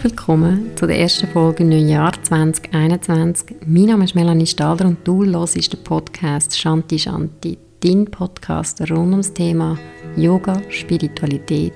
Herzlich 0.00 0.18
willkommen 0.18 0.70
zu 0.76 0.86
der 0.86 0.98
ersten 0.98 1.28
Folge 1.28 1.62
im 1.62 1.72
Jahr 1.72 2.14
2021. 2.22 3.56
Mein 3.66 3.84
Name 3.84 4.04
ist 4.04 4.14
Melanie 4.14 4.46
Stalder 4.46 4.86
und 4.86 5.06
du 5.06 5.26
hörst 5.26 5.56
den 5.74 5.84
Podcast 5.84 6.58
Shanti 6.58 6.98
Shanti, 6.98 7.58
dein 7.80 8.06
Podcast 8.06 8.80
rund 8.90 9.10
ums 9.10 9.34
Thema 9.34 9.78
Yoga, 10.16 10.62
Spiritualität 10.70 11.74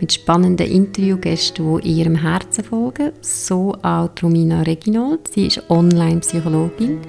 mit 0.00 0.12
spannenden 0.12 0.70
Interviewgästen, 0.70 1.80
die 1.80 1.94
ihrem 1.94 2.14
Herzen 2.14 2.62
folgen. 2.62 3.10
So 3.22 3.76
auch 3.82 4.10
Romina 4.22 4.62
Reginold. 4.62 5.26
Sie 5.26 5.48
ist 5.48 5.68
Online-Psychologin, 5.68 7.00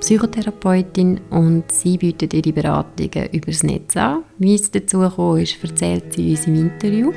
Psychotherapeutin 0.00 1.20
und 1.30 1.70
sie 1.70 1.96
bietet 1.96 2.34
ihre 2.34 2.52
Beratungen 2.52 3.28
übers 3.30 3.62
Netz 3.62 3.96
an. 3.96 4.24
Wie 4.38 4.56
es 4.56 4.68
dazu 4.68 4.98
gekommen 4.98 5.42
ist, 5.42 5.62
erzählt 5.62 6.12
sie 6.12 6.30
uns 6.30 6.48
im 6.48 6.56
Interview. 6.56 7.12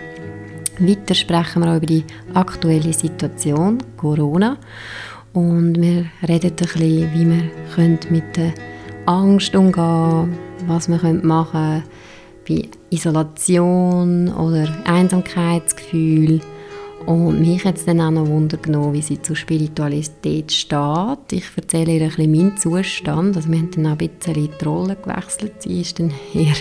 Weiter 0.80 1.16
sprechen 1.16 1.64
wir 1.64 1.72
auch 1.72 1.78
über 1.78 1.86
die 1.86 2.04
aktuelle 2.34 2.94
Situation, 2.94 3.78
Corona. 3.98 4.58
Und 5.34 5.82
wir 5.82 6.06
reden 6.28 6.52
ein 6.52 6.56
bisschen, 6.56 7.14
wie 7.14 7.30
wir 7.30 8.12
mit 8.12 8.38
der 8.38 8.54
Angst 9.06 9.56
umgehen 9.56 9.74
können, 9.74 10.38
was 10.68 10.88
wir 10.88 10.98
machen 11.24 11.52
können 11.52 11.84
bei 12.48 12.70
Isolation 12.90 14.30
oder 14.34 14.68
Einsamkeitsgefühl. 14.86 16.42
Und 17.05 17.40
mich 17.40 17.64
hat 17.66 17.78
es 17.78 17.86
dann 17.86 18.02
auch 18.02 18.12
noch 18.12 18.28
Wunder 18.28 18.58
genommen, 18.58 18.94
wie 18.94 19.02
sie 19.02 19.22
zur 19.22 19.36
Spiritualität 19.36 20.52
steht. 20.52 21.32
Ich 21.32 21.46
erzähle 21.55 21.94
ihr 21.94 22.02
ein 22.02 22.08
bisschen 22.10 22.32
meinen 22.32 22.58
Zustand. 22.58 23.36
Also 23.36 23.50
wir 23.52 23.60
haben 23.60 23.72
dann 23.72 23.86
auch 23.88 23.92
ein 24.00 24.10
bisschen 24.10 24.50
die 24.60 24.66
Rolle 24.66 24.96
gewechselt. 24.96 25.62
Sie 25.62 25.82
ist 25.82 26.00
dann 26.00 26.12
eher 26.34 26.55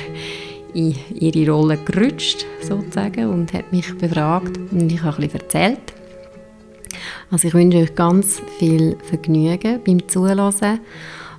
in 0.75 0.95
ihre 1.15 1.53
Rolle 1.53 1.79
gerutscht, 1.79 2.45
sozusagen, 2.61 3.29
und 3.29 3.53
hat 3.53 3.73
mich 3.73 3.97
befragt 3.97 4.59
und 4.71 4.91
ich 4.91 5.03
habe 5.03 5.23
bisschen 5.23 5.41
erzählt. 5.41 5.95
Also 7.31 7.49
ich 7.49 7.55
wünsche 7.55 7.79
euch 7.79 7.95
ganz 7.95 8.43
viel 8.59 8.97
Vergnügen 9.05 9.81
beim 9.85 10.07
Zuhören 10.09 10.81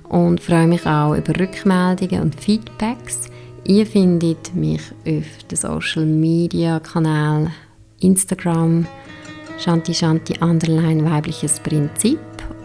und 0.08 0.40
freue 0.40 0.66
mich 0.66 0.86
auch 0.86 1.14
über 1.14 1.38
Rückmeldungen 1.38 2.22
und 2.22 2.40
Feedbacks. 2.40 3.28
Ihr 3.64 3.86
findet 3.86 4.54
mich 4.54 4.82
auf 5.06 5.44
den 5.50 5.56
Social 5.56 6.06
Media 6.06 6.80
Kanal 6.80 7.50
Instagram 8.00 8.86
Shanti 9.58 9.94
Shanti 9.94 10.34
Underline 10.40 11.10
weibliches 11.10 11.60
Prinzip 11.60 12.20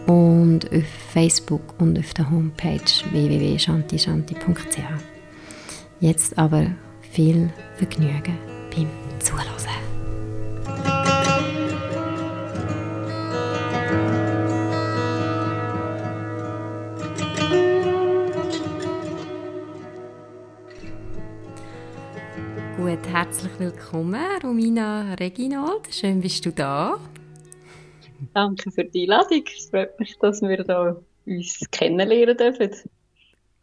und 0.07 0.71
auf 0.71 0.83
Facebook 1.13 1.61
und 1.79 1.97
auf 1.97 2.13
der 2.13 2.29
Homepage 2.29 2.81
www.shantishanti.ch. 3.11 5.10
Jetzt 6.01 6.35
aber 6.35 6.65
viel 7.11 7.51
Vergnügen 7.75 8.35
beim 8.75 8.89
Zuhören. 9.19 9.51
Gut, 22.77 23.07
herzlich 23.13 23.51
willkommen, 23.59 24.15
Romina 24.43 25.13
Reginald. 25.19 25.93
Schön 25.93 26.19
bist 26.19 26.43
du 26.47 26.51
da. 26.51 26.97
Danke 28.33 28.71
für 28.71 28.85
die 28.85 29.03
Einladung. 29.03 29.43
Es 29.55 29.69
freut 29.69 29.99
mich, 29.99 30.17
dass 30.17 30.41
wir 30.41 30.63
da 30.63 30.99
uns 31.27 31.59
kennenlernen 31.69 32.37
dürfen. 32.37 32.71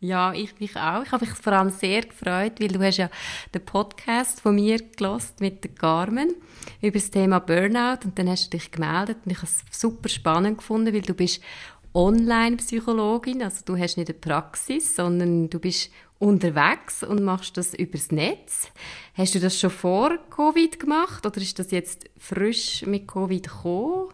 Ja, 0.00 0.32
ich 0.32 0.60
mich 0.60 0.76
auch. 0.76 1.02
Ich 1.02 1.10
habe 1.10 1.26
mich 1.26 1.34
vor 1.34 1.52
allem 1.52 1.70
sehr 1.70 2.02
gefreut, 2.02 2.60
weil 2.60 2.68
du 2.68 2.80
hast 2.80 2.98
ja 2.98 3.10
den 3.52 3.64
Podcast 3.64 4.40
von 4.40 4.54
mir 4.54 4.78
gelost 4.78 5.40
mit 5.40 5.64
der 5.64 5.72
Carmen 5.72 6.36
über 6.80 6.98
das 6.98 7.10
Thema 7.10 7.40
Burnout 7.40 8.04
und 8.04 8.16
dann 8.16 8.28
hast 8.28 8.46
du 8.46 8.58
dich 8.58 8.70
gemeldet 8.70 9.16
und 9.24 9.32
ich 9.32 9.38
habe 9.38 9.48
es 9.48 9.64
super 9.76 10.08
spannend 10.08 10.58
gefunden, 10.58 10.94
weil 10.94 11.02
du 11.02 11.14
bist 11.14 11.42
Online-Psychologin, 11.94 13.42
also 13.42 13.62
du 13.64 13.76
hast 13.76 13.96
nicht 13.96 14.08
eine 14.08 14.18
Praxis, 14.18 14.94
sondern 14.94 15.50
du 15.50 15.58
bist 15.58 15.90
unterwegs 16.20 17.02
und 17.02 17.24
machst 17.24 17.56
das 17.56 17.74
übers 17.74 18.12
Netz. 18.12 18.70
Hast 19.14 19.34
du 19.34 19.40
das 19.40 19.58
schon 19.58 19.70
vor 19.70 20.16
Covid 20.30 20.78
gemacht 20.78 21.26
oder 21.26 21.38
ist 21.38 21.58
das 21.58 21.72
jetzt 21.72 22.08
frisch 22.16 22.86
mit 22.86 23.08
Covid 23.08 23.48
gekommen? 23.48 24.10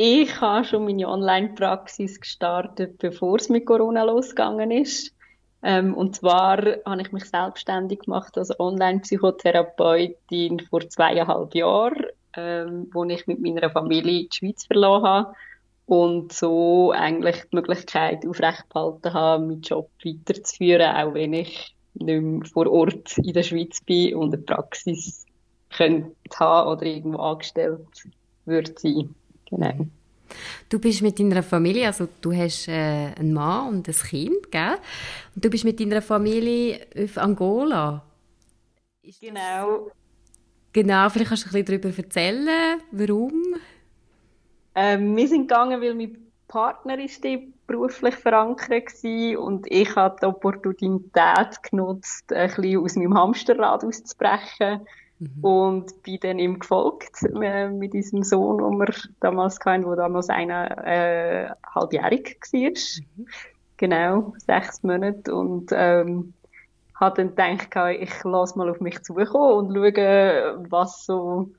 Ich 0.00 0.40
habe 0.40 0.64
schon 0.64 0.84
meine 0.84 1.08
Online-Praxis 1.08 2.20
gestartet, 2.20 2.98
bevor 2.98 3.38
es 3.38 3.48
mit 3.48 3.66
Corona 3.66 4.04
losgegangen 4.04 4.70
ist. 4.70 5.12
Ähm, 5.60 5.92
und 5.92 6.14
zwar 6.14 6.58
habe 6.86 7.02
ich 7.02 7.10
mich 7.10 7.24
selbstständig 7.24 8.02
gemacht 8.02 8.38
als 8.38 8.60
Online-Psychotherapeutin 8.60 10.60
vor 10.60 10.88
zweieinhalb 10.88 11.52
Jahren, 11.52 12.06
ähm, 12.36 12.88
wo 12.92 13.02
ich 13.06 13.26
mit 13.26 13.40
meiner 13.40 13.70
Familie 13.70 14.28
die 14.28 14.36
Schweiz 14.36 14.66
verloren 14.66 15.02
habe 15.02 15.34
und 15.86 16.32
so 16.32 16.92
eigentlich 16.92 17.42
die 17.50 17.56
Möglichkeit 17.56 18.24
aufrechtgehalten 18.24 19.12
habe, 19.12 19.46
meinen 19.46 19.62
Job 19.62 19.90
weiterzuführen, 20.04 20.94
auch 20.94 21.14
wenn 21.14 21.32
ich 21.32 21.74
nicht 21.94 22.22
mehr 22.22 22.46
vor 22.52 22.70
Ort 22.70 23.18
in 23.18 23.32
der 23.32 23.42
Schweiz 23.42 23.80
bin 23.80 24.14
und 24.14 24.32
eine 24.32 24.44
Praxis 24.44 25.26
könnte 25.76 26.14
haben 26.38 26.70
oder 26.70 26.86
irgendwo 26.86 27.18
angestellt 27.18 27.80
würde 28.44 28.72
sein. 28.76 29.12
Genau. 29.50 29.86
Du 30.68 30.78
bist 30.78 31.00
mit 31.02 31.18
deiner 31.18 31.42
Familie, 31.42 31.86
also 31.86 32.06
du 32.20 32.32
hast 32.32 32.68
äh, 32.68 33.12
einen 33.18 33.32
Mann 33.32 33.68
und 33.68 33.88
ein 33.88 33.94
Kind, 33.94 34.50
gell? 34.50 34.76
Und 35.34 35.44
du 35.44 35.48
bist 35.48 35.64
mit 35.64 35.80
deiner 35.80 36.02
Familie 36.02 36.86
auf 36.96 37.16
Angola. 37.16 38.02
Ist 39.02 39.20
genau. 39.20 39.90
Genau, 40.72 41.08
vielleicht 41.08 41.30
kannst 41.30 41.44
du 41.44 41.48
ein 41.48 41.64
bisschen 41.64 41.80
darüber 41.80 41.98
erzählen, 41.98 42.80
warum? 42.90 43.56
Ähm, 44.74 45.16
wir 45.16 45.26
sind 45.26 45.48
gegangen, 45.48 45.80
weil 45.80 45.94
mein 45.94 46.18
Partner 46.46 46.98
ist 46.98 47.24
beruflich 47.66 48.14
verankert 48.14 48.70
war 48.70 49.40
und 49.40 49.66
ich 49.70 49.94
habe 49.96 50.16
die 50.20 50.26
Opportunität 50.26 51.62
genutzt, 51.62 52.32
ein 52.32 52.48
bisschen 52.48 52.78
aus 52.78 52.96
meinem 52.96 53.14
Hamsterrad 53.14 53.84
auszubrechen 53.84 54.86
Mhm. 55.18 55.44
Und 55.44 56.02
bin 56.02 56.18
dann 56.20 56.38
ihm 56.38 56.58
gefolgt 56.58 57.22
äh, 57.22 57.68
mit 57.68 57.92
diesem 57.92 58.22
Sohn, 58.22 58.58
den 58.58 58.78
wir 58.78 58.94
damals 59.20 59.58
hatten, 59.64 59.82
der 59.82 59.96
damals 59.96 60.28
einer, 60.28 60.86
äh, 60.86 61.50
halbjährig 61.74 62.38
war. 62.52 62.60
Mhm. 62.60 63.26
Genau, 63.76 64.34
sechs 64.46 64.82
Monate. 64.82 65.34
Und 65.34 65.70
ähm, 65.72 66.34
habe 66.94 67.24
dann 67.32 67.58
gedacht, 67.58 68.00
ich 68.00 68.24
lasse 68.24 68.58
mal 68.58 68.70
auf 68.70 68.80
mich 68.80 69.02
zukommen 69.02 69.70
und 69.70 69.74
schaue, 69.74 70.66
was 70.68 71.06
so 71.06 71.50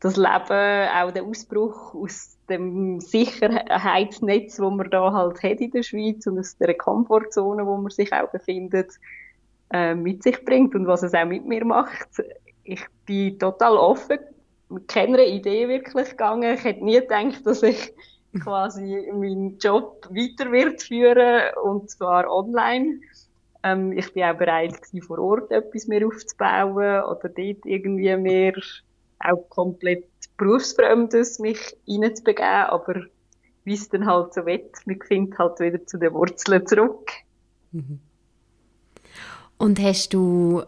das 0.00 0.16
Leben, 0.16 0.88
auch 0.90 1.12
der 1.12 1.22
Ausbruch 1.22 1.94
aus 1.94 2.36
dem 2.48 3.00
Sicherheitsnetz, 3.00 4.58
wo 4.58 4.70
man 4.70 4.90
da 4.90 5.12
halt 5.12 5.42
hat 5.42 5.60
in 5.60 5.70
der 5.70 5.84
Schweiz 5.84 6.26
und 6.26 6.40
aus 6.40 6.56
der 6.56 6.74
Komfortzone, 6.74 7.64
wo 7.64 7.76
man 7.76 7.90
sich 7.90 8.12
auch 8.12 8.28
befindet, 8.30 8.90
äh, 9.72 9.94
mit 9.94 10.24
sich 10.24 10.44
bringt 10.44 10.74
und 10.74 10.88
was 10.88 11.04
es 11.04 11.14
auch 11.14 11.24
mit 11.24 11.46
mir 11.46 11.64
macht 11.64 12.08
ich 12.64 12.84
bin 13.06 13.38
total 13.38 13.76
offen, 13.76 14.18
mit 14.68 14.88
keiner 14.88 15.20
Idee 15.20 15.68
wirklich 15.68 16.10
gegangen. 16.10 16.54
Ich 16.54 16.64
hätte 16.64 16.84
nie 16.84 17.00
gedacht, 17.00 17.46
dass 17.46 17.62
ich 17.62 17.92
quasi 18.42 19.10
meinen 19.12 19.58
Job 19.58 20.08
weiter 20.10 20.50
wird 20.50 20.82
führen 20.82 21.54
und 21.62 21.90
zwar 21.90 22.30
online. 22.30 23.00
Ähm, 23.62 23.92
ich 23.92 24.12
bin 24.12 24.24
auch 24.24 24.36
bereit 24.36 24.80
gewesen, 24.82 25.02
vor 25.02 25.18
Ort 25.18 25.50
etwas 25.52 25.86
mehr 25.86 26.06
aufzubauen 26.06 27.04
oder 27.04 27.28
dort 27.28 27.66
irgendwie 27.66 28.16
mehr 28.16 28.54
auch 29.20 29.48
komplett 29.50 30.06
berufsfremdes 30.36 31.38
mich 31.38 31.76
reinzubegeben, 31.86 32.66
aber 32.68 33.02
wie 33.64 33.74
es 33.74 33.88
dann 33.88 34.06
halt 34.06 34.34
so 34.34 34.44
wird, 34.46 34.74
man 34.86 35.00
findet 35.06 35.38
halt 35.38 35.60
wieder 35.60 35.86
zu 35.86 35.98
den 35.98 36.12
Wurzeln 36.14 36.66
zurück. 36.66 37.12
Mhm. 37.70 38.00
Und 39.58 39.80
hast 39.80 40.12
du 40.12 40.64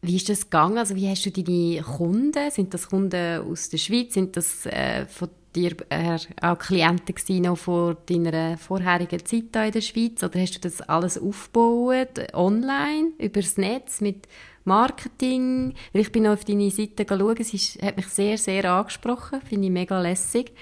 wie 0.00 0.16
ist 0.16 0.28
das 0.28 0.44
gegangen? 0.44 0.78
Also 0.78 0.94
wie 0.94 1.08
hast 1.08 1.26
du 1.26 1.30
deine 1.30 1.82
Kunden? 1.82 2.50
Sind 2.50 2.72
das 2.72 2.88
Kunden 2.88 3.40
aus 3.40 3.68
der 3.68 3.78
Schweiz? 3.78 4.14
Sind 4.14 4.36
das 4.36 4.66
äh, 4.66 5.06
von 5.06 5.28
dir 5.54 5.72
äh, 5.88 6.18
auch 6.40 6.58
Klienten 6.58 7.14
gewesen, 7.14 7.42
noch 7.42 7.58
von 7.58 7.96
deiner 8.06 8.56
vorherigen 8.58 9.24
Zeit 9.24 9.44
hier 9.52 9.64
in 9.64 9.72
der 9.72 9.80
Schweiz? 9.80 10.22
Oder 10.22 10.40
hast 10.40 10.54
du 10.54 10.60
das 10.60 10.80
alles 10.82 11.20
aufgebaut, 11.20 12.32
online, 12.32 13.12
übers 13.18 13.56
Netz, 13.56 14.00
mit 14.00 14.28
Marketing? 14.64 15.74
Ich 15.92 16.12
bin 16.12 16.24
noch 16.24 16.32
auf 16.32 16.44
deine 16.44 16.70
Seite 16.70 17.04
geschaut, 17.04 17.40
es 17.40 17.54
ist, 17.54 17.82
hat 17.82 17.96
mich 17.96 18.08
sehr, 18.08 18.38
sehr 18.38 18.70
angesprochen, 18.70 19.40
finde 19.40 19.66
ich 19.66 19.72
mega 19.72 20.00
lässig. 20.00 20.52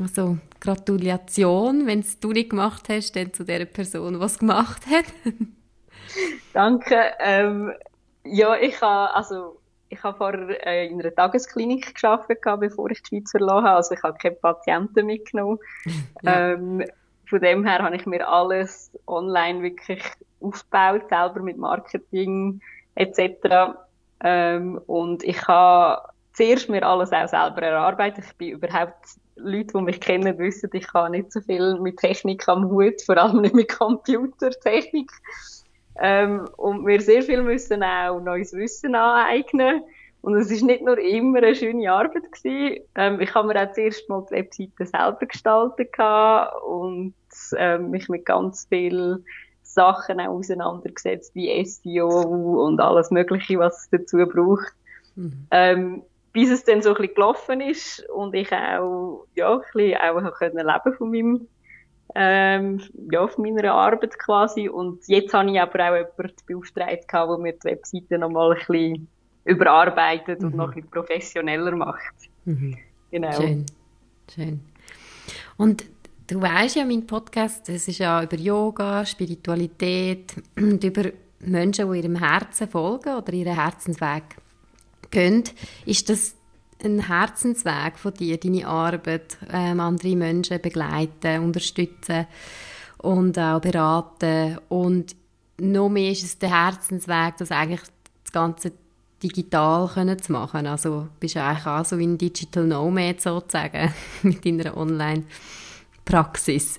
Also 0.00 0.38
Gratulation, 0.60 1.86
wenn 1.86 2.00
es 2.00 2.20
du 2.20 2.32
nicht 2.32 2.50
gemacht 2.50 2.88
hast, 2.88 3.16
dann 3.16 3.32
zu 3.32 3.44
der 3.44 3.64
Person, 3.64 4.20
was 4.20 4.38
gemacht 4.38 4.86
hat. 4.86 5.06
Danke. 6.52 6.96
Ähm, 7.20 7.72
ja, 8.30 8.56
ich 8.56 8.80
habe, 8.80 9.14
also, 9.14 9.58
ich 9.88 10.02
habe 10.02 10.16
vorher 10.16 10.66
äh, 10.66 10.86
in 10.88 11.00
einer 11.00 11.14
Tagesklinik 11.14 11.94
gearbeitet, 11.94 12.42
bevor 12.60 12.90
ich 12.90 13.02
die 13.02 13.16
Schweiz 13.16 13.30
verloren 13.30 13.64
habe. 13.64 13.76
Also 13.76 13.94
ich 13.94 14.02
habe 14.02 14.18
keine 14.18 14.36
Patienten 14.36 15.06
mitgenommen. 15.06 15.58
Ja. 16.22 16.52
Ähm, 16.52 16.84
von 17.26 17.40
dem 17.40 17.64
her 17.64 17.80
habe 17.80 17.94
ich 17.94 18.06
mir 18.06 18.26
alles 18.26 18.90
online 19.06 19.62
wirklich 19.62 20.02
aufgebaut, 20.40 21.08
selber 21.08 21.40
mit 21.40 21.58
Marketing 21.58 22.60
etc. 22.94 23.76
Ähm, 24.24 24.80
und 24.86 25.22
ich 25.24 25.46
habe 25.46 26.08
zuerst 26.32 26.68
mir 26.68 26.84
alles 26.86 27.12
auch 27.12 27.28
selber 27.28 27.62
erarbeiten. 27.62 28.24
Ich 28.26 28.36
bin 28.36 28.50
überhaupt, 28.52 28.94
Leute, 29.36 29.72
die 29.74 29.82
mich 29.82 30.00
kennen, 30.00 30.38
wissen, 30.38 30.70
ich 30.72 30.92
habe 30.94 31.10
nicht 31.10 31.32
so 31.32 31.40
viel 31.40 31.78
mit 31.80 31.98
Technik 31.98 32.48
am 32.48 32.68
Hut, 32.70 33.02
vor 33.02 33.16
allem 33.16 33.42
nicht 33.42 33.54
mit 33.54 33.68
Computertechnik. 33.68 35.10
Ähm, 36.00 36.48
und 36.56 36.86
wir 36.86 37.00
sehr 37.00 37.22
viel 37.22 37.42
müssen 37.42 37.82
auch 37.82 38.20
neues 38.20 38.52
Wissen 38.52 38.94
aneignen. 38.94 39.82
Und 40.20 40.36
es 40.36 40.50
ist 40.50 40.62
nicht 40.62 40.82
nur 40.82 40.98
immer 40.98 41.38
eine 41.38 41.54
schöne 41.54 41.90
Arbeit 41.90 42.30
gewesen. 42.32 42.82
Ähm, 42.94 43.20
ich 43.20 43.34
habe 43.34 43.48
mir 43.48 43.62
auch 43.62 43.72
zuerst 43.72 44.08
mal 44.08 44.24
die 44.28 44.34
Webseite 44.34 44.86
selber 44.86 45.26
gestaltet 45.26 45.94
und 46.66 47.14
ähm, 47.56 47.90
mich 47.90 48.08
mit 48.08 48.26
ganz 48.26 48.66
vielen 48.68 49.24
Sachen 49.62 50.20
auch 50.20 50.38
auseinandergesetzt, 50.38 51.34
wie 51.34 51.64
SEO 51.64 52.08
und 52.66 52.80
alles 52.80 53.10
Mögliche, 53.10 53.58
was 53.58 53.82
es 53.82 53.90
dazu 53.90 54.18
braucht. 54.26 54.72
Mhm. 55.14 55.46
Ähm, 55.50 56.02
bis 56.32 56.50
es 56.50 56.64
dann 56.64 56.82
so 56.82 56.90
ein 56.90 56.94
bisschen 56.96 57.14
gelaufen 57.14 57.60
ist 57.60 58.08
und 58.10 58.34
ich 58.34 58.52
auch, 58.52 59.26
ja, 59.34 59.54
ein 59.54 59.60
bisschen 59.72 60.00
auch 60.00 60.34
können 60.34 60.66
leben 60.66 60.96
von 60.96 61.10
meinem, 61.10 61.48
ähm, 62.14 62.80
ja, 63.10 63.26
von 63.26 63.44
meiner 63.44 63.72
Arbeit 63.72 64.18
quasi. 64.18 64.68
Und 64.68 65.06
jetzt 65.08 65.34
habe 65.34 65.50
ich 65.50 65.60
aber 65.60 65.90
auch 65.90 65.94
jemanden 65.94 66.34
beauftragt 66.46 67.06
der 67.12 67.38
mir 67.38 67.52
die 67.52 67.64
Webseite 67.64 68.18
nochmal 68.18 68.52
ein 68.52 68.58
bisschen 68.58 69.08
überarbeitet 69.44 70.40
mhm. 70.40 70.46
und 70.46 70.56
noch 70.56 70.68
ein 70.68 70.74
bisschen 70.74 70.90
professioneller 70.90 71.76
macht. 71.76 72.14
Mhm. 72.44 72.76
Genau. 73.10 73.32
Schön. 73.32 73.66
Schön. 74.34 74.60
Und 75.56 75.84
du 76.26 76.40
weißt 76.40 76.76
ja, 76.76 76.84
mein 76.84 77.06
Podcast, 77.06 77.68
es 77.68 77.88
ist 77.88 77.98
ja 77.98 78.22
über 78.22 78.36
Yoga, 78.36 79.04
Spiritualität 79.04 80.34
und 80.56 80.82
über 80.84 81.10
Menschen, 81.40 81.90
die 81.90 81.98
ihrem 81.98 82.16
Herzen 82.16 82.68
folgen 82.68 83.16
oder 83.16 83.32
ihren 83.32 83.54
Herzensweg 83.54 84.36
gehen. 85.10 85.44
Ist 85.86 86.08
das 86.10 86.37
ein 86.82 87.06
Herzensweg 87.06 87.98
von 87.98 88.14
dir, 88.14 88.38
deine 88.38 88.66
Arbeit, 88.66 89.36
ähm, 89.52 89.80
andere 89.80 90.16
Menschen 90.16 90.60
begleiten, 90.60 91.42
unterstützen 91.42 92.26
und 92.98 93.38
auch 93.38 93.60
beraten 93.60 94.58
und 94.68 95.16
noch 95.60 95.88
mehr 95.88 96.12
ist 96.12 96.24
es 96.24 96.38
der 96.38 96.50
Herzensweg, 96.50 97.36
das 97.38 97.50
eigentlich 97.50 97.80
das 98.22 98.32
ganze 98.32 98.72
digital 99.22 99.88
können 99.88 100.20
zu 100.20 100.32
machen. 100.32 100.66
Also 100.66 101.08
bist 101.18 101.34
du 101.34 101.42
eigentlich 101.42 101.66
auch 101.66 101.84
so 101.84 101.96
ein 101.96 102.18
Digital 102.18 102.64
Nomad 102.64 103.20
sozusagen 103.20 103.92
mit 104.22 104.44
deiner 104.44 104.76
Online-Praxis. 104.76 106.78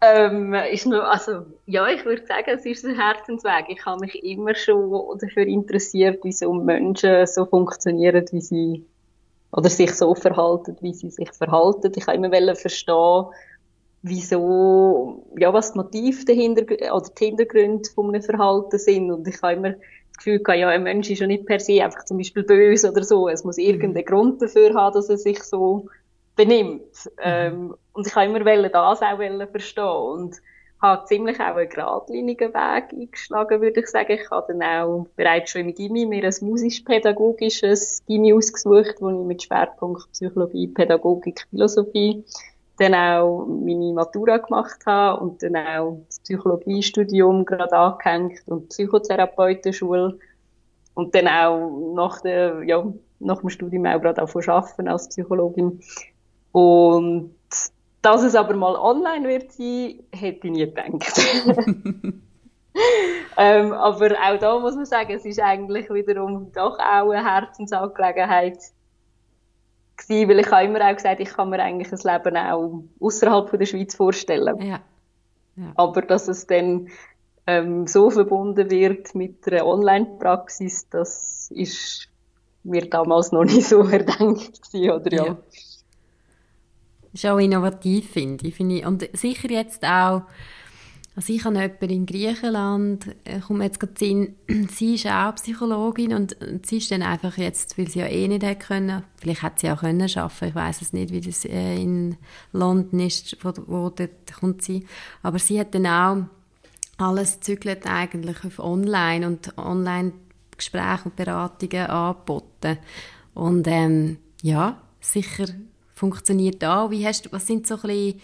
Ähm, 0.00 0.54
ist 0.54 0.86
noch, 0.86 1.02
also, 1.02 1.46
ja, 1.66 1.88
ich 1.88 2.04
würde 2.04 2.24
sagen, 2.24 2.50
es 2.54 2.64
ist 2.64 2.84
ein 2.84 2.94
Herzensweg. 2.94 3.66
Ich 3.68 3.84
habe 3.84 4.00
mich 4.00 4.22
immer 4.22 4.54
schon 4.54 5.18
dafür 5.18 5.44
interessiert, 5.44 6.22
wie 6.24 6.32
so 6.32 6.52
Menschen 6.52 7.26
so 7.26 7.44
funktionieren, 7.46 8.24
wie 8.30 8.40
sie, 8.40 8.86
oder 9.50 9.68
sich 9.68 9.92
so 9.94 10.14
verhalten, 10.14 10.76
wie 10.80 10.94
sie 10.94 11.10
sich 11.10 11.32
verhalten. 11.32 11.92
Ich 11.96 12.06
habe 12.06 12.16
immer 12.16 12.54
verstehen, 12.54 13.26
wieso, 14.02 15.24
ja, 15.36 15.52
was 15.52 15.72
die 15.72 15.78
Motive 15.78 16.24
dahinter, 16.24 16.94
oder 16.94 17.08
die 17.18 17.24
Hintergründe 17.24 17.90
von 17.92 18.14
einem 18.14 18.22
Verhalten 18.22 18.78
sind. 18.78 19.10
Und 19.10 19.26
ich 19.26 19.42
habe 19.42 19.54
immer 19.54 19.74
Gefühl 20.16 20.38
gehabt, 20.38 20.60
ja, 20.60 20.68
ein 20.68 20.82
Mensch 20.82 21.10
ist 21.10 21.20
ja 21.20 21.26
nicht 21.26 21.46
per 21.46 21.60
se 21.60 21.82
einfach 21.82 22.04
zum 22.04 22.18
Beispiel 22.18 22.42
böse 22.42 22.90
oder 22.90 23.02
so. 23.02 23.28
Es 23.28 23.44
muss 23.44 23.58
irgendeinen 23.58 24.04
mhm. 24.04 24.08
Grund 24.08 24.42
dafür 24.42 24.74
haben, 24.74 24.94
dass 24.94 25.08
er 25.08 25.18
sich 25.18 25.42
so 25.42 25.88
benimmt. 26.38 26.82
Mhm. 27.04 27.22
Ähm, 27.22 27.74
und 27.92 28.06
ich 28.06 28.14
habe 28.14 28.26
immer 28.26 28.68
das 28.68 29.02
auch 29.02 29.18
verstehen 29.50 29.84
und 29.84 30.36
habe 30.80 31.04
ziemlich 31.06 31.40
auch 31.40 31.56
einen 31.56 31.68
geradlinigen 31.68 32.54
Weg 32.54 32.92
eingeschlagen, 32.92 33.60
würde 33.60 33.80
ich 33.80 33.88
sagen. 33.88 34.12
Ich 34.12 34.30
habe 34.30 34.54
dann 34.54 34.62
auch 34.62 35.06
bereits 35.16 35.50
schon 35.50 35.62
im 35.62 35.74
Gimmi 35.74 36.06
mir 36.06 36.24
ein 36.24 36.34
musisch-pädagogisches 36.40 38.04
Gimmi 38.06 38.32
ausgesucht, 38.32 38.94
wo 39.00 39.10
ich 39.10 39.26
mit 39.26 39.42
Schwerpunkt 39.42 40.10
Psychologie, 40.12 40.68
Pädagogik, 40.68 41.46
Philosophie 41.50 42.24
dann 42.78 42.94
auch 42.94 43.44
meine 43.46 43.92
Matura 43.92 44.36
gemacht 44.36 44.86
habe 44.86 45.20
und 45.20 45.42
dann 45.42 45.56
auch 45.56 45.98
das 46.06 46.20
Psychologiestudium 46.20 47.44
gerade 47.44 47.76
angehängt 47.76 48.42
und 48.46 48.68
Psychotherapeutenschule 48.68 50.16
und 50.94 51.12
dann 51.12 51.26
auch 51.26 51.94
nach, 51.96 52.20
der, 52.20 52.62
ja, 52.62 52.86
nach 53.18 53.40
dem 53.40 53.50
Studium 53.50 53.84
auch 53.86 54.00
gerade 54.00 54.22
auch 54.22 54.48
arbeiten 54.48 54.86
als 54.86 55.08
Psychologin. 55.08 55.80
Und 56.52 57.34
dass 58.02 58.22
es 58.22 58.34
aber 58.34 58.54
mal 58.54 58.76
online 58.76 59.28
wird 59.28 59.52
sein, 59.52 60.00
hätte 60.12 60.46
ich 60.46 60.52
nie 60.52 60.66
gedacht. 60.66 61.20
ähm, 63.36 63.72
aber 63.72 64.12
auch 64.12 64.38
da 64.38 64.58
muss 64.58 64.76
man 64.76 64.86
sagen, 64.86 65.12
es 65.12 65.24
ist 65.24 65.40
eigentlich 65.40 65.90
wiederum 65.90 66.52
doch 66.52 66.78
auch 66.78 67.10
eine 67.10 67.24
Herzensangelegenheit 67.24 68.58
gewesen, 69.96 70.28
weil 70.28 70.38
ich 70.40 70.50
habe 70.50 70.64
immer 70.64 70.88
auch 70.88 70.94
gesagt, 70.94 71.20
ich 71.20 71.30
kann 71.30 71.50
mir 71.50 71.60
eigentlich 71.60 71.92
ein 71.92 71.98
Leben 71.98 72.36
auch 72.36 72.84
außerhalb 73.00 73.58
der 73.58 73.66
Schweiz 73.66 73.94
vorstellen. 73.94 74.62
Ja. 74.62 74.80
ja. 75.56 75.72
Aber 75.74 76.02
dass 76.02 76.28
es 76.28 76.46
dann 76.46 76.88
ähm, 77.46 77.86
so 77.86 78.10
verbunden 78.10 78.70
wird 78.70 79.14
mit 79.14 79.46
einer 79.48 79.66
Online-Praxis, 79.66 80.88
das 80.88 81.50
ist 81.50 82.08
mir 82.62 82.88
damals 82.88 83.32
noch 83.32 83.44
nicht 83.44 83.66
so 83.66 83.82
erdenkt 83.88 84.62
gewesen, 84.62 84.90
oder 84.90 85.12
ja. 85.12 85.26
ja. 85.26 85.36
Auch 87.26 87.38
innovativ, 87.38 88.10
finde 88.10 88.48
ich. 88.48 88.60
Und 88.86 89.08
sicher 89.14 89.50
jetzt 89.50 89.84
auch 89.84 90.22
also 91.18 91.32
ich 91.32 91.44
habe 91.44 91.56
jemanden 91.56 91.90
in 91.90 92.06
Griechenland, 92.06 93.08
äh, 93.24 93.40
kommt 93.40 93.64
jetzt 93.64 93.80
gerade 93.80 93.94
Sinn, 93.98 94.36
sie 94.70 94.94
ist 94.94 95.08
auch 95.08 95.34
Psychologin 95.34 96.14
und 96.14 96.36
sie 96.64 96.76
ist 96.76 96.92
dann 96.92 97.02
einfach 97.02 97.36
jetzt, 97.38 97.76
weil 97.76 97.88
sie 97.88 97.98
ja 97.98 98.06
eh 98.06 98.28
nicht 98.28 98.44
hätte 98.44 98.64
können, 98.64 99.02
vielleicht 99.16 99.42
hätte 99.42 99.56
sie 99.58 99.70
auch 99.72 99.80
können 99.80 100.08
arbeiten, 100.08 100.44
ich 100.44 100.54
weiß 100.54 100.80
es 100.80 100.92
nicht, 100.92 101.12
wie 101.12 101.20
das 101.20 101.44
äh, 101.44 101.74
in 101.74 102.16
London 102.52 103.00
ist, 103.00 103.36
wo, 103.44 103.52
wo 103.66 103.90
dort 103.90 104.32
kommt 104.38 104.62
sie, 104.62 104.86
aber 105.24 105.40
sie 105.40 105.58
hat 105.58 105.74
dann 105.74 105.86
auch 105.86 106.18
alles 106.98 107.40
zügelt 107.40 107.84
eigentlich 107.88 108.44
auf 108.44 108.60
Online 108.60 109.26
und 109.26 109.58
Online 109.58 110.12
Gespräche 110.56 111.06
und 111.06 111.16
Beratungen 111.16 111.86
angeboten. 111.86 112.78
Und 113.34 113.66
ähm, 113.66 114.18
ja, 114.42 114.80
sicher 115.00 115.46
funktioniert 115.98 116.64
auch. 116.64 116.90
Wie 116.90 117.06
hast, 117.06 117.32
was 117.32 117.46
sind 117.46 117.66
so 117.66 117.74
ein 117.74 117.80
bisschen 117.82 118.20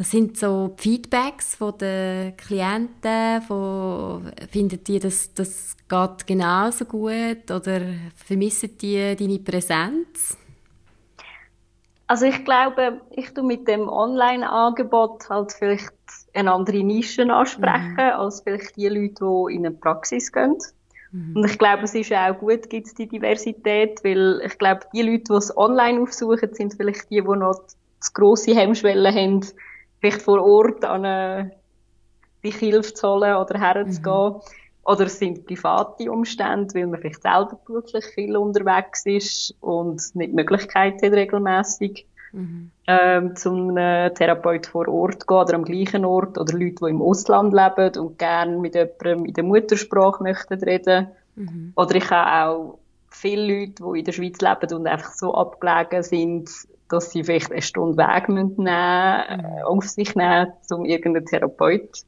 was 0.00 0.12
sind 0.12 0.38
so 0.38 0.74
die 0.78 0.82
Feedbacks 0.82 1.56
von 1.56 1.76
den 1.76 2.34
Klienten? 2.34 3.42
Von, 3.42 4.32
findet 4.50 4.88
ihr, 4.88 4.98
dass 4.98 5.34
das 5.34 5.76
geht 5.86 6.26
genauso 6.26 6.86
gut 6.86 7.50
oder 7.50 7.82
vermissen 8.14 8.78
die 8.78 9.14
deine 9.14 9.38
Präsenz? 9.40 10.38
Also 12.06 12.24
ich 12.24 12.44
glaube, 12.46 13.02
ich 13.10 13.34
tue 13.34 13.44
mit 13.44 13.68
dem 13.68 13.90
Online-Angebot 13.90 15.28
halt 15.28 15.52
vielleicht 15.52 15.92
eine 16.32 16.52
andere 16.52 16.82
Nische 16.82 17.30
ansprechen, 17.30 17.92
mhm. 17.92 18.00
als 18.00 18.40
vielleicht 18.40 18.76
die 18.76 18.88
Leute, 18.88 19.22
die 19.22 19.54
in 19.54 19.66
eine 19.66 19.74
Praxis 19.76 20.32
gehen. 20.32 20.56
Mhm. 21.12 21.36
Und 21.36 21.44
ich 21.44 21.58
glaube, 21.58 21.84
es 21.84 21.94
ist 21.94 22.12
auch 22.12 22.38
gut, 22.38 22.68
gibt 22.70 22.86
es 22.86 22.94
die 22.94 23.08
Diversität, 23.08 24.02
weil 24.04 24.40
ich 24.44 24.58
glaube, 24.58 24.80
die 24.92 25.02
Leute, 25.02 25.24
die 25.24 25.34
es 25.34 25.56
online 25.56 26.00
aufsuchen, 26.00 26.54
sind 26.54 26.74
vielleicht 26.74 27.10
die, 27.10 27.20
die 27.20 27.22
noch 27.22 27.60
zu 28.00 28.12
grosse 28.14 28.54
Hemmschwellen 28.54 29.14
haben, 29.14 29.46
vielleicht 30.00 30.22
vor 30.22 30.42
Ort 30.42 30.84
an 30.84 31.04
eine, 31.04 31.52
sich 32.42 32.56
Hilfe 32.56 32.94
zu 32.94 33.08
holen 33.08 33.36
oder 33.36 33.58
herzugehen. 33.58 34.34
Mhm. 34.34 34.40
Oder 34.82 35.06
es 35.06 35.18
sind 35.18 35.46
private 35.46 36.10
Umstände, 36.10 36.74
weil 36.74 36.86
man 36.86 37.00
vielleicht 37.00 37.22
selber 37.22 37.60
beruflich 37.66 38.04
viel 38.06 38.36
unterwegs 38.36 39.04
ist 39.04 39.54
und 39.60 40.00
nicht 40.14 40.30
die 40.30 40.34
Möglichkeit 40.34 41.02
hat, 41.02 41.12
regelmässig 41.12 42.06
mhm. 42.32 42.70
ähm, 42.86 43.36
zum 43.36 43.74
Therapeut 43.74 44.66
vor 44.66 44.88
Ort 44.88 45.26
gehen 45.26 45.36
oder 45.36 45.54
am 45.54 45.64
gleichen 45.64 46.04
Ort. 46.04 46.38
Oder 46.38 46.52
Leute, 46.52 46.76
die 46.82 46.90
im 46.90 47.02
Ausland 47.02 47.52
leben 47.52 47.98
und 47.98 48.18
gerne 48.18 48.58
mit 48.58 48.74
jemandem 48.74 49.24
in 49.26 49.34
der 49.34 49.44
Muttersprache 49.44 50.22
möchten 50.22 50.62
reden. 50.62 51.08
Mhm. 51.36 51.72
Oder 51.76 51.94
ich 51.96 52.10
habe 52.10 52.50
auch 52.50 52.78
viele 53.10 53.60
Leute, 53.60 53.82
die 53.82 53.98
in 53.98 54.04
der 54.04 54.12
Schweiz 54.12 54.40
leben 54.40 54.74
und 54.74 54.86
einfach 54.86 55.12
so 55.12 55.34
abgelegen 55.34 56.02
sind, 56.02 56.50
dass 56.88 57.10
sie 57.10 57.24
vielleicht 57.24 57.52
eine 57.52 57.62
Stunde 57.62 57.96
Weg 57.98 58.28
nehmen 58.28 58.48
müssen, 58.48 58.66
äh, 58.66 59.62
auf 59.64 59.84
sich 59.88 60.14
nehmen, 60.14 60.52
um 60.70 60.84
irgendeinen 60.84 61.26
Therapeut 61.26 62.02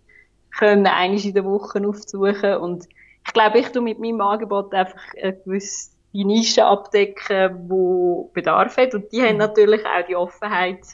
können, 0.58 0.86
einmal 0.86 1.24
in 1.24 1.34
der 1.34 1.44
Woche 1.44 1.86
aufzusuchen. 1.86 2.56
Und 2.56 2.88
ich 3.26 3.32
glaube, 3.32 3.58
ich 3.58 3.68
tue 3.68 3.82
mit 3.82 4.00
meinem 4.00 4.20
Angebot 4.20 4.74
einfach 4.74 5.00
eine 5.20 5.34
gewisse 5.34 5.91
Nische 6.12 6.64
abdecken, 6.64 7.68
wo 7.68 8.30
Bedarf 8.34 8.76
hat. 8.76 8.94
Und 8.94 9.10
die 9.12 9.22
haben 9.22 9.34
mhm. 9.34 9.38
natürlich 9.38 9.84
auch 9.86 10.06
die 10.06 10.16
Offenheit, 10.16 10.84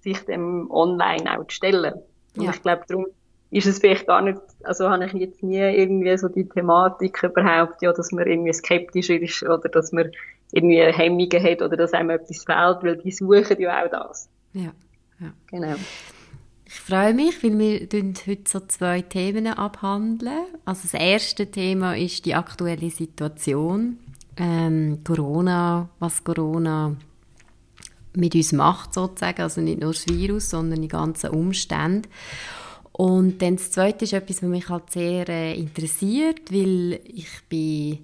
sich 0.00 0.20
dem 0.20 0.70
online 0.70 1.38
auch 1.38 1.46
zu 1.46 1.56
stellen. 1.56 1.94
Und 2.36 2.44
ja. 2.44 2.50
ich 2.50 2.62
glaube, 2.62 2.82
darum 2.88 3.06
ist 3.50 3.66
es 3.66 3.78
vielleicht 3.78 4.06
gar 4.06 4.22
nicht, 4.22 4.40
also 4.62 4.88
habe 4.88 5.04
ich 5.04 5.12
jetzt 5.12 5.42
nie 5.42 5.58
irgendwie 5.58 6.16
so 6.16 6.28
die 6.28 6.48
Thematik 6.48 7.22
überhaupt, 7.22 7.82
ja, 7.82 7.92
dass 7.92 8.10
man 8.10 8.26
irgendwie 8.26 8.52
skeptisch 8.52 9.10
ist 9.10 9.42
oder 9.42 9.68
dass 9.68 9.92
man 9.92 10.10
irgendwie 10.52 10.80
Hemmungen 10.80 11.42
hat 11.42 11.60
oder 11.60 11.76
dass 11.76 11.92
einem 11.92 12.10
etwas 12.10 12.44
fehlt, 12.44 12.82
weil 12.82 12.96
die 12.96 13.10
suchen 13.10 13.60
ja 13.60 13.84
auch 13.84 13.90
das. 13.90 14.28
Ja, 14.54 14.72
ja. 15.20 15.32
Genau. 15.50 15.74
Ich 16.64 16.80
freue 16.80 17.12
mich, 17.12 17.44
weil 17.44 17.58
wir 17.58 17.80
heute 18.26 18.42
so 18.50 18.60
zwei 18.60 19.02
Themen 19.02 19.46
abhandeln. 19.46 20.46
Also 20.64 20.88
das 20.90 20.94
erste 20.94 21.50
Thema 21.50 21.94
ist 21.94 22.24
die 22.24 22.34
aktuelle 22.34 22.88
Situation 22.88 23.98
ähm, 24.36 25.00
Corona, 25.04 25.88
was 25.98 26.24
Corona 26.24 26.96
mit 28.14 28.34
uns 28.34 28.52
macht 28.52 28.94
sozusagen, 28.94 29.42
also 29.42 29.60
nicht 29.60 29.80
nur 29.80 29.92
das 29.92 30.06
Virus, 30.06 30.50
sondern 30.50 30.82
die 30.82 30.88
ganzen 30.88 31.30
Umstände. 31.30 32.08
Und 32.92 33.40
dann 33.40 33.56
das 33.56 33.70
Zweite 33.70 34.04
ist 34.04 34.12
etwas, 34.12 34.42
was 34.42 34.48
mich 34.48 34.68
halt 34.68 34.90
sehr 34.90 35.28
äh, 35.28 35.58
interessiert, 35.58 36.52
weil 36.52 37.00
ich 37.06 37.28
bin 37.48 38.00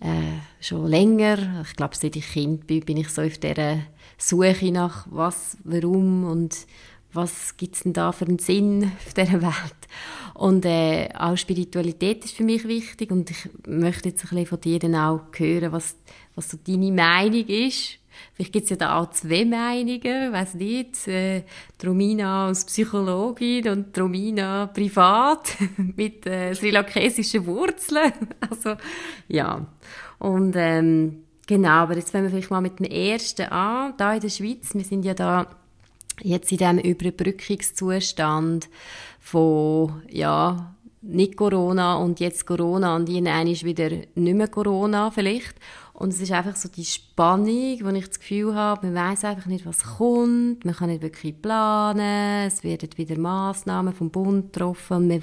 äh, 0.00 0.40
schon 0.60 0.86
länger, 0.86 1.64
ich 1.66 1.74
glaube 1.74 1.96
seit 1.96 2.16
ich 2.16 2.28
Kind 2.32 2.66
bin, 2.66 2.84
bin 2.84 2.98
ich 2.98 3.08
so 3.08 3.22
auf 3.22 3.38
dieser 3.38 3.78
Suche 4.18 4.72
nach 4.72 5.06
was, 5.10 5.56
warum 5.64 6.24
und 6.24 6.54
was 7.12 7.56
gibt 7.56 7.76
es 7.76 7.82
denn 7.82 7.92
da 7.92 8.12
für 8.12 8.26
einen 8.26 8.38
Sinn 8.38 8.92
auf 9.06 9.14
dieser 9.14 9.42
Welt. 9.42 9.54
Und 10.34 10.64
äh, 10.64 11.08
auch 11.18 11.36
Spiritualität 11.36 12.24
ist 12.24 12.34
für 12.34 12.44
mich 12.44 12.66
wichtig 12.66 13.10
und 13.10 13.30
ich 13.30 13.48
möchte 13.66 14.08
jetzt 14.08 14.24
ein 14.24 14.28
bisschen 14.30 14.46
von 14.46 14.60
dir 14.60 14.78
dann 14.78 14.94
auch 14.94 15.20
hören, 15.36 15.72
was, 15.72 15.96
was 16.34 16.50
so 16.50 16.58
deine 16.66 16.92
Meinung 16.92 17.46
ist 17.46 18.00
Vielleicht 18.34 18.52
gibt 18.52 18.64
es 18.64 18.70
ja 18.70 18.76
da 18.76 18.98
auch 18.98 19.10
zwei 19.10 19.44
Meinungen, 19.44 20.32
weiß 20.32 20.54
nicht. 20.54 21.06
Äh, 21.08 21.42
Romina 21.84 22.46
als 22.46 22.64
Psychologin 22.64 23.68
und 23.68 23.98
Romina 23.98 24.66
privat 24.66 25.56
mit 25.76 26.26
äh, 26.26 26.54
sri-lankesischen 26.54 27.46
Wurzeln. 27.46 28.12
also, 28.40 28.76
ja. 29.28 29.66
Und 30.18 30.54
ähm, 30.56 31.24
genau, 31.46 31.68
aber 31.68 31.96
jetzt 31.96 32.10
fangen 32.10 32.24
wir 32.24 32.30
vielleicht 32.30 32.50
mal 32.50 32.60
mit 32.60 32.78
dem 32.78 32.86
ersten 32.86 33.46
an. 33.46 33.94
Da 33.96 34.14
in 34.14 34.20
der 34.20 34.28
Schweiz, 34.28 34.74
wir 34.74 34.84
sind 34.84 35.04
ja 35.04 35.14
da 35.14 35.46
jetzt 36.22 36.52
in 36.52 36.58
diesem 36.58 36.78
Überbrückungszustand 36.78 38.68
von, 39.20 40.02
ja, 40.10 40.74
nicht 41.02 41.36
Corona 41.36 41.96
und 41.96 42.20
jetzt 42.20 42.46
Corona 42.46 42.96
und 42.96 43.08
irgendwann 43.08 43.46
ist 43.46 43.64
wieder 43.64 43.88
nicht 43.90 44.14
mehr 44.14 44.48
Corona 44.48 45.10
vielleicht. 45.10 45.54
Und 45.94 46.14
es 46.14 46.20
ist 46.20 46.32
einfach 46.32 46.56
so 46.56 46.68
die 46.68 46.84
Spannung, 46.84 47.78
wo 47.82 47.88
ich 47.90 48.06
das 48.06 48.20
Gefühl 48.20 48.54
habe, 48.54 48.86
man 48.86 48.94
weiß 48.94 49.24
einfach 49.24 49.46
nicht, 49.46 49.66
was 49.66 49.82
kommt, 49.82 50.64
man 50.64 50.74
kann 50.74 50.88
nicht 50.88 51.02
wirklich 51.02 51.40
planen, 51.40 52.46
es 52.46 52.64
werden 52.64 52.88
wieder 52.96 53.18
Massnahmen 53.18 53.92
vom 53.92 54.10
Bund 54.10 54.52
getroffen. 54.52 55.20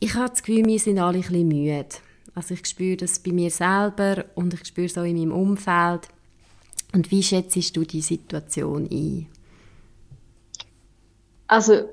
Ich 0.00 0.14
habe 0.14 0.30
das 0.30 0.42
Gefühl, 0.42 0.64
wir 0.64 0.78
sind 0.78 0.98
alle 0.98 1.18
ein 1.18 1.22
bisschen 1.22 1.48
müde. 1.48 1.86
Also 2.34 2.54
ich 2.54 2.66
spüre 2.66 2.96
das 2.96 3.18
bei 3.18 3.32
mir 3.32 3.50
selber 3.50 4.24
und 4.34 4.54
ich 4.54 4.64
spüre 4.64 4.86
es 4.86 4.98
auch 4.98 5.04
in 5.04 5.18
meinem 5.18 5.32
Umfeld. 5.32 6.08
Und 6.92 7.10
wie 7.10 7.22
schätzt 7.22 7.76
du 7.76 7.84
die 7.84 8.00
Situation 8.00 8.88
ein? 8.90 9.26
Also 11.54 11.88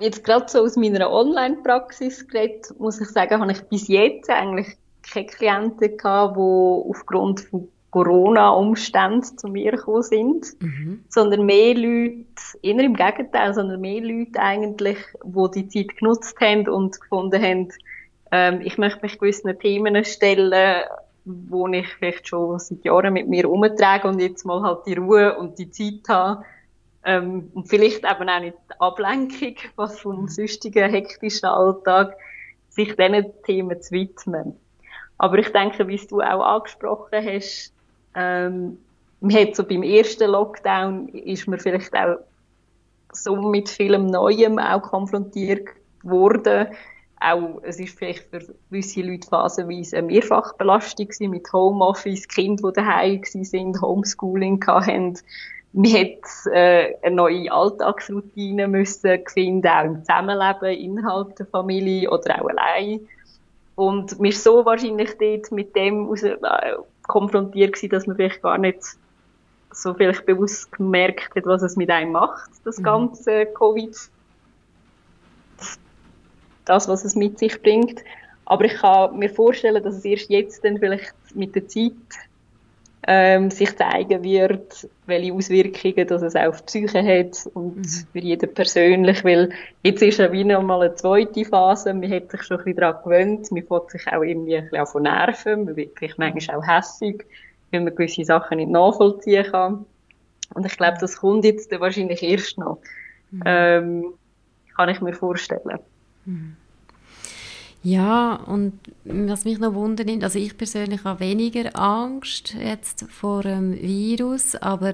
jetzt 0.00 0.24
gerade 0.24 0.46
so 0.48 0.62
aus 0.62 0.74
meiner 0.74 1.08
Online-Praxis 1.08 2.26
geredet, 2.26 2.74
muss 2.80 3.00
ich 3.00 3.06
sagen, 3.08 3.40
habe 3.40 3.52
ich 3.52 3.62
bis 3.68 3.86
jetzt 3.86 4.28
eigentlich 4.28 4.66
keine 5.08 5.26
Klienten 5.26 5.96
gehabt, 5.96 6.36
die 6.36 6.40
aufgrund 6.40 7.42
von 7.42 7.68
Corona-Umständen 7.92 9.38
zu 9.38 9.46
mir 9.46 9.70
gekommen 9.70 10.02
sind, 10.02 10.60
mhm. 10.60 11.04
sondern 11.08 11.46
mehr 11.46 11.72
Leute, 11.76 12.24
eher 12.62 12.80
im 12.80 12.96
Gegenteil, 12.96 13.54
sondern 13.54 13.80
mehr 13.80 14.02
Leute 14.02 14.40
eigentlich, 14.40 14.98
die 15.22 15.50
die 15.54 15.68
Zeit 15.68 15.96
genutzt 15.96 16.36
haben 16.40 16.68
und 16.68 17.00
gefunden 17.00 17.40
haben, 17.40 17.68
ähm, 18.32 18.60
ich 18.60 18.76
möchte 18.76 19.02
mich 19.02 19.20
gewissen 19.20 19.56
Themen 19.60 20.04
stellen, 20.04 20.82
wo 21.24 21.68
ich 21.68 21.86
vielleicht 21.94 22.26
schon 22.26 22.58
seit 22.58 22.84
Jahren 22.84 23.12
mit 23.12 23.28
mir 23.28 23.48
umtrage 23.48 24.08
und 24.08 24.18
jetzt 24.18 24.44
mal 24.44 24.62
halt 24.62 24.80
die 24.88 24.94
Ruhe 24.94 25.38
und 25.38 25.60
die 25.60 25.70
Zeit 25.70 26.08
habe, 26.08 26.44
ähm, 27.04 27.50
und 27.54 27.68
vielleicht 27.68 28.04
eben 28.04 28.28
auch 28.28 28.40
nicht 28.40 28.56
die 28.70 28.80
Ablenkung, 28.80 29.54
was 29.76 30.00
vom 30.00 30.22
mhm. 30.22 30.28
sonstigen 30.28 30.90
hektischen 30.90 31.46
Alltag, 31.46 32.16
sich 32.70 32.96
diesen 32.96 33.26
Themen 33.44 33.80
zu 33.80 33.92
widmen. 33.92 34.56
Aber 35.18 35.38
ich 35.38 35.52
denke, 35.52 35.86
wie 35.86 35.96
du 35.96 36.20
auch 36.20 36.44
angesprochen 36.44 37.24
hast, 37.24 37.72
ähm, 38.14 38.78
man 39.20 39.36
hat 39.36 39.56
so 39.56 39.64
beim 39.64 39.82
ersten 39.82 40.30
Lockdown 40.30 41.08
ist 41.08 41.46
man 41.46 41.58
vielleicht 41.58 41.94
auch 41.94 42.18
so 43.12 43.36
mit 43.36 43.68
vielem 43.68 44.06
Neuem 44.06 44.58
auch 44.58 44.82
konfrontiert 44.82 45.68
worden. 46.02 46.68
Auch, 47.20 47.62
es 47.62 47.78
ist 47.78 47.96
vielleicht 47.96 48.24
für 48.24 48.40
gewisse 48.68 49.00
Leute 49.00 49.26
phasenweise 49.26 49.98
eine 49.98 50.08
Mehrfachbelastung 50.08 51.06
gewesen, 51.06 51.30
mit 51.30 51.50
Homeoffice, 51.52 52.28
Kinder, 52.28 52.70
die 52.70 52.80
daheim 52.80 53.22
sind, 53.24 53.80
Homeschooling 53.80 54.62
hatten. 54.66 55.16
Man 55.76 55.92
hat 55.92 56.52
äh, 56.52 56.94
eine 57.02 57.16
neue 57.16 57.50
Alltagsroutine 57.50 58.68
müssen 58.68 59.18
finden, 59.26 59.66
auch 59.66 59.84
im 59.84 60.04
Zusammenleben 60.04 60.68
innerhalb 60.68 61.34
der 61.34 61.46
Familie 61.46 62.08
oder 62.10 62.40
auch 62.40 62.48
allein. 62.48 63.00
Und 63.74 64.20
mir 64.20 64.32
so 64.32 64.64
wahrscheinlich 64.64 65.18
dort 65.18 65.50
mit 65.50 65.74
dem 65.74 66.14
äh, 66.14 66.36
konfrontiert 67.02 67.72
gewesen, 67.72 67.90
dass 67.90 68.06
man 68.06 68.14
vielleicht 68.14 68.40
gar 68.40 68.56
nicht 68.56 68.82
so 69.72 69.94
vielleicht 69.94 70.24
bewusst 70.26 70.70
gemerkt 70.70 71.34
hat, 71.34 71.44
was 71.44 71.62
es 71.62 71.74
mit 71.74 71.90
einem 71.90 72.12
macht, 72.12 72.50
das 72.64 72.78
mhm. 72.78 72.84
ganze 72.84 73.46
Covid. 73.46 73.96
Das, 76.66 76.86
was 76.88 77.04
es 77.04 77.16
mit 77.16 77.40
sich 77.40 77.60
bringt. 77.60 78.00
Aber 78.44 78.64
ich 78.64 78.74
kann 78.74 79.18
mir 79.18 79.28
vorstellen, 79.28 79.82
dass 79.82 79.96
es 79.96 80.04
erst 80.04 80.30
jetzt 80.30 80.64
dann 80.64 80.78
vielleicht 80.78 81.14
mit 81.34 81.56
der 81.56 81.66
Zeit 81.66 81.92
ähm, 83.06 83.50
sich 83.50 83.76
zeigen 83.76 84.22
wird, 84.22 84.88
welche 85.06 85.32
Auswirkungen 85.32 86.06
das 86.06 86.22
es 86.22 86.36
auf 86.36 86.62
die 86.62 86.66
Psyche 86.66 87.02
hat 87.02 87.46
und 87.54 87.76
mhm. 87.76 88.06
für 88.12 88.18
jeden 88.18 88.54
persönlich, 88.54 89.24
weil 89.24 89.50
jetzt 89.82 90.02
ist 90.02 90.18
ja 90.18 90.32
wie 90.32 90.44
noch 90.44 90.62
mal 90.62 90.82
eine 90.82 90.94
zweite 90.94 91.44
Phase, 91.44 91.92
man 91.92 92.10
hat 92.10 92.30
sich 92.30 92.42
schon 92.42 92.58
ein 92.58 92.64
bisschen 92.64 92.80
daran 92.80 93.02
gewöhnt, 93.02 93.50
man 93.50 93.62
fühlt 93.62 93.90
sich 93.90 94.06
auch 94.08 94.22
irgendwie 94.22 94.56
ein 94.56 94.70
bisschen 94.70 94.86
von 94.86 95.02
Nerven, 95.02 95.64
man 95.64 95.76
wird 95.76 95.98
vielleicht 95.98 96.18
manchmal 96.18 96.56
auch 96.56 96.66
hässig, 96.66 97.26
weil 97.70 97.82
man 97.82 97.94
gewisse 97.94 98.24
Sachen 98.24 98.56
nicht 98.56 98.70
nachvollziehen 98.70 99.44
kann. 99.50 99.84
Und 100.54 100.66
ich 100.66 100.76
glaube, 100.76 100.98
das 101.00 101.16
kommt 101.16 101.44
jetzt 101.44 101.70
wahrscheinlich 101.78 102.22
erst 102.22 102.58
noch. 102.58 102.78
Mhm. 103.30 103.42
Ähm, 103.44 104.04
kann 104.76 104.88
ich 104.88 105.00
mir 105.00 105.12
vorstellen. 105.12 105.78
Mhm. 106.24 106.56
Ja, 107.84 108.36
und 108.36 108.72
was 109.04 109.44
mich 109.44 109.58
noch 109.58 109.74
wundert, 109.74 110.08
also 110.22 110.38
ich 110.38 110.56
persönlich 110.56 111.04
habe 111.04 111.20
weniger 111.20 111.78
Angst 111.78 112.54
jetzt 112.54 113.04
vor 113.10 113.42
dem 113.42 113.74
Virus, 113.74 114.56
aber 114.56 114.92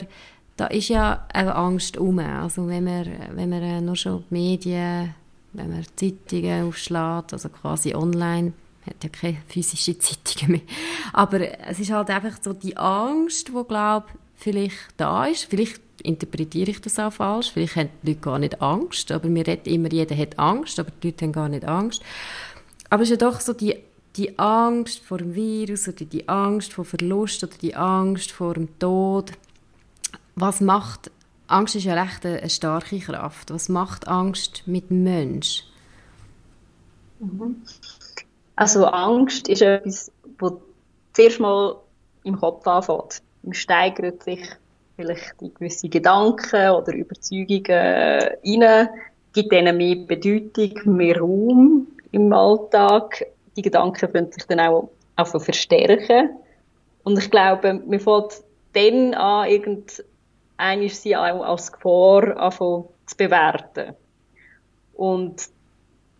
da 0.56 0.66
ist 0.66 0.88
ja 0.88 1.25
auch 1.32 1.54
Angst 1.54 1.97
um. 1.97 2.18
Also 2.18 2.66
wenn 2.66 2.82
man, 2.82 3.06
wenn 3.30 3.49
man 3.49 3.62
äh, 3.62 3.80
nur 3.80 3.94
schon 3.94 4.25
die 4.28 4.35
Medien, 4.35 5.14
wenn 5.52 5.70
man 5.70 5.85
Zeitungen 5.94 6.66
aufschlägt, 6.66 7.32
also 7.32 7.49
quasi 7.49 7.94
online, 7.94 8.54
hat 8.85 9.04
ja 9.04 9.09
keine 9.09 9.38
physischen 9.47 10.00
Zeitungen 10.00 10.52
mehr. 10.52 10.61
Aber 11.12 11.40
es 11.68 11.78
ist 11.78 11.92
halt 11.92 12.11
einfach 12.11 12.38
so 12.42 12.52
die 12.52 12.76
Angst, 12.76 13.49
die, 13.49 13.64
glaube 13.68 14.06
vielleicht 14.35 14.78
da 14.97 15.26
ist. 15.26 15.44
Vielleicht 15.44 15.80
interpretiere 16.02 16.70
ich 16.70 16.80
das 16.80 16.99
auch 16.99 17.12
falsch. 17.12 17.52
Vielleicht 17.52 17.76
haben 17.76 17.90
die 18.02 18.12
Leute 18.12 18.20
gar 18.20 18.38
nicht 18.38 18.61
Angst, 18.61 19.12
aber 19.12 19.28
mir 19.28 19.47
redet 19.47 19.66
immer, 19.66 19.92
jeder 19.92 20.16
hat 20.16 20.38
Angst, 20.38 20.78
aber 20.80 20.90
die 21.02 21.09
Leute 21.09 21.26
haben 21.26 21.32
gar 21.32 21.49
nicht 21.49 21.64
Angst. 21.64 22.02
Aber 22.90 23.02
es 23.02 23.11
ist 23.11 23.20
ja 23.20 23.28
doch 23.28 23.40
so 23.40 23.52
die, 23.52 23.76
die 24.16 24.38
Angst 24.38 24.99
vor 25.00 25.18
dem 25.18 25.35
Virus 25.35 25.88
oder 25.88 26.04
die 26.04 26.28
Angst 26.28 26.73
vor 26.73 26.85
Verlust 26.85 27.42
oder 27.44 27.54
die 27.61 27.75
Angst 27.75 28.32
vor 28.32 28.54
dem 28.54 28.78
Tod. 28.78 29.32
Was 30.35 30.61
macht 30.61 31.11
Angst 31.50 31.75
ist 31.75 31.85
ja 31.85 32.00
recht 32.00 32.25
eine, 32.25 32.38
eine 32.38 32.50
starke 32.50 32.99
Kraft. 33.00 33.52
Was 33.52 33.68
macht 33.68 34.06
Angst 34.06 34.62
mit 34.66 34.90
Mensch? 34.90 35.64
Mhm. 37.18 37.62
Also 38.54 38.87
Angst 38.87 39.49
ist 39.49 39.62
etwas, 39.62 40.12
das 40.38 40.52
zuerst 41.12 41.40
mal 41.40 41.76
im 42.23 42.38
Kopf 42.38 42.66
anfängt. 42.66 43.23
Man 43.42 43.54
steigert 43.54 44.23
sich 44.23 44.49
vielleicht 44.97 45.35
in 45.40 45.52
gewisse 45.54 45.88
Gedanken 45.88 46.70
oder 46.70 46.92
Überzeugungen 46.92 47.64
rein, 47.66 48.88
gibt 49.32 49.52
ihnen 49.52 49.76
mehr 49.76 49.97
Bedeutung, 49.97 50.97
mehr 50.97 51.18
Raum 51.18 51.87
im 52.12 52.33
Alltag. 52.33 53.26
Die 53.57 53.62
Gedanken 53.62 54.12
können 54.12 54.33
sich 54.33 54.47
dann 54.47 54.61
auch, 54.61 54.90
auch 55.17 55.26
verstärken. 55.26 56.31
Und 57.02 57.19
ich 57.19 57.31
glaube, 57.31 57.75
mir 57.75 58.00
fällt 58.00 58.43
dann 58.73 59.14
an, 59.14 59.49
irgendein 59.49 60.83
ist 60.83 61.02
sie 61.02 61.17
auch 61.17 61.43
als 61.43 61.73
Gefahr 61.73 62.37
anfangen 62.37 62.85
zu 63.07 63.17
bewerten. 63.17 63.95
Und 64.95 65.49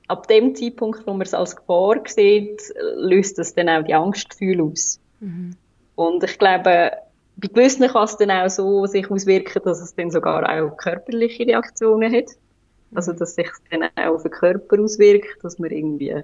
ab 0.09 0.27
dem 0.27 0.55
Zeitpunkt, 0.55 1.07
wo 1.07 1.13
man 1.13 1.23
es 1.23 1.35
als 1.35 1.55
Gefahr 1.55 2.03
sieht, 2.07 2.63
löst 2.97 3.39
das 3.39 3.55
dann 3.55 3.69
auch 3.69 3.85
die 3.85 3.95
Angstgefühle 3.95 4.65
aus. 4.65 5.01
Mhm. 5.21 5.57
Und 5.95 6.25
ich 6.25 6.39
glaube, 6.39 6.65
bei 7.41 7.49
gewissen 7.49 7.89
kann 7.89 8.05
es 8.05 8.17
dann 8.17 8.31
auch 8.31 8.49
so 8.49 8.87
sich 8.87 9.11
auswirken, 9.11 9.63
dass 9.65 9.81
es 9.81 9.95
dann 9.95 10.11
sogar 10.11 10.49
auch 10.49 10.77
körperliche 10.77 11.47
Reaktionen 11.47 12.13
hat. 12.13 12.31
Also, 12.95 13.13
dass 13.13 13.35
sich 13.35 13.49
dann 13.71 13.85
auch 13.85 14.15
auf 14.15 14.23
den 14.23 14.33
Körper 14.33 14.81
auswirkt, 14.81 15.43
dass 15.43 15.59
man 15.59 15.71
irgendwie 15.71 16.23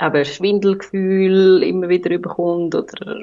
eben 0.00 0.24
Schwindelgefühl 0.24 1.62
immer 1.62 1.88
wieder 1.88 2.10
überkommt 2.10 2.74
oder 2.74 3.22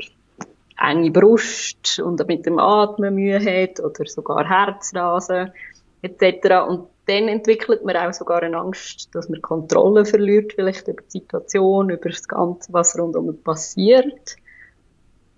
enge 0.80 1.12
Brust 1.12 2.00
und 2.00 2.26
mit 2.28 2.46
dem 2.46 2.60
Atmen 2.60 3.16
Mühe 3.16 3.40
hat 3.40 3.80
oder 3.80 4.06
sogar 4.06 4.48
Herzrasen 4.48 5.52
etc. 6.02 6.68
Und 6.68 6.88
dann 7.08 7.28
entwickelt 7.28 7.84
man 7.86 7.96
auch 7.96 8.14
sogar 8.14 8.44
eine 8.44 8.58
Angst, 8.58 9.10
dass 9.14 9.30
man 9.30 9.42
Kontrolle 9.42 10.06
verliert, 10.06 10.54
vielleicht 10.54 10.88
über 10.88 11.02
die 11.02 11.20
Situation, 11.20 11.90
über 11.90 12.10
das 12.10 12.28
Ganze, 12.28 12.74
was 12.74 12.98
rundum 12.98 13.42
passiert. 13.42 14.36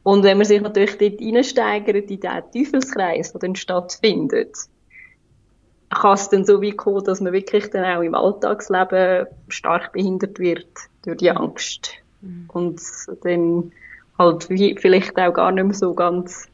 Und 0.03 0.23
wenn 0.23 0.37
man 0.37 0.47
sich 0.47 0.61
natürlich 0.61 0.97
dort 0.97 1.21
reinsteigert, 1.21 1.95
in 1.95 2.07
diesen 2.07 2.51
Teufelskreis, 2.51 3.31
der 3.31 3.39
dann 3.39 3.55
stattfindet, 3.55 4.57
kann 5.89 6.13
es 6.13 6.29
dann 6.29 6.45
so 6.45 6.61
weit 6.61 6.77
kommen, 6.77 7.03
dass 7.03 7.19
man 7.19 7.33
wirklich 7.33 7.69
dann 7.71 7.83
auch 7.83 8.01
im 8.01 8.15
Alltagsleben 8.15 9.27
stark 9.47 9.91
behindert 9.91 10.39
wird 10.39 10.67
durch 11.03 11.17
die 11.17 11.31
Angst. 11.31 11.91
Mhm. 12.21 12.49
Und 12.53 12.81
dann 13.23 13.71
halt 14.17 14.43
vielleicht 14.43 15.17
auch 15.17 15.33
gar 15.33 15.51
nicht 15.51 15.63
mehr 15.63 15.73
so 15.73 15.93
ganz 15.93 16.47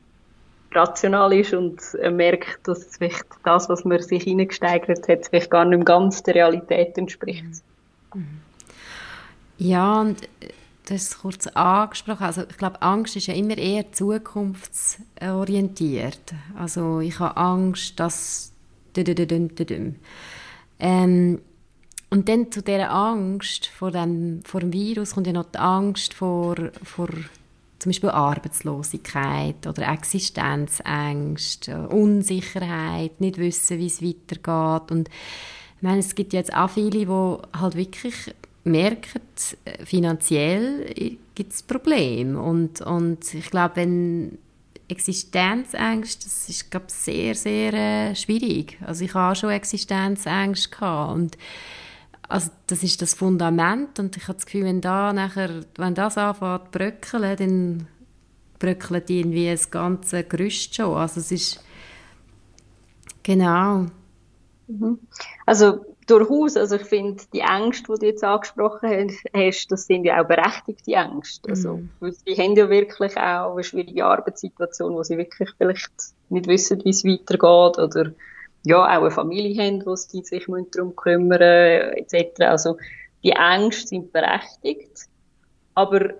rational 0.74 1.34
ist 1.34 1.54
und 1.54 1.82
merkt, 2.12 2.68
dass 2.68 2.98
vielleicht 2.98 3.25
das, 3.44 3.70
was 3.70 3.86
man 3.86 4.01
sich 4.01 4.24
hineingesteigert 4.24 5.08
hat, 5.08 5.27
vielleicht 5.27 5.50
gar 5.50 5.65
nicht 5.65 5.77
mehr 5.77 5.86
ganz 5.86 6.22
der 6.24 6.36
Realität 6.36 6.98
entspricht. 6.98 7.46
Mhm. 8.13 8.42
Ja, 9.58 10.01
und 10.01 10.22
du 10.22 10.94
hast 10.94 11.12
es 11.12 11.20
kurz 11.20 11.48
angesprochen, 11.48 12.24
also 12.24 12.44
ich 12.50 12.58
glaube, 12.58 12.82
Angst 12.82 13.15
ist 13.15 13.27
ja 13.27 13.34
immer 13.34 13.58
eher 13.58 13.89
zukunftsorientiert. 13.92 16.34
Also 16.58 17.00
ich 17.00 17.20
habe 17.20 17.38
Angst, 17.38 18.00
dass... 18.00 18.51
Ähm, 20.79 21.39
und 22.09 22.29
dann 22.29 22.51
zu 22.51 22.61
dieser 22.61 22.91
Angst 22.91 23.67
vor 23.67 23.91
dem, 23.91 24.41
vor 24.43 24.61
dem 24.61 24.71
Virus 24.71 25.13
kommt 25.13 25.27
ja 25.27 25.33
noch 25.33 25.51
die 25.51 25.57
Angst 25.57 26.13
vor, 26.13 26.55
vor 26.83 27.09
zum 27.79 27.89
Beispiel 27.89 28.09
Arbeitslosigkeit 28.09 29.67
oder 29.67 29.91
Existenzängste, 29.91 31.87
Unsicherheit, 31.89 33.19
nicht 33.19 33.37
wissen, 33.37 33.79
wie 33.79 33.87
es 33.87 34.01
weitergeht. 34.01 34.91
Und 34.91 35.09
ich 35.77 35.81
meine, 35.81 35.99
es 35.99 36.15
gibt 36.15 36.33
jetzt 36.33 36.53
auch 36.55 36.69
viele, 36.69 36.89
die 36.91 37.07
halt 37.07 37.75
wirklich 37.75 38.33
merken, 38.63 39.21
finanziell 39.83 41.17
gibt 41.35 41.53
es 41.53 41.63
Probleme. 41.63 42.41
Und, 42.41 42.81
und 42.81 43.33
ich 43.33 43.51
glaube, 43.51 43.75
wenn 43.75 44.37
Existenzängste, 44.88 46.25
das 46.25 46.50
ist 46.50 46.70
glaube 46.70 46.86
sehr, 46.89 47.36
sehr 47.36 47.74
äh, 47.74 48.15
schwierig. 48.15 48.77
Also 48.86 49.06
ich 49.06 49.13
habe 49.13 49.36
schon 49.36 49.50
Existenzängste 49.50 50.70
gehabt 50.70 51.15
und 51.15 51.38
also 52.27 52.50
das 52.68 52.84
ist 52.84 53.01
das 53.01 53.13
Fundament 53.13 54.00
und 54.00 54.18
ich 54.18 54.24
habe 54.24 54.36
das 54.36 54.46
Gefühl, 54.46 54.65
wenn, 54.65 54.82
da 54.82 55.13
nachher, 55.13 55.63
wenn 55.77 55.96
das 55.96 56.18
anfängt 56.18 56.65
zu 56.65 56.72
bröckeln, 56.72 57.38
dann 57.38 57.88
bröckelt 58.60 59.10
irgendwie 59.10 59.50
das 59.50 59.70
ganze 59.70 60.24
Gerüst 60.24 60.75
schon. 60.75 60.96
Also 60.96 61.20
es 61.20 61.32
ist 61.32 61.63
genau. 63.24 63.86
Mhm. 64.68 65.00
Also 65.46 65.86
durchaus, 66.07 66.55
also 66.55 66.75
ich 66.75 66.83
finde, 66.83 67.24
die 67.33 67.39
Ängste, 67.39 67.93
die 67.93 68.00
du 68.00 68.05
jetzt 68.07 68.24
angesprochen 68.24 69.09
hast, 69.33 69.67
das 69.71 69.88
sind 69.88 70.05
ja 70.05 70.21
auch 70.21 70.27
berechtigte 70.27 70.93
Ängste. 70.93 71.50
Also, 71.50 71.77
mhm. 71.77 72.12
sie 72.12 72.35
haben 72.35 72.55
ja 72.55 72.69
wirklich 72.69 73.17
auch 73.17 73.53
eine 73.53 73.63
schwierige 73.63 74.05
Arbeitssituation, 74.05 74.93
wo 74.93 75.03
sie 75.03 75.17
wirklich 75.17 75.50
vielleicht 75.57 75.91
nicht 76.29 76.47
wissen, 76.47 76.83
wie 76.83 76.89
es 76.89 77.03
weitergeht 77.03 77.79
oder 77.79 78.12
ja, 78.63 78.77
auch 78.77 79.01
eine 79.01 79.12
Familie 79.12 79.63
haben, 79.63 79.85
wo 79.85 79.95
sie 79.95 80.21
sich 80.21 80.45
darum 80.45 80.95
kümmern 80.95 81.41
etc. 81.41 82.41
Also 82.41 82.77
die 83.24 83.31
Ängste 83.31 83.88
sind 83.88 84.12
berechtigt, 84.12 85.07
aber 85.75 86.13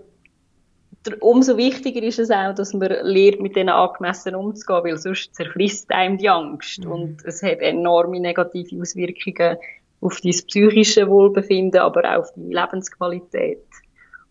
umso 1.20 1.58
wichtiger 1.58 2.02
ist 2.04 2.20
es 2.20 2.32
auch, 2.32 2.54
dass 2.54 2.74
man 2.74 2.90
lernt, 2.90 3.42
mit 3.42 3.56
denen 3.56 3.70
angemessen 3.70 4.36
umzugehen, 4.36 4.84
weil 4.84 4.98
sonst 4.98 5.36
zerfrisst 5.36 5.92
einem 5.92 6.18
die 6.18 6.30
Angst 6.30 6.84
mhm. 6.86 6.92
und 6.92 7.26
es 7.26 7.44
hat 7.44 7.60
enorme 7.60 8.20
negative 8.20 8.82
Auswirkungen 8.82 9.58
auf 10.02 10.22
dein 10.22 10.32
psychische 10.32 11.10
Wohlbefinden, 11.10 11.82
aber 11.82 12.04
auch 12.04 12.20
auf 12.20 12.34
deine 12.36 12.54
Lebensqualität. 12.54 13.66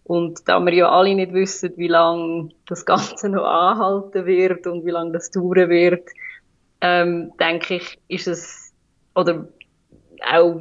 Und 0.05 0.47
da 0.47 0.61
wir 0.61 0.75
ja 0.75 0.91
alle 0.91 1.15
nicht 1.15 1.33
wissen, 1.33 1.73
wie 1.77 1.89
lange 1.89 2.51
das 2.67 2.85
Ganze 2.85 3.29
noch 3.31 3.45
anhalten 3.45 4.27
wird 4.27 4.67
und 4.67 4.85
wie 4.85 4.91
lange 4.91 5.13
das 5.13 5.31
dauern 5.31 5.71
wird, 5.71 6.09
ähm, 6.83 7.33
denke 7.41 7.77
ich, 7.77 7.99
ist 8.09 8.29
es 8.29 8.75
oder 9.15 9.49
auch 10.31 10.61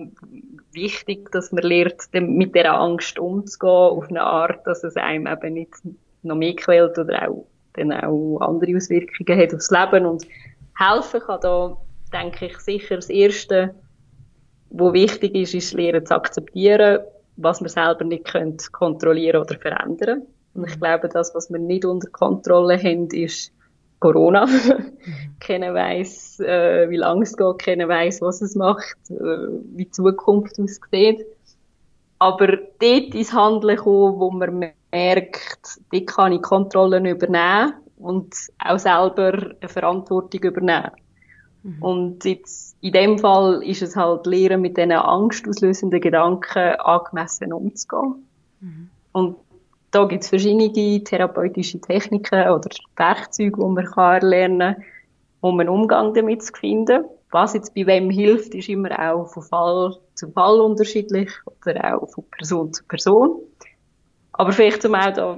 wichtig, 0.71 1.31
dass 1.31 1.51
man 1.51 1.63
lernt, 1.63 2.07
mit 2.13 2.55
der 2.55 2.73
Angst 2.73 3.19
umzugehen 3.19 3.69
auf 3.69 4.09
eine 4.09 4.23
Art, 4.23 4.65
dass 4.65 4.83
es 4.83 4.95
einem 4.95 5.27
eben 5.27 5.53
nicht 5.53 5.73
noch 6.23 6.35
mehr 6.35 6.55
quält 6.55 6.97
oder 6.97 7.29
auch 7.29 7.47
dann 7.73 7.91
auch 7.91 8.39
andere 8.39 8.75
Auswirkungen 8.77 9.39
hat 9.39 9.53
aufs 9.53 9.71
Leben 9.71 10.05
und 10.05 10.25
helfen 10.77 11.21
kann 11.21 11.39
da, 11.41 11.77
denke 12.11 12.47
ich, 12.47 12.57
sicher 12.59 12.95
das 12.95 13.09
Erste, 13.09 13.73
wo 14.69 14.93
wichtig 14.93 15.35
ist, 15.35 15.53
ist 15.53 15.73
lernen 15.73 16.05
zu 16.05 16.15
akzeptieren, 16.15 16.99
was 17.35 17.61
man 17.61 17.69
selber 17.69 18.03
nicht 18.03 18.25
könnte 18.25 18.65
kontrollieren 18.71 19.41
oder 19.41 19.57
verändern. 19.57 20.23
Und 20.53 20.69
ich 20.69 20.79
glaube, 20.79 21.09
das, 21.09 21.33
was 21.33 21.51
wir 21.51 21.59
nicht 21.59 21.85
unter 21.85 22.09
Kontrolle 22.09 22.77
haben, 22.77 23.07
ist 23.09 23.51
Corona. 23.99 24.45
Mhm. 25.05 25.35
keiner 25.41 25.73
weiß, 25.73 26.39
äh, 26.39 26.89
wie 26.89 26.95
lange 26.95 27.23
es 27.23 27.35
geht, 27.35 27.59
keiner 27.59 27.89
weiß, 27.89 28.21
was 28.21 28.41
es 28.41 28.55
macht, 28.55 28.95
äh, 29.09 29.15
wie 29.75 29.83
die 29.83 29.91
Zukunft 29.91 30.57
aussieht. 30.57 31.25
Aber 32.19 32.47
dort 32.47 33.13
ins 33.13 33.33
Handeln 33.33 33.75
kommen, 33.75 34.17
wo 34.17 34.31
man 34.31 34.71
merkt, 34.93 35.79
dort 35.91 36.07
kann 36.07 36.31
ich 36.31 36.41
Kontrollen 36.41 37.05
übernehmen 37.05 37.73
und 37.97 38.35
auch 38.59 38.79
selber 38.79 39.33
eine 39.59 39.69
Verantwortung 39.69 40.41
übernehmen. 40.41 40.91
Mhm. 41.63 41.81
Und 41.81 42.25
jetzt, 42.25 42.77
in 42.81 42.91
dem 42.91 43.17
Fall 43.17 43.63
ist 43.63 43.81
es 43.81 43.95
halt 43.95 44.25
lernen, 44.25 44.61
mit 44.61 44.77
diesen 44.77 44.91
angstauslösenden 44.91 46.01
Gedanken 46.01 46.75
angemessen 46.79 47.53
umzugehen. 47.53 48.27
Mhm. 48.59 48.89
Und 49.13 49.37
da 49.91 50.05
gibt 50.05 50.23
es 50.23 50.29
verschiedene 50.29 51.03
therapeutische 51.03 51.79
Techniken 51.79 52.49
oder 52.49 52.69
Werkzeuge, 52.95 53.57
die 53.57 53.67
man 53.67 53.85
kann 53.85 54.21
erlernen 54.21 54.75
kann, 54.75 54.83
um 55.41 55.59
einen 55.59 55.69
Umgang 55.69 56.13
damit 56.13 56.43
zu 56.43 56.53
finden. 56.53 57.05
Was 57.31 57.53
jetzt 57.53 57.73
bei 57.73 57.85
wem 57.87 58.09
hilft, 58.09 58.53
ist 58.53 58.69
immer 58.69 58.91
auch 58.99 59.27
von 59.27 59.43
Fall 59.43 59.97
zu 60.15 60.31
Fall 60.31 60.59
unterschiedlich 60.61 61.31
oder 61.65 61.95
auch 61.95 62.07
von 62.09 62.23
Person 62.29 62.73
zu 62.73 62.83
Person. 62.85 63.39
Aber 64.33 64.51
vielleicht 64.51 64.81
zum 64.81 64.95
auch 64.95 65.13
da 65.13 65.37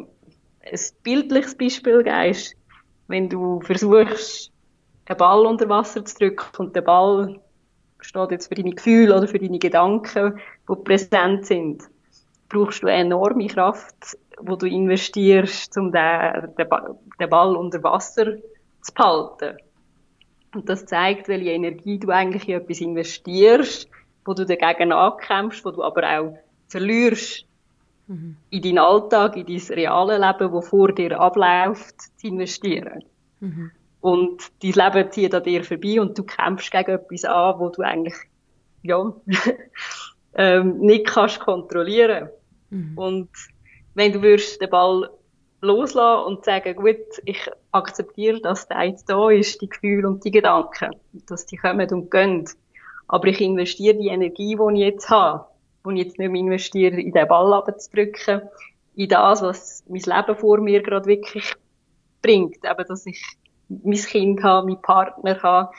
ein 0.65 0.79
bildliches 1.03 1.55
Beispiel 1.55 2.03
geben, 2.03 2.37
wenn 3.07 3.29
du 3.29 3.61
versuchst, 3.61 4.51
einen 5.05 5.17
Ball 5.17 5.45
unter 5.45 5.69
Wasser 5.69 6.03
zu 6.03 6.17
drücken 6.17 6.57
und 6.57 6.75
der 6.75 6.81
Ball 6.81 7.39
steht 7.99 8.31
jetzt 8.31 8.47
für 8.47 8.55
deine 8.55 8.71
Gefühle 8.71 9.15
oder 9.15 9.27
für 9.27 9.39
deine 9.39 9.59
Gedanken, 9.59 10.39
die 10.69 10.83
präsent 10.83 11.45
sind, 11.45 11.83
brauchst 12.49 12.83
du 12.83 12.87
enorme 12.87 13.47
Kraft, 13.47 14.17
wo 14.39 14.55
du 14.55 14.67
investierst, 14.67 15.77
um 15.77 15.91
den, 15.91 16.55
den, 16.57 16.67
den 17.19 17.29
Ball 17.29 17.55
unter 17.55 17.83
Wasser 17.83 18.37
zu 18.81 18.93
behalten. 18.93 19.57
Und 20.53 20.69
das 20.69 20.85
zeigt, 20.85 21.27
welche 21.27 21.51
Energie 21.51 21.99
du 21.99 22.09
eigentlich 22.09 22.47
in 22.47 22.55
etwas 22.55 22.79
investierst, 22.79 23.89
wo 24.23 24.33
du 24.33 24.45
dagegen 24.45 24.91
ankämpfst, 24.91 25.65
wo 25.65 25.71
du 25.71 25.83
aber 25.83 26.19
auch 26.19 26.37
verlierst, 26.67 27.45
mhm. 28.07 28.37
in 28.49 28.61
deinen 28.61 28.79
Alltag, 28.79 29.37
in 29.37 29.45
dein 29.45 29.75
reale 29.75 30.17
Leben, 30.17 30.51
wo 30.51 30.61
vor 30.61 30.91
dir 30.91 31.19
abläuft, 31.19 31.95
zu 32.17 32.27
investieren. 32.27 33.03
Mhm. 33.39 33.71
Und 34.01 34.51
dein 34.61 34.93
Leben 34.93 35.11
zieht 35.11 35.33
an 35.33 35.43
dir 35.43 35.63
vorbei 35.63 35.99
und 35.99 36.17
du 36.17 36.23
kämpfst 36.23 36.71
gegen 36.71 36.91
etwas 36.91 37.25
an, 37.25 37.59
wo 37.59 37.69
du 37.69 37.81
eigentlich, 37.81 38.15
ja, 38.83 39.13
ähm, 40.35 40.77
nicht 40.79 41.07
kannst 41.07 41.39
kontrollieren. 41.39 42.29
Mhm. 42.69 42.97
Und 42.97 43.29
wenn 43.95 44.13
du 44.13 44.21
würdest 44.21 44.61
den 44.61 44.69
Ball 44.69 45.09
loslassen 45.61 46.25
und 46.27 46.45
sagen, 46.45 46.75
gut, 46.75 46.97
ich 47.25 47.49
akzeptiere, 47.71 48.39
dass 48.41 48.67
der 48.67 48.83
jetzt 48.83 49.09
da 49.09 49.29
ist, 49.29 49.61
die 49.61 49.69
Gefühle 49.69 50.07
und 50.07 50.23
die 50.23 50.31
Gedanken, 50.31 50.91
dass 51.27 51.45
die 51.45 51.57
kommen 51.57 51.89
und 51.91 52.11
gehen. 52.11 52.47
Aber 53.07 53.27
ich 53.27 53.41
investiere 53.41 53.97
die 53.97 54.07
Energie, 54.07 54.55
die 54.55 54.73
ich 54.73 54.79
jetzt 54.79 55.09
habe, 55.09 55.45
die 55.85 55.99
ich 55.99 56.05
jetzt 56.05 56.19
nicht 56.19 56.31
mehr 56.31 56.41
investiere, 56.41 56.99
in 56.99 57.11
den 57.11 57.27
Ball 57.27 57.53
abzudrücken, 57.53 58.41
in 58.95 59.09
das, 59.09 59.41
was 59.41 59.83
mein 59.87 60.01
Leben 60.01 60.37
vor 60.37 60.59
mir 60.59 60.81
gerade 60.81 61.05
wirklich 61.05 61.53
bringt. 62.21 62.57
Eben, 62.63 62.87
dass 62.87 63.05
ich 63.05 63.21
mein 63.67 63.97
Kind 63.97 64.43
habe, 64.43 64.67
meinen 64.67 64.81
Partner 64.81 65.41
habe, 65.41 65.71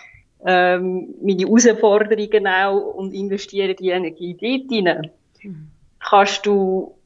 ähm, 0.45 1.15
meine 1.23 1.43
Herausforderungen 1.43 2.47
auch 2.47 2.95
und 2.95 3.15
investiere 3.15 3.75
die 3.75 3.91
Energie 3.91 4.35
dort 4.35 4.71
hinein. 4.71 5.11
Mhm. 5.43 5.69
Kannst 5.99 6.47
du 6.47 6.97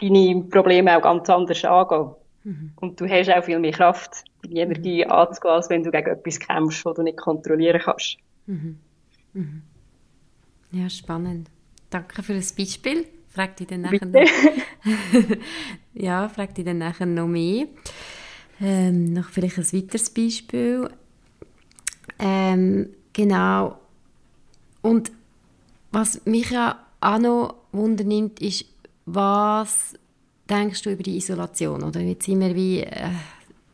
deine 0.00 0.42
Probleme 0.50 0.96
auch 0.96 1.02
ganz 1.02 1.28
anders 1.30 1.64
angehen. 1.64 2.10
Mhm. 2.44 2.72
Und 2.76 3.00
du 3.00 3.08
hast 3.08 3.30
auch 3.30 3.44
viel 3.44 3.58
mehr 3.58 3.72
Kraft, 3.72 4.24
deine 4.42 4.60
Energie 4.60 5.04
mhm. 5.04 5.12
anzugehen, 5.12 5.54
als 5.54 5.70
wenn 5.70 5.82
du 5.82 5.90
gegen 5.90 6.10
etwas 6.10 6.40
kämpfst, 6.40 6.84
das 6.84 6.94
du 6.94 7.02
nicht 7.02 7.16
kontrollieren 7.16 7.80
kannst. 7.82 8.18
Mhm. 8.46 8.78
Mhm. 9.32 9.62
Ja, 10.72 10.90
spannend. 10.90 11.48
Danke 11.94 12.24
für 12.24 12.34
das 12.34 12.52
Beispiel. 12.52 13.06
Frag 13.28 13.56
dich 13.56 13.68
dann 13.68 13.82
nachher 13.82 14.04
noch. 14.04 14.20
ja, 15.94 16.28
frag 16.28 16.52
dich 16.52 16.64
dann 16.64 16.78
nachher 16.78 17.06
noch 17.06 17.28
mehr. 17.28 17.68
Ähm, 18.60 19.12
noch 19.12 19.28
vielleicht 19.28 19.58
ein 19.58 19.72
weiteres 19.72 20.10
Beispiel. 20.10 20.90
Ähm, 22.18 22.88
genau. 23.12 23.78
Und 24.82 25.12
was 25.92 26.26
mich 26.26 26.50
ja 26.50 26.84
auch 27.00 27.20
noch 27.20 27.54
wundernimmt, 27.70 28.40
ist, 28.40 28.64
was 29.06 29.94
denkst 30.50 30.82
du 30.82 30.90
über 30.90 31.04
die 31.04 31.18
Isolation? 31.18 31.84
Oder 31.84 32.00
jetzt 32.00 32.24
sind 32.24 32.40
wir 32.40 32.56
wie, 32.56 32.80
äh, 32.80 33.10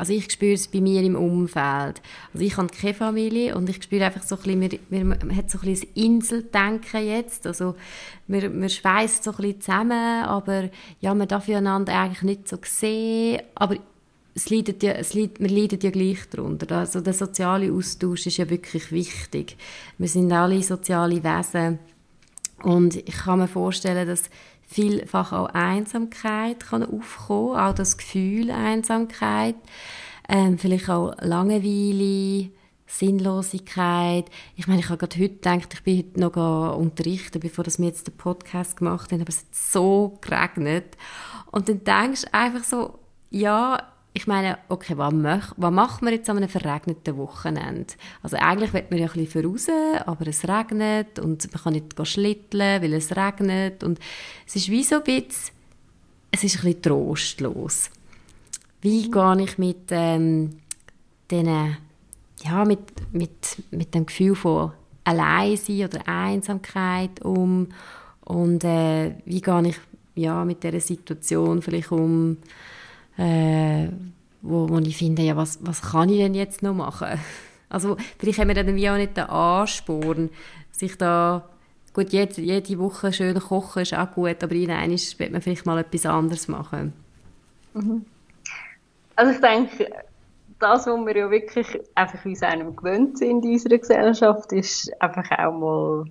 also 0.01 0.15
ich 0.15 0.33
spüre 0.33 0.55
es 0.55 0.67
bei 0.67 0.81
mir 0.81 1.03
im 1.03 1.15
Umfeld. 1.15 2.01
Also 2.33 2.47
ich 2.47 2.57
habe 2.57 2.69
keine 2.69 2.95
Familie 2.95 3.55
und 3.55 3.69
ich 3.69 3.83
spüre 3.83 4.07
einfach 4.07 4.23
so 4.23 4.39
ein 4.43 4.59
bisschen, 4.59 4.81
man, 4.89 5.37
hat 5.37 5.51
so 5.51 5.59
ein 5.59 5.67
bisschen 5.67 5.89
das 5.95 6.03
Inseldenken 6.03 7.07
jetzt, 7.07 7.47
also 7.47 7.75
man, 8.27 8.61
man 8.61 8.71
schweißt 8.71 9.23
so 9.23 9.33
ein 9.33 9.37
bisschen 9.37 9.61
zusammen, 9.61 10.25
aber 10.25 10.71
ja, 11.01 11.15
man 11.15 11.29
darf 11.29 11.51
einander 11.51 12.01
eigentlich 12.01 12.23
nicht 12.23 12.49
so 12.49 12.57
sehen, 12.63 13.43
aber 13.55 13.77
es 14.35 14.49
leidet 14.49 14.83
ja, 14.83 14.93
es 14.93 15.13
leidet, 15.13 15.39
wir 15.39 15.51
leiden 15.51 15.81
ja 15.83 15.91
gleich 15.91 16.31
darunter. 16.31 16.79
Also 16.79 17.03
der 17.03 17.13
soziale 17.13 17.71
Austausch 17.71 18.27
ist 18.27 18.39
ja 18.39 18.49
wirklich 18.49 18.93
wichtig. 18.93 19.59
Wir 19.99 20.09
sind 20.09 20.33
alle 20.33 20.63
soziale 20.63 21.23
Wesen 21.23 21.79
und 22.63 22.97
ich 22.97 23.17
kann 23.19 23.41
mir 23.41 23.49
vorstellen, 23.49 24.09
dass 24.09 24.31
vielfach 24.71 25.33
auch 25.33 25.49
Einsamkeit 25.49 26.61
kann 26.61 26.85
aufkommen, 26.85 27.59
auch 27.59 27.75
das 27.75 27.99
Gefühl 27.99 28.53
Einsamkeit, 28.53 29.57
ähm, 30.29 30.59
vielleicht 30.59 30.89
auch 30.89 31.13
Langeweile, 31.21 32.51
Sinnlosigkeit. 32.87 34.27
Ich 34.55 34.69
meine, 34.69 34.81
ich 34.81 34.89
habe 34.89 34.99
gerade 34.99 35.19
heute 35.19 35.35
gedacht, 35.35 35.75
ich 35.75 35.83
bin 35.83 35.99
heute 35.99 36.21
noch 36.21 36.77
unterrichten, 36.77 37.41
bevor 37.41 37.67
wir 37.67 37.87
jetzt 37.87 38.07
den 38.07 38.17
Podcast 38.17 38.77
gemacht 38.77 39.11
haben, 39.11 39.21
aber 39.21 39.31
es 39.31 39.39
hat 39.39 39.55
so 39.55 40.19
geregnet. 40.21 40.97
Und 41.51 41.69
dann 41.69 41.83
denkst 41.83 42.23
du 42.23 42.35
einfach 42.35 42.63
so, 42.63 43.01
ja, 43.31 43.91
ich 44.13 44.27
meine, 44.27 44.59
okay, 44.69 44.97
was, 44.97 45.13
mach, 45.13 45.55
was 45.57 45.73
macht 45.73 46.03
man 46.03 46.13
jetzt 46.13 46.29
an 46.29 46.39
einem 46.39 46.49
verregneten 46.49 47.17
Wochenende? 47.17 47.95
Also 48.23 48.37
eigentlich 48.37 48.73
will 48.73 48.85
man 48.91 48.99
ja 48.99 49.07
ein 49.07 49.13
bisschen 49.13 49.43
voraus, 49.43 49.69
aber 50.05 50.27
es 50.27 50.49
regnet 50.49 51.19
und 51.19 51.53
man 51.53 51.63
kann 51.63 51.73
nicht 51.75 52.07
schlitteln, 52.07 52.83
weil 52.83 52.93
es 52.95 53.17
regnet 53.17 53.85
und 53.85 54.01
es 54.47 54.57
ist 54.57 54.69
wie 54.69 54.83
so 54.83 54.97
ein 54.97 55.05
bisschen, 55.05 55.55
es 56.33 56.43
ist 56.43 56.57
ein 56.57 56.63
bisschen 56.63 56.83
trostlos. 56.83 57.91
Wie 58.81 59.07
mhm. 59.07 59.13
gehe 59.13 59.43
ich 59.45 59.59
mit 59.59 59.89
ähm, 59.91 60.51
diesen, 61.31 61.77
ja, 62.43 62.65
mit, 62.65 63.13
mit, 63.13 63.63
mit 63.71 63.95
dem 63.95 64.07
Gefühl 64.07 64.35
von 64.35 64.73
Alleinsein 65.05 65.85
oder 65.85 66.09
Einsamkeit 66.09 67.23
um 67.23 67.69
und 68.25 68.65
äh, 68.65 69.15
wie 69.25 69.41
gehe 69.41 69.69
ich 69.69 69.77
ja, 70.17 70.45
mit 70.45 70.63
dieser 70.63 70.81
Situation 70.81 71.63
vielleicht 71.63 71.93
um, 71.93 72.39
äh, 73.21 73.89
wo, 74.43 74.69
wo 74.69 74.79
ich 74.79 74.97
finde, 74.97 75.23
ja, 75.23 75.37
was, 75.37 75.59
was 75.63 75.83
kann 75.83 76.09
ich 76.09 76.19
denn 76.19 76.35
jetzt 76.35 76.63
noch 76.63 76.75
machen? 76.75 77.19
Also 77.73 77.97
vielleicht 78.19 78.41
haben 78.41 78.49
wir 78.49 78.57
dann 78.57 78.69
auch 78.69 78.97
nicht 78.97 79.17
den 79.17 79.31
Ansporn, 79.31 80.31
sich 80.73 80.99
da, 80.99 81.49
gut, 81.95 82.09
jede, 82.09 82.41
jede 82.41 82.79
Woche 82.81 83.13
schön 83.13 83.39
kochen 83.39 83.83
ist 83.83 83.95
auch 83.95 84.11
gut, 84.11 84.43
aber 84.43 84.57
in 84.57 84.73
einem 84.73 84.99
wird 85.19 85.31
man 85.31 85.41
vielleicht 85.41 85.67
mal 85.67 85.79
etwas 85.79 86.05
anderes 86.05 86.49
machen. 86.49 86.93
Mhm. 87.75 88.05
Also 89.15 89.31
ich 89.35 89.41
denke, 89.41 89.89
das, 90.59 90.89
was 90.89 91.07
wir 91.07 91.17
ja 91.17 91.31
wirklich 91.31 91.79
einfach 91.95 92.25
uns 92.25 92.43
einem 92.43 92.75
gewöhnt 92.75 93.19
sind 93.19 93.45
in 93.45 93.53
unserer 93.53 93.79
Gesellschaft, 93.79 94.53
ist 94.53 94.91
einfach 95.01 95.31
auch 95.39 95.53
mal 95.53 96.05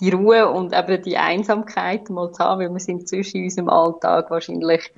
die 0.00 0.10
Ruhe 0.10 0.50
und 0.50 0.74
eben 0.74 1.02
die 1.02 1.16
Einsamkeit 1.16 2.10
mal 2.10 2.30
zu 2.32 2.44
haben, 2.44 2.60
weil 2.60 2.70
wir 2.70 2.80
sind 2.80 3.08
zwischen 3.08 3.44
unserem 3.44 3.70
Alltag 3.70 4.30
wahrscheinlich 4.30 4.92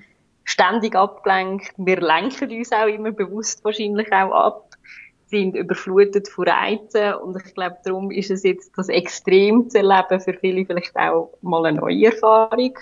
ständig 0.49 0.97
abgelenkt. 0.97 1.75
Wir 1.77 2.01
lenken 2.01 2.51
uns 2.51 2.73
auch 2.73 2.87
immer 2.87 3.13
bewusst 3.13 3.63
wahrscheinlich 3.65 4.11
auch 4.13 4.33
ab, 4.33 4.71
sind 5.27 5.55
überflutet 5.55 6.29
von 6.29 6.49
Reizen 6.49 7.15
und 7.15 7.37
ich 7.37 7.55
glaube, 7.55 7.77
darum 7.85 8.11
ist 8.11 8.31
es 8.31 8.45
jetzt 8.45 8.73
das 8.77 8.89
Extrem 8.89 9.69
zu 9.69 9.79
erleben 9.79 10.21
für 10.21 10.33
viele 10.33 10.65
vielleicht 10.65 10.97
auch 10.97 11.35
mal 11.43 11.67
eine 11.67 11.79
neue 11.79 12.07
Erfahrung. 12.07 12.79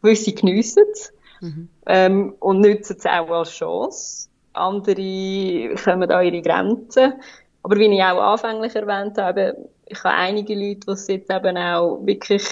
Gewisse 0.00 0.32
geniessen 0.32 0.84
es 0.92 1.12
mhm. 1.40 1.68
ähm, 1.86 2.34
und 2.38 2.60
nutzen 2.60 2.96
es 2.98 3.06
auch 3.06 3.30
als 3.30 3.50
Chance. 3.50 4.28
Andere 4.52 5.74
kommen 5.74 6.10
an 6.10 6.24
ihre 6.24 6.40
Grenzen. 6.40 7.14
Aber 7.62 7.76
wie 7.76 7.92
ich 7.92 8.02
auch 8.02 8.32
anfänglich 8.32 8.74
erwähnt 8.76 9.18
habe, 9.18 9.56
ich 9.86 10.02
habe 10.04 10.14
einige 10.14 10.54
Leute, 10.54 10.80
die 10.86 10.92
es 10.92 11.08
jetzt 11.08 11.30
eben 11.30 11.56
auch 11.56 11.98
wirklich 12.06 12.44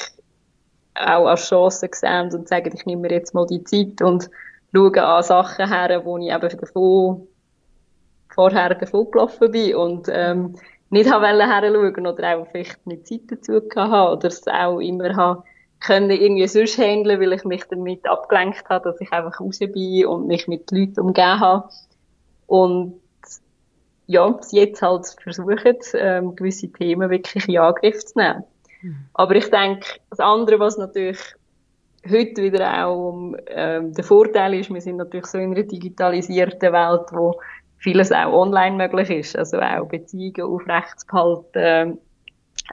auch 1.01 1.27
als 1.27 1.49
Chance 1.49 1.89
sehen 1.93 2.35
und 2.35 2.49
sagen, 2.49 2.73
ich 2.75 2.87
nehme 2.87 3.03
mir 3.03 3.13
jetzt 3.13 3.35
mal 3.35 3.47
die 3.47 3.65
Zeit 3.65 4.03
und 4.03 4.31
schaue 4.75 5.03
an 5.03 5.23
Sachen 5.23 5.69
her, 5.69 6.05
wo 6.05 6.19
ich 6.19 6.33
eben 6.33 6.59
davon, 6.59 7.27
vorher 8.35 8.75
davon 8.75 9.11
gelaufen 9.11 9.51
bin 9.51 9.75
und 9.75 10.09
ähm, 10.11 10.57
nicht 10.91 11.11
habe 11.11 11.27
schauen 11.27 12.07
oder 12.07 12.39
auch 12.39 12.47
vielleicht 12.51 12.87
nicht 12.87 13.07
Zeit 13.07 13.21
dazu 13.29 13.61
hatte 13.77 14.13
oder 14.13 14.29
es 14.29 14.47
auch 14.47 14.81
immer 14.81 15.15
habe 15.17 15.43
können 15.81 16.11
irgendwie 16.11 16.47
sonst 16.49 16.79
handeln, 16.79 17.21
weil 17.21 17.33
ich 17.33 17.45
mich 17.45 17.65
damit 17.65 18.07
abgelenkt 18.07 18.69
habe, 18.69 18.91
dass 18.91 19.01
ich 19.01 19.13
einfach 19.13 19.41
raus 19.41 19.59
bin 19.59 20.07
und 20.07 20.27
mich 20.27 20.49
mit 20.49 20.71
Leuten 20.71 21.01
umgeben 21.01 21.41
habe. 21.41 21.69
Und 22.47 23.01
ja, 24.07 24.39
jetzt 24.51 24.83
halt 24.83 25.07
versuchen, 25.23 25.77
ähm, 25.95 26.35
gewisse 26.35 26.73
Themen 26.73 27.11
wirklich 27.11 27.49
in 27.49 27.59
Angriff 27.59 28.05
zu 28.05 28.19
nehmen. 28.19 28.45
Aber 29.15 29.35
ich 29.35 29.51
denke, 29.51 29.87
das 30.11 30.21
andere, 30.21 30.59
was 30.61 30.79
natürlich 30.79 31.19
heute 32.09 32.43
wieder 32.43 32.87
auch 32.87 33.35
ähm, 33.49 33.93
der 33.93 34.05
Vorteil 34.05 34.55
ist, 34.55 34.73
wir 34.73 34.81
sind 34.81 34.97
natürlich 34.97 35.27
so 35.27 35.39
in 35.39 35.53
einer 35.53 35.65
digitalisierten 35.65 36.73
Welt, 36.73 37.09
wo 37.13 37.41
vieles 37.79 38.13
auch 38.13 38.33
online 38.33 38.77
möglich 38.77 39.11
ist, 39.11 39.37
also 39.37 39.59
auch 39.61 39.89
Beziehungen 39.89 40.43
aufrechtzuhalten. 40.43 41.99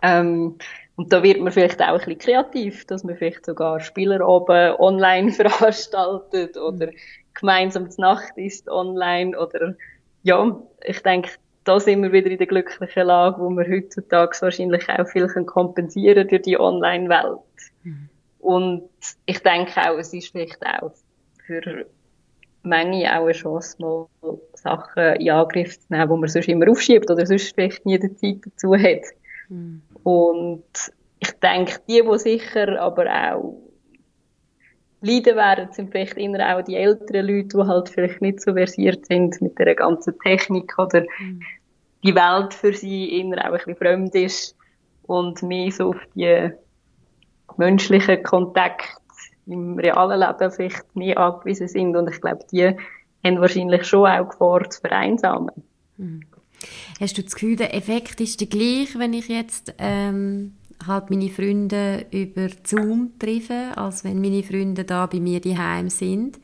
Ähm, 0.02 0.58
und 0.96 1.12
da 1.12 1.24
wird 1.24 1.42
man 1.42 1.52
vielleicht 1.52 1.82
auch 1.82 1.88
ein 1.88 1.98
bisschen 1.98 2.18
kreativ, 2.20 2.86
dass 2.86 3.04
man 3.04 3.16
vielleicht 3.16 3.46
sogar 3.46 3.80
Spieler 3.80 4.28
oben 4.28 4.76
online 4.80 5.32
veranstaltet 5.32 6.58
oder 6.58 6.90
gemeinsam 7.34 7.90
zur 7.92 8.04
Nacht 8.04 8.38
ist 8.38 8.70
online 8.70 9.38
oder 9.38 9.76
ja, 10.24 10.60
ich 10.84 11.04
denke, 11.04 11.30
da 11.66 11.80
sind 11.80 12.04
wir 12.04 12.12
wieder 12.14 12.30
in 12.30 12.38
der 12.38 12.48
glücklichen 12.48 13.08
Lage, 13.08 13.42
wo 13.42 13.50
wir 13.50 13.68
heutzutage 13.68 14.38
wahrscheinlich 14.40 14.88
auch 14.88 15.08
viel 15.08 15.28
kompensieren 15.28 16.28
durch 16.28 16.44
die 16.44 16.60
Online-Welt. 16.60 17.40
Mhm. 17.84 18.10
Und 18.40 18.90
ich 19.26 19.40
denke 19.40 19.74
auch, 19.82 19.98
es 19.98 20.14
ist 20.14 20.32
vielleicht 20.32 20.64
auch 20.66 20.94
für 21.46 21.86
Menge 22.62 23.12
auch 23.12 23.24
eine 23.24 23.32
Chance, 23.32 23.78
mal 23.80 24.08
Sachen 24.54 25.16
in 25.16 25.32
Angriff 25.32 25.80
zu 25.80 25.86
nehmen, 25.90 26.10
die 26.10 26.20
man 26.20 26.30
sonst 26.30 26.48
immer 26.48 26.70
aufschiebt 26.70 27.10
oder 27.10 27.26
sonst 27.26 27.54
vielleicht 27.54 27.86
nie 27.86 28.00
die 28.00 28.16
Zeit 28.16 28.42
dazu 28.46 28.76
hat. 28.76 29.04
Mhm. 29.50 29.82
Und 30.04 30.64
ich 31.20 31.32
denke, 31.40 31.80
die, 31.88 32.04
die 32.04 32.20
sicher 32.20 32.80
aber 32.80 33.06
auch 33.06 33.65
leiden 35.06 35.36
werden, 35.36 35.72
sind 35.72 35.92
vielleicht 35.92 36.18
eher 36.18 36.58
auch 36.58 36.64
die 36.64 36.76
älteren 36.76 37.28
Leute, 37.28 37.58
die 37.58 37.68
halt 37.68 37.90
vielleicht 37.90 38.22
nicht 38.22 38.42
so 38.42 38.54
versiert 38.54 39.06
sind 39.06 39.42
mit 39.42 39.58
der 39.60 39.76
ganzen 39.76 40.18
Technik 40.20 40.78
oder 40.78 41.02
mhm. 41.20 41.42
die 42.04 42.16
Welt 42.16 42.54
für 42.54 42.74
sie 42.74 43.22
eher 43.22 43.38
auch 43.40 43.46
ein 43.46 43.52
bisschen 43.54 43.76
fremd 43.76 44.16
ist 44.16 44.56
und 45.04 45.44
mehr 45.44 45.72
so 45.72 45.90
auf 45.90 46.02
die 46.16 46.52
menschlichen 47.58 48.24
Kontakte 48.24 48.88
im 49.48 49.78
realen 49.78 50.20
Leben 50.20 50.52
vielleicht 50.52 50.96
mehr 50.96 51.18
angewiesen 51.18 51.68
sind 51.68 51.96
und 51.96 52.10
ich 52.10 52.20
glaube, 52.20 52.46
die 52.52 52.76
haben 53.24 53.42
wahrscheinlich 53.42 53.86
schon 53.86 54.08
auch 54.08 54.30
Gefahr 54.30 54.70
zu 54.70 54.82
vereinsamen. 54.82 55.52
Mhm. 55.98 56.22
Hast 57.00 57.18
du 57.18 57.24
das 57.24 57.34
Gefühl, 57.34 57.56
der 57.56 57.76
Effekt 57.76 58.22
ist 58.22 58.40
der 58.40 58.48
gleich, 58.48 58.98
wenn 58.98 59.14
ich 59.14 59.28
jetzt 59.28 59.76
ähm, 59.78 60.56
halt 60.86 61.10
meine 61.10 61.30
Freunde 61.30 62.06
über 62.12 62.48
Zoom 62.64 63.14
treffe, 63.20 63.72
als 63.76 64.04
wenn 64.04 64.22
meine 64.22 64.44
Freunde 64.44 64.84
da 64.84 65.06
bei 65.06 65.20
mir 65.20 65.42
daheim 65.42 65.90
sind. 65.90 66.40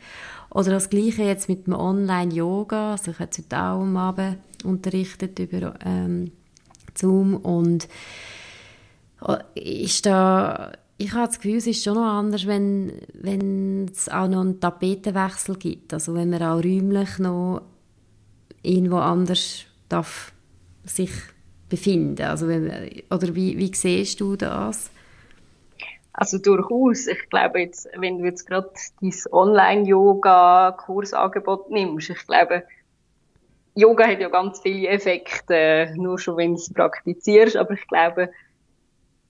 Oder 0.49 0.71
das 0.71 0.89
Gleiche 0.89 1.23
jetzt 1.23 1.47
mit 1.47 1.67
dem 1.67 1.73
Online-Yoga. 1.73 2.93
Also 2.93 3.11
ich 3.11 3.19
habe 3.19 3.31
heute 3.37 3.57
auch 3.57 3.81
am 3.81 3.97
Abend 3.97 4.37
unterrichtet 4.63 5.39
über 5.39 5.75
ähm, 5.85 6.31
Zoom 6.95 7.37
und 7.37 7.87
oh, 9.21 9.37
ist 9.55 10.05
da 10.05 10.71
ich 11.01 11.13
habe 11.13 11.25
das 11.25 11.39
Gefühl, 11.39 11.57
es 11.57 11.65
ist 11.65 11.83
schon 11.83 11.95
noch 11.95 12.05
anders, 12.05 12.45
wenn, 12.45 12.93
wenn 13.13 13.87
es 13.87 14.07
auch 14.07 14.27
noch 14.27 14.41
einen 14.41 14.59
Tapetenwechsel 14.59 15.55
gibt. 15.55 15.95
Also 15.95 16.13
wenn 16.13 16.29
man 16.29 16.43
auch 16.43 16.63
räumlich 16.63 17.17
noch 17.17 17.63
irgendwo 18.61 18.97
anders 18.97 19.61
darf 19.89 20.31
sich 20.83 21.09
befinden? 21.71 22.23
Also 22.23 22.47
wenn, 22.47 22.71
oder 23.09 23.33
wie, 23.33 23.57
wie 23.57 23.73
siehst 23.73 24.21
du 24.21 24.35
das? 24.35 24.91
Also 26.13 26.37
durchaus. 26.37 27.07
Ich 27.07 27.27
glaube 27.29 27.61
jetzt, 27.61 27.89
wenn 27.97 28.19
du 28.19 28.25
jetzt 28.25 28.45
gerade 28.45 28.69
dein 29.01 29.11
Online-Yoga-Kursangebot 29.31 31.71
nimmst, 31.71 32.11
ich 32.11 32.27
glaube, 32.27 32.61
Yoga 33.73 34.05
hat 34.05 34.19
ja 34.19 34.29
ganz 34.29 34.59
viele 34.59 34.89
Effekte, 34.89 35.93
nur 35.95 36.19
schon 36.19 36.37
wenn 36.37 36.51
du 36.51 36.57
es 36.57 36.71
praktizierst, 36.73 37.55
aber 37.55 37.71
ich 37.71 37.87
glaube, 37.87 38.29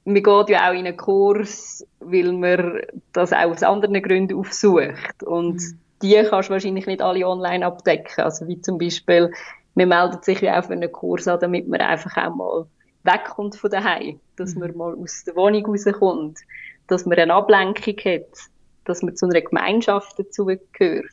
man 0.03 0.15
geht 0.15 0.49
ja 0.49 0.67
auch 0.67 0.73
in 0.73 0.87
einen 0.87 0.97
Kurs, 0.97 1.85
weil 1.99 2.33
man 2.33 2.81
das 3.13 3.33
auch 3.33 3.51
aus 3.51 3.61
anderen 3.61 4.01
Gründen 4.01 4.35
aufsucht. 4.35 5.21
Und 5.23 5.57
mhm. 5.57 5.79
die 6.01 6.15
kannst 6.27 6.49
du 6.49 6.53
wahrscheinlich 6.53 6.87
nicht 6.87 7.03
alle 7.03 7.27
online 7.27 7.63
abdecken. 7.63 8.23
Also 8.23 8.47
wie 8.47 8.59
zum 8.59 8.79
Beispiel 8.79 9.31
man 9.75 9.89
meldet 9.89 10.25
sich 10.25 10.41
ja 10.41 10.59
auch 10.59 10.65
für 10.65 10.73
einen 10.73 10.91
Kurs 10.91 11.27
an, 11.27 11.39
damit 11.39 11.67
man 11.67 11.81
einfach 11.81 12.15
auch 12.17 12.35
mal 12.35 12.65
wegkommt 13.03 13.55
von 13.55 13.71
daheim, 13.71 14.19
dass 14.35 14.55
man 14.55 14.75
mal 14.75 14.95
aus 14.95 15.23
der 15.23 15.35
Wohnung 15.35 15.65
rauskommt, 15.65 16.39
dass 16.87 17.05
man 17.05 17.17
eine 17.17 17.33
Ablenkung 17.33 17.95
hat, 18.05 18.37
dass 18.85 19.01
man 19.01 19.15
zu 19.15 19.25
einer 19.25 19.41
Gemeinschaft 19.41 20.19
dazugehört. 20.19 21.05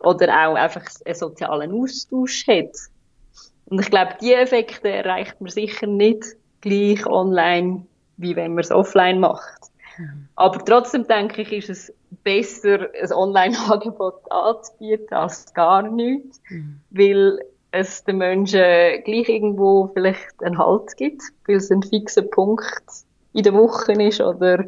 oder 0.00 0.28
auch 0.48 0.54
einfach 0.54 0.82
einen 1.04 1.14
sozialen 1.14 1.72
Austausch 1.72 2.46
hat. 2.46 2.76
Und 3.66 3.80
ich 3.80 3.90
glaube, 3.90 4.16
die 4.20 4.34
Effekte 4.34 4.88
erreicht 4.88 5.40
man 5.40 5.50
sicher 5.50 5.86
nicht 5.86 6.24
gleich 6.60 7.06
online, 7.06 7.86
wie 8.16 8.36
wenn 8.36 8.54
man 8.54 8.62
es 8.62 8.70
offline 8.70 9.20
macht. 9.20 9.70
Mhm. 9.98 10.28
Aber 10.36 10.64
trotzdem 10.64 11.06
denke 11.06 11.42
ich, 11.42 11.52
ist 11.52 11.70
es 11.70 11.94
besser, 12.22 12.88
ein 13.00 13.12
Online-Angebot 13.12 14.30
anzubieten 14.30 15.14
als 15.14 15.52
gar 15.54 15.82
nichts, 15.82 16.40
mhm. 16.50 16.80
weil 16.90 17.40
es 17.70 18.04
den 18.04 18.18
Menschen 18.18 18.62
gleich 19.04 19.28
irgendwo 19.28 19.90
vielleicht 19.92 20.42
einen 20.42 20.58
Halt 20.58 20.96
gibt, 20.96 21.22
weil 21.46 21.56
es 21.56 21.70
ein 21.70 21.82
fixer 21.82 22.22
Punkt 22.22 22.84
in 23.32 23.42
der 23.42 23.54
Woche 23.54 23.92
ist 23.92 24.20
oder 24.20 24.64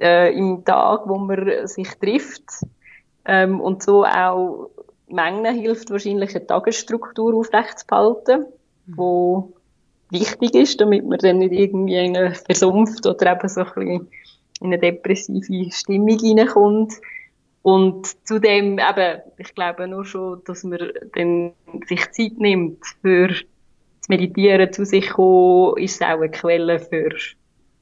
äh, 0.00 0.36
im 0.36 0.64
Tag, 0.64 1.02
wo 1.06 1.18
man 1.18 1.66
sich 1.66 1.88
trifft. 1.98 2.44
Ähm, 3.24 3.60
und 3.60 3.82
so 3.82 4.04
auch 4.04 4.70
Mengen 5.08 5.54
hilft 5.54 5.90
wahrscheinlich 5.90 6.34
eine 6.34 6.46
Tagesstruktur 6.46 7.34
aufrechtzuerhalten, 7.34 8.46
mhm. 8.86 8.96
wo 8.96 9.52
wichtig 10.10 10.54
ist, 10.54 10.80
damit 10.80 11.06
man 11.06 11.18
dann 11.18 11.38
nicht 11.38 11.52
irgendwie 11.52 11.96
in 11.96 12.16
eine 12.16 12.34
versumpft 12.34 13.06
oder 13.06 13.32
eben 13.32 13.48
so 13.48 13.60
ein 13.60 13.66
bisschen 13.74 14.08
in 14.60 14.66
eine 14.66 14.78
depressive 14.78 15.70
Stimmung 15.70 16.18
reinkommt. 16.18 16.94
Und 17.62 18.26
zudem 18.26 18.78
eben, 18.78 19.20
ich 19.38 19.54
glaube 19.54 19.86
nur 19.86 20.04
schon, 20.04 20.42
dass 20.44 20.64
man 20.64 20.92
dann 21.14 21.52
sich 21.86 22.10
Zeit 22.10 22.38
nimmt 22.38 22.84
für 23.00 23.28
das 23.28 24.08
Meditieren 24.08 24.72
zu 24.72 24.84
sich 24.84 25.10
kommen, 25.10 25.78
ist 25.78 25.94
es 25.94 26.02
auch 26.02 26.20
eine 26.20 26.30
Quelle 26.30 26.80
für, 26.80 27.10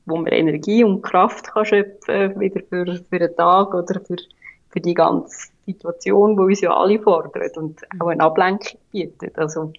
wo 0.04 0.16
man 0.16 0.26
Energie 0.26 0.84
und 0.84 1.00
Kraft 1.02 1.52
kann 1.52 1.64
schöpfen, 1.64 2.38
wieder 2.38 2.60
für, 2.68 3.02
für 3.08 3.18
den 3.18 3.34
Tag 3.36 3.72
oder 3.72 4.00
für, 4.00 4.16
für 4.68 4.80
die 4.80 4.94
ganze 4.94 5.48
Situation, 5.64 6.36
die 6.36 6.42
uns 6.42 6.60
ja 6.60 6.76
alle 6.76 7.00
fordert 7.00 7.56
und 7.56 7.80
auch 8.00 8.08
eine 8.08 8.22
Ablenkung 8.22 8.78
bietet. 8.92 9.38
Also, 9.38 9.72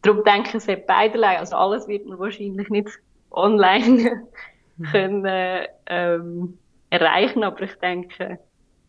darum 0.00 0.24
denke 0.24 0.48
ich, 0.48 0.54
es 0.54 0.68
hat 0.68 0.86
beiderlei. 0.86 1.38
Also 1.38 1.56
alles 1.56 1.86
wird 1.88 2.06
man 2.06 2.18
wahrscheinlich 2.18 2.70
nicht 2.70 2.88
online 3.30 4.22
mhm. 4.78 4.84
können, 4.84 5.66
ähm, 5.86 6.58
erreichen, 6.88 7.42
aber 7.42 7.62
ich 7.62 7.74
denke, 7.74 8.38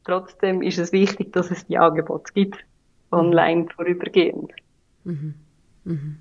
trotzdem 0.08 0.62
ist 0.62 0.80
es 0.80 0.92
wichtig, 0.92 1.34
dass 1.34 1.52
es 1.52 1.68
die 1.68 1.78
Angebote 1.78 2.34
gibt, 2.34 2.58
online 3.12 3.68
vorübergehend. 3.76 4.52
Mhm. 5.04 5.36
Mhm. 5.84 6.18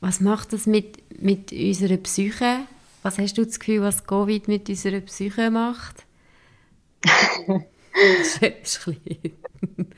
Was 0.00 0.20
macht 0.20 0.52
das 0.52 0.66
mit, 0.66 1.02
mit 1.20 1.52
unserer 1.52 1.96
Psyche? 1.98 2.60
Was 3.02 3.18
hast 3.18 3.36
du 3.36 3.44
das 3.44 3.58
Gefühl, 3.58 3.82
was 3.82 4.06
Covid 4.06 4.48
mit 4.48 4.68
unserer 4.68 5.00
Psyche 5.00 5.50
macht? 5.50 6.06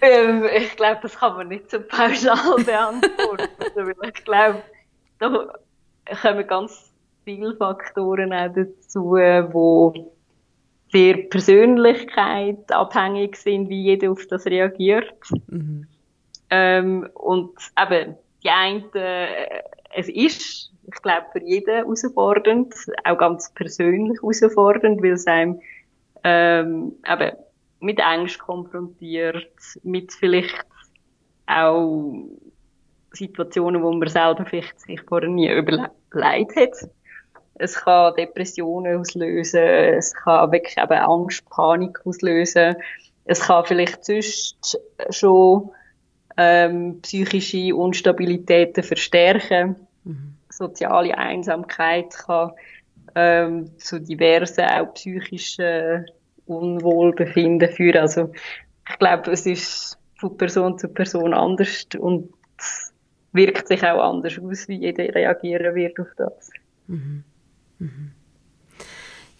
ähm, 0.00 0.44
ich 0.56 0.76
glaube, 0.76 1.00
das 1.02 1.16
kann 1.16 1.36
man 1.36 1.48
nicht 1.48 1.70
so 1.70 1.80
pauschal 1.80 2.62
beantworten. 2.64 3.48
also, 3.76 3.90
ich 4.02 4.24
glaube, 4.24 4.62
da 5.18 5.48
kommen 6.20 6.46
ganz 6.46 6.92
viele 7.24 7.54
Faktoren 7.56 8.32
auch 8.32 8.52
dazu, 8.54 9.16
die 9.16 10.04
sehr 10.94 11.16
Persönlichkeit 11.28 12.70
abhängig 12.70 13.36
sind, 13.36 13.68
wie 13.68 13.82
jeder 13.82 14.12
auf 14.12 14.24
das 14.28 14.46
reagiert. 14.46 15.12
Mhm. 15.48 15.88
Ähm, 16.50 17.08
und 17.14 17.50
eben, 17.80 18.14
die 18.44 18.50
einen, 18.50 18.84
äh, 18.94 19.62
es 19.96 20.08
ist, 20.08 20.72
ich 20.86 21.02
glaube, 21.02 21.26
für 21.32 21.42
jeden 21.42 21.74
herausfordernd, 21.74 22.74
auch 23.04 23.18
ganz 23.18 23.52
persönlich 23.54 24.18
herausfordernd, 24.22 25.02
weil 25.02 25.12
es 25.12 25.26
einem 25.26 25.60
ähm, 26.22 26.92
eben 27.10 27.36
mit 27.80 28.00
Angst 28.00 28.38
konfrontiert, 28.38 29.50
mit 29.82 30.12
vielleicht 30.12 30.64
auch 31.46 32.14
Situationen, 33.12 33.82
wo 33.82 33.92
man 33.92 34.08
selber 34.08 34.46
vielleicht 34.46 34.78
sich 34.80 35.00
vorher 35.02 35.28
nie 35.28 35.50
überlegt 35.50 36.56
hat. 36.56 36.88
Es 37.56 37.74
kann 37.76 38.14
Depressionen 38.16 38.98
auslösen, 38.98 39.60
es 39.60 40.12
kann 40.12 40.50
wirklich 40.52 40.76
eben 40.76 40.92
Angst, 40.92 41.48
Panik 41.48 42.04
auslösen. 42.04 42.76
Es 43.24 43.40
kann 43.40 43.64
vielleicht 43.64 44.04
sonst 44.04 44.78
schon 45.10 45.70
ähm, 46.36 47.00
psychische 47.02 47.74
Unstabilitäten 47.74 48.82
verstärken. 48.82 49.76
Mhm. 50.04 50.34
Soziale 50.50 51.16
Einsamkeit 51.16 52.10
kann 52.14 52.52
ähm, 53.14 53.78
zu 53.78 54.00
diversen 54.00 54.64
auch 54.64 54.92
psychischen 54.94 56.06
Unwohlbefinden 56.46 57.70
führen. 57.70 57.98
Also 57.98 58.32
ich 58.88 58.98
glaube, 58.98 59.30
es 59.30 59.46
ist 59.46 59.98
von 60.18 60.36
Person 60.36 60.78
zu 60.78 60.88
Person 60.88 61.34
anders 61.34 61.86
und 61.98 62.32
wirkt 63.32 63.68
sich 63.68 63.82
auch 63.82 64.02
anders 64.02 64.38
aus, 64.38 64.68
wie 64.68 64.76
jeder 64.76 65.14
reagieren 65.14 65.74
wird 65.74 65.98
auf 65.98 66.08
das. 66.16 66.50
Mhm. 66.86 67.24
Mhm. 67.78 68.12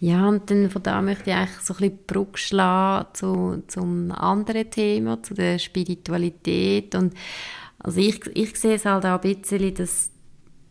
Ja, 0.00 0.28
und 0.28 0.50
dann 0.50 0.68
von 0.70 0.82
da 0.82 1.00
möchte 1.00 1.30
ich 1.30 1.36
eigentlich 1.36 1.60
so 1.60 1.72
ein 1.74 1.78
bisschen 1.78 1.98
Brücke 2.06 2.38
schlagen 2.38 3.08
zu, 3.14 3.62
zum 3.68 4.12
anderen 4.12 4.70
Thema, 4.70 5.22
zu 5.22 5.32
der 5.32 5.58
Spiritualität. 5.58 6.94
Und 6.94 7.14
also 7.78 8.00
ich, 8.00 8.20
ich 8.34 8.54
sehe 8.56 8.74
es 8.74 8.84
halt 8.84 9.06
auch 9.06 9.22
ein 9.22 9.34
bisschen, 9.34 9.74
dass, 9.74 10.10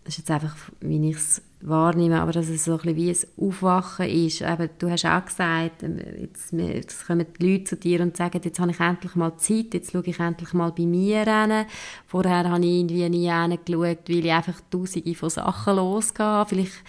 das 0.04 0.14
ist 0.14 0.18
jetzt 0.20 0.32
einfach, 0.32 0.56
wie 0.82 1.10
ich 1.10 1.16
es 1.16 1.42
wahrnehme, 1.62 2.22
aber 2.22 2.32
dass 2.32 2.50
es 2.50 2.66
so 2.66 2.74
ein 2.74 2.78
bisschen 2.78 2.96
wie 2.96 3.10
ein 3.10 3.48
Aufwachen 3.48 4.08
ist. 4.08 4.42
Eben, 4.42 4.70
du 4.78 4.92
hast 4.92 5.06
auch 5.06 5.26
gesagt, 5.26 5.84
ähm, 5.84 6.00
jetzt, 6.20 6.52
jetzt 6.52 7.08
kommen 7.08 7.26
die 7.40 7.52
Leute 7.52 7.64
zu 7.64 7.78
dir 7.78 8.02
und 8.02 8.18
sagen, 8.18 8.42
jetzt 8.44 8.60
habe 8.60 8.72
ich 8.72 8.80
endlich 8.80 9.16
mal 9.16 9.38
Zeit, 9.38 9.74
jetzt 9.74 9.92
schaue 9.92 10.04
ich 10.06 10.20
endlich 10.20 10.54
mal 10.54 10.72
bei 10.72 10.86
mir 10.86 11.24
hin. 11.24 11.66
Vorher 12.06 12.50
habe 12.50 12.64
ich 12.64 12.72
irgendwie 12.72 13.10
nie 13.10 13.32
hingeschaut, 13.32 14.10
weil 14.10 14.26
ich 14.26 14.32
einfach 14.32 14.60
tausende 14.70 15.16
von 15.16 15.30
Sachen 15.30 15.76
losgehe. 15.78 16.46
Vielleicht 16.48 16.84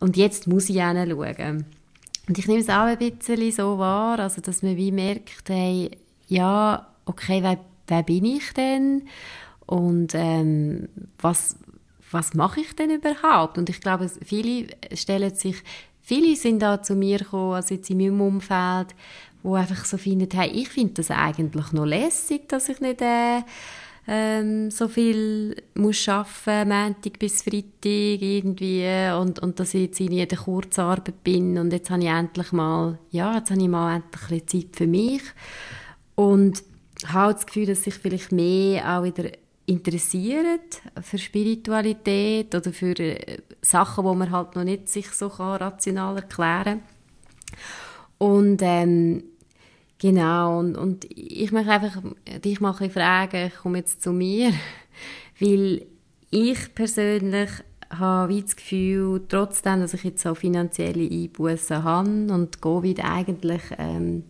und 0.00 0.16
jetzt 0.16 0.46
muss 0.46 0.68
ich 0.68 0.82
hinschauen. 0.82 1.64
Und 2.28 2.38
ich 2.38 2.46
nehme 2.46 2.60
es 2.60 2.68
auch 2.68 2.84
ein 2.84 2.98
bisschen 2.98 3.50
so 3.52 3.78
wahr, 3.78 4.18
also 4.18 4.40
dass 4.40 4.62
man 4.62 4.76
wie 4.76 4.92
merkt, 4.92 5.48
hey, 5.48 5.90
ja, 6.28 6.86
okay, 7.06 7.42
wer, 7.42 7.58
wer 7.86 8.02
bin 8.02 8.24
ich 8.26 8.52
denn? 8.52 9.08
Und 9.64 10.14
ähm, 10.14 10.88
was, 11.18 11.56
was 12.10 12.34
mache 12.34 12.60
ich 12.60 12.76
denn 12.76 12.90
überhaupt? 12.90 13.56
Und 13.56 13.70
ich 13.70 13.80
glaube, 13.80 14.10
viele 14.24 14.66
stellen 14.92 15.34
sich, 15.34 15.56
viele 16.02 16.36
sind 16.36 16.60
da 16.60 16.82
zu 16.82 16.94
mir 16.94 17.18
gekommen, 17.18 17.54
also 17.54 17.74
jetzt 17.74 17.88
in 17.88 17.98
meinem 17.98 18.20
Umfeld, 18.20 18.94
wo 19.42 19.54
einfach 19.54 19.84
so 19.86 19.96
finden, 19.96 20.28
hey, 20.32 20.50
ich 20.50 20.68
finde 20.68 20.94
das 20.94 21.10
eigentlich 21.10 21.72
noch 21.72 21.86
lässig, 21.86 22.48
dass 22.48 22.68
ich 22.68 22.80
nicht 22.80 23.00
äh, 23.00 23.42
ähm, 24.08 24.70
so 24.70 24.88
viel 24.88 25.54
muss 25.74 26.08
arbeiten, 26.08 26.70
Montag 26.70 27.18
bis 27.18 27.42
Freitag 27.42 28.22
irgendwie 28.22 28.86
und, 29.20 29.38
und 29.38 29.60
dass 29.60 29.74
ich 29.74 29.82
jetzt 29.82 30.00
in 30.00 30.12
jeder 30.12 30.36
Kurzarbeit 30.36 31.22
bin. 31.22 31.58
Und 31.58 31.72
jetzt 31.72 31.90
habe 31.90 32.02
ich 32.02 32.08
endlich 32.08 32.50
mal, 32.52 32.98
ja, 33.10 33.36
jetzt 33.36 33.50
habe 33.50 33.60
ich 33.60 33.68
mal 33.68 33.96
endlich 33.96 34.42
ein 34.42 34.48
Zeit 34.48 34.76
für 34.76 34.86
mich. 34.86 35.22
Und 36.14 36.62
habe 37.06 37.34
das 37.34 37.46
Gefühl, 37.46 37.66
dass 37.66 37.84
sich 37.84 37.94
vielleicht 37.94 38.32
mehr 38.32 38.98
auch 38.98 39.04
wieder 39.04 39.30
interessiert 39.66 40.80
für 41.02 41.18
Spiritualität 41.18 42.54
oder 42.54 42.72
für 42.72 42.98
äh, 42.98 43.38
Sachen, 43.60 44.04
wo 44.04 44.14
man 44.14 44.30
halt 44.30 44.56
noch 44.56 44.64
nicht 44.64 44.88
sich 44.88 45.10
so 45.10 45.28
kann 45.28 45.56
rational 45.56 46.16
erklären 46.16 46.80
und 48.16 48.60
ähm, 48.62 49.24
Genau, 50.00 50.60
und, 50.60 50.76
und 50.76 51.06
ich 51.10 51.50
möchte 51.50 51.72
einfach 51.72 52.00
dich 52.44 52.60
mal 52.60 52.74
ein 52.78 52.90
fragen, 52.90 53.46
ich 53.48 53.56
komme 53.56 53.78
jetzt 53.78 54.00
zu 54.00 54.12
mir, 54.12 54.52
weil 55.40 55.86
ich 56.30 56.74
persönlich 56.74 57.50
habe 57.90 58.40
das 58.42 58.54
Gefühl, 58.54 59.24
trotzdem, 59.28 59.80
dass 59.80 59.94
ich 59.94 60.04
jetzt 60.04 60.22
so 60.22 60.34
finanzielle 60.34 61.08
Einbußen 61.08 61.82
habe 61.82 62.32
und 62.32 62.60
Covid 62.60 63.04
eigentlich, 63.04 63.62
ähm, 63.78 64.24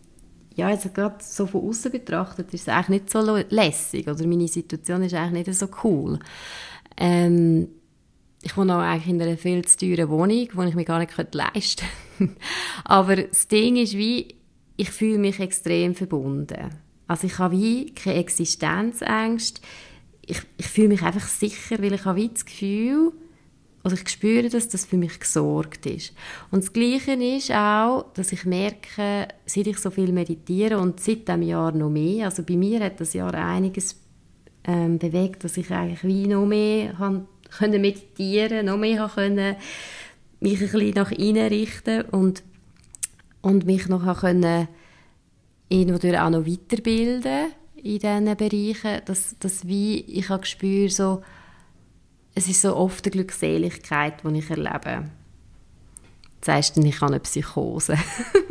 ja, 0.54 0.68
also 0.68 0.88
gerade 0.88 1.16
so 1.20 1.46
von 1.46 1.68
außen 1.68 1.92
betrachtet, 1.92 2.52
ist 2.54 2.62
es 2.62 2.68
eigentlich 2.68 3.02
nicht 3.02 3.11
so 3.11 3.20
lässig 3.50 4.09
oder 4.09 4.26
meine 4.26 4.48
Situation 4.48 5.02
ist 5.02 5.14
eigentlich 5.14 5.48
nicht 5.48 5.59
so 5.59 5.68
cool. 5.85 6.18
Ähm, 6.96 7.68
ich 8.42 8.57
wohne 8.57 8.76
auch 8.76 8.81
eigentlich 8.81 9.09
in 9.09 9.20
einer 9.20 9.37
viel 9.37 9.64
zu 9.64 9.76
teuren 9.78 10.09
Wohnung, 10.09 10.28
die 10.28 10.68
ich 10.68 10.74
mir 10.74 10.85
gar 10.85 10.98
nicht 10.98 11.35
leisten 11.35 11.87
könnte. 12.16 12.35
Aber 12.85 13.16
das 13.16 13.48
Ding 13.48 13.76
ist 13.76 13.94
wie, 13.94 14.38
ich 14.78 14.90
fühle 14.90 15.18
mich 15.18 15.40
extrem 15.40 15.94
verbunden. 15.94 16.70
Also 17.08 17.26
ich 17.26 17.38
habe 17.38 17.56
wie 17.56 17.92
keine 17.92 18.20
Existenzängste. 18.20 19.60
Ich, 20.24 20.40
ich 20.56 20.66
fühle 20.66 20.88
mich 20.88 21.02
einfach 21.02 21.26
sicher, 21.26 21.82
weil 21.82 21.92
ich 21.92 22.04
habe 22.04 22.20
wie 22.20 22.28
das 22.28 22.46
Gefühl, 22.46 23.12
also 23.82 23.96
ich 23.96 24.08
spüre, 24.08 24.48
dass 24.48 24.68
das 24.68 24.84
für 24.84 24.96
mich 24.96 25.18
gesorgt 25.18 25.86
ist. 25.86 26.14
Und 26.50 26.62
das 26.62 26.72
Gleiche 26.72 27.12
ist 27.12 27.50
auch, 27.50 28.12
dass 28.14 28.32
ich 28.32 28.44
merke, 28.44 29.28
seit 29.46 29.66
ich 29.66 29.78
so 29.78 29.90
viel 29.90 30.12
meditiere 30.12 30.78
und 30.78 31.00
seit 31.00 31.26
diesem 31.26 31.42
Jahr 31.42 31.72
noch 31.72 31.90
mehr, 31.90 32.26
also 32.26 32.42
bei 32.42 32.56
mir 32.56 32.80
hat 32.80 33.00
das 33.00 33.14
Jahr 33.14 33.34
einiges 33.34 34.00
ähm, 34.64 34.98
bewegt, 34.98 35.42
dass 35.42 35.56
ich 35.56 35.70
eigentlich 35.70 36.04
wie 36.04 36.26
noch 36.28 36.46
mehr 36.46 36.98
haben 36.98 37.26
können 37.50 37.80
meditieren, 37.80 38.66
noch 38.66 38.76
mehr 38.76 39.00
haben 39.00 39.14
können 39.14 39.56
mich 40.40 40.60
ein 40.60 40.70
bisschen 40.70 40.94
nach 40.94 41.10
innen 41.10 41.48
richten 41.48 42.02
und 42.02 42.42
und 43.42 43.66
mich 43.66 43.88
noch 43.88 44.20
können 44.20 44.68
irgendwo 45.68 46.16
auch 46.16 46.31
noch 46.31 46.46
weiterbilden 46.46 47.53
in 47.77 47.98
diesen 47.98 48.37
Bereichen, 48.37 49.03
dass, 49.05 49.37
dass 49.38 49.66
wie 49.66 50.01
ich 50.01 50.29
habe 50.29 50.40
gespürt, 50.40 50.92
so, 50.92 51.22
es 52.35 52.48
ist 52.48 52.62
so 52.62 52.77
oft 52.77 53.05
eine 53.05 53.12
Glückseligkeit, 53.12 54.22
die 54.24 54.38
ich 54.38 54.51
erlebe. 54.51 55.11
Du 56.40 56.46
sagst 56.46 56.77
ich 56.77 57.01
habe 57.01 57.12
eine 57.12 57.20
Psychose. 57.20 57.96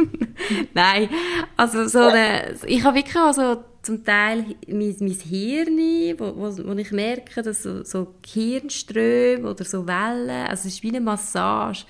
Nein, 0.73 1.10
also 1.56 1.88
so 1.88 2.00
eine, 2.00 2.56
ich 2.65 2.84
habe 2.84 2.97
wirklich 2.97 3.15
also 3.15 3.63
zum 3.82 4.04
Teil 4.04 4.43
mein, 4.67 4.95
mein 5.00 5.12
Hirn, 5.12 5.78
wo, 6.19 6.36
wo, 6.36 6.67
wo 6.67 6.73
ich 6.73 6.91
merke, 6.91 7.41
dass 7.41 7.63
so, 7.63 7.84
so 7.84 8.15
Hirnströme 8.26 9.50
oder 9.50 9.63
so 9.63 9.88
Wellen, 9.88 10.47
also 10.47 10.67
es 10.67 10.76
ist 10.76 10.84
wie 10.84 10.89
eine 10.89 11.02
Massage. 11.02 11.86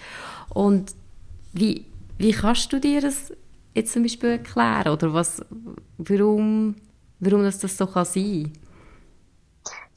Und 0.50 0.94
wie, 1.54 1.86
wie 2.17 2.32
kannst 2.32 2.71
du 2.73 2.80
dir 2.80 3.01
das 3.01 3.32
jetzt 3.73 3.93
zum 3.93 4.03
Beispiel 4.03 4.32
erklären? 4.32 4.89
Oder 4.89 5.13
was, 5.13 5.41
warum, 5.97 6.75
warum 7.19 7.43
das, 7.43 7.60
das 7.60 7.77
so 7.77 7.86
kann 7.88 8.06
sein 8.06 8.53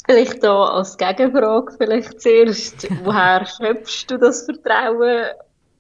Vielleicht 0.06 0.42
da 0.42 0.64
als 0.64 0.96
Gegenfrage 0.96 1.72
vielleicht 1.78 2.20
zuerst, 2.20 2.88
woher 3.04 3.46
schöpfst 3.46 4.06
du 4.08 4.18
das 4.18 4.44
Vertrauen 4.44 5.26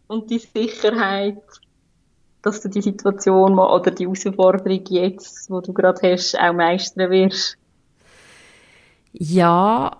und 0.06 0.30
die 0.30 0.38
Sicherheit, 0.38 1.42
dass 2.42 2.60
du 2.60 2.68
die 2.68 2.82
Situation 2.82 3.58
oder 3.58 3.90
die 3.90 4.04
Herausforderung 4.04 4.84
jetzt, 4.88 5.50
wo 5.50 5.60
du 5.60 5.72
gerade 5.72 6.12
hast, 6.12 6.38
auch 6.38 6.52
meistern 6.52 7.10
wirst? 7.10 7.56
Ja, 9.12 9.96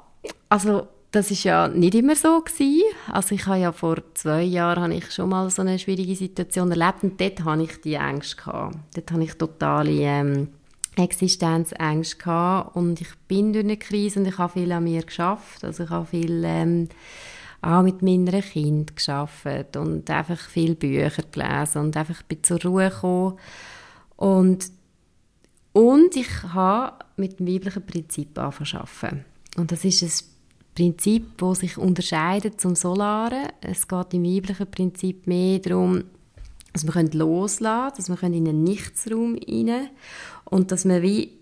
also 0.48 0.86
das 1.12 1.30
ist 1.30 1.44
ja 1.44 1.66
nicht 1.68 1.94
immer 1.94 2.14
so 2.14 2.40
gewesen. 2.40 2.82
Also 3.10 3.34
ich 3.34 3.46
habe 3.46 3.58
ja 3.58 3.72
vor 3.72 3.96
zwei 4.14 4.42
Jahren 4.42 4.82
habe 4.84 4.94
ich 4.94 5.10
schon 5.10 5.30
mal 5.30 5.50
so 5.50 5.62
eine 5.62 5.78
schwierige 5.78 6.14
Situation 6.14 6.70
erlebt 6.70 7.02
und 7.02 7.20
dort 7.20 7.44
hatte 7.44 7.62
ich 7.62 7.80
die 7.80 7.94
Ängste 7.94 8.36
gehabt. 8.36 8.76
Dort 8.94 9.10
hatte 9.10 9.22
ich 9.22 9.34
totale 9.34 9.90
ähm, 9.90 10.48
Existenzängste 10.96 12.16
gehabt 12.16 12.76
und 12.76 13.00
ich 13.00 13.08
bin 13.26 13.52
durch 13.52 13.64
eine 13.64 13.76
Krise 13.76 14.20
und 14.20 14.26
ich 14.26 14.38
habe 14.38 14.52
viel 14.52 14.70
an 14.70 14.84
mir 14.84 15.02
geschafft. 15.02 15.64
Also 15.64 15.84
ich 15.84 15.90
habe 15.90 16.06
viel 16.06 16.42
ähm, 16.44 16.88
auch 17.60 17.82
mit 17.82 18.02
meinen 18.02 18.40
Kindern 18.42 18.94
geschafft 18.94 19.76
und 19.76 20.08
einfach 20.10 20.40
viel 20.40 20.76
Bücher 20.76 21.22
gelesen 21.30 21.78
und 21.82 21.96
einfach 21.96 22.22
bin 22.22 22.42
zur 22.42 22.62
Ruhe 22.62 22.88
gekommen. 22.88 23.38
Und, 24.16 24.70
und 25.72 26.16
ich 26.16 26.42
habe 26.44 27.04
mit 27.16 27.38
dem 27.38 27.48
weiblichen 27.48 27.84
Prinzip 27.84 28.38
angefangen. 28.38 29.24
Und 29.56 29.72
das 29.72 29.84
ist 29.84 30.02
ein 30.02 30.30
Prinzip, 30.80 31.36
das 31.36 31.58
sich 31.58 31.76
unterscheidet 31.76 32.58
zum 32.58 32.74
Solaren. 32.74 33.48
Es 33.60 33.86
geht 33.86 34.14
im 34.14 34.24
weiblichen 34.24 34.70
Prinzip 34.70 35.26
mehr 35.26 35.58
darum, 35.58 36.04
dass 36.72 36.86
wir 36.86 37.02
loslassen 37.12 37.68
können, 37.68 37.92
dass 37.96 38.08
wir 38.08 38.22
in 38.22 38.48
einen 38.48 38.64
Nichtsraum 38.64 39.34
rein 39.46 39.90
und 40.46 40.72
dass 40.72 40.86
wir 40.86 41.02
wie 41.02 41.32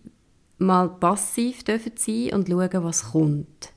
mal 0.59 0.89
passiv 0.89 1.63
dürfen 1.63 1.93
sein 1.97 2.31
und 2.35 2.49
schauen, 2.49 2.83
was 2.83 3.13
kommt. 3.13 3.73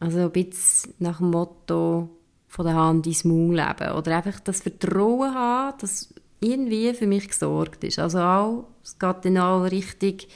Also 0.00 0.18
ein 0.18 0.32
bisschen 0.32 0.94
nach 0.98 1.18
dem 1.18 1.30
Motto 1.30 2.08
von 2.48 2.66
der 2.66 2.74
Hand 2.74 3.06
ins 3.06 3.22
Maul 3.22 3.54
leben 3.54 3.92
oder 3.92 4.16
einfach 4.16 4.40
das 4.40 4.62
Vertrauen 4.62 5.32
haben, 5.32 5.78
dass 5.78 6.12
irgendwie 6.40 6.92
für 6.94 7.06
mich 7.06 7.28
gesorgt 7.28 7.84
ist. 7.84 8.00
Also 8.00 8.18
auch, 8.18 8.64
es 8.82 8.98
geht 8.98 9.24
dann 9.24 9.38
auch 9.38 9.62
richtig 9.62 10.26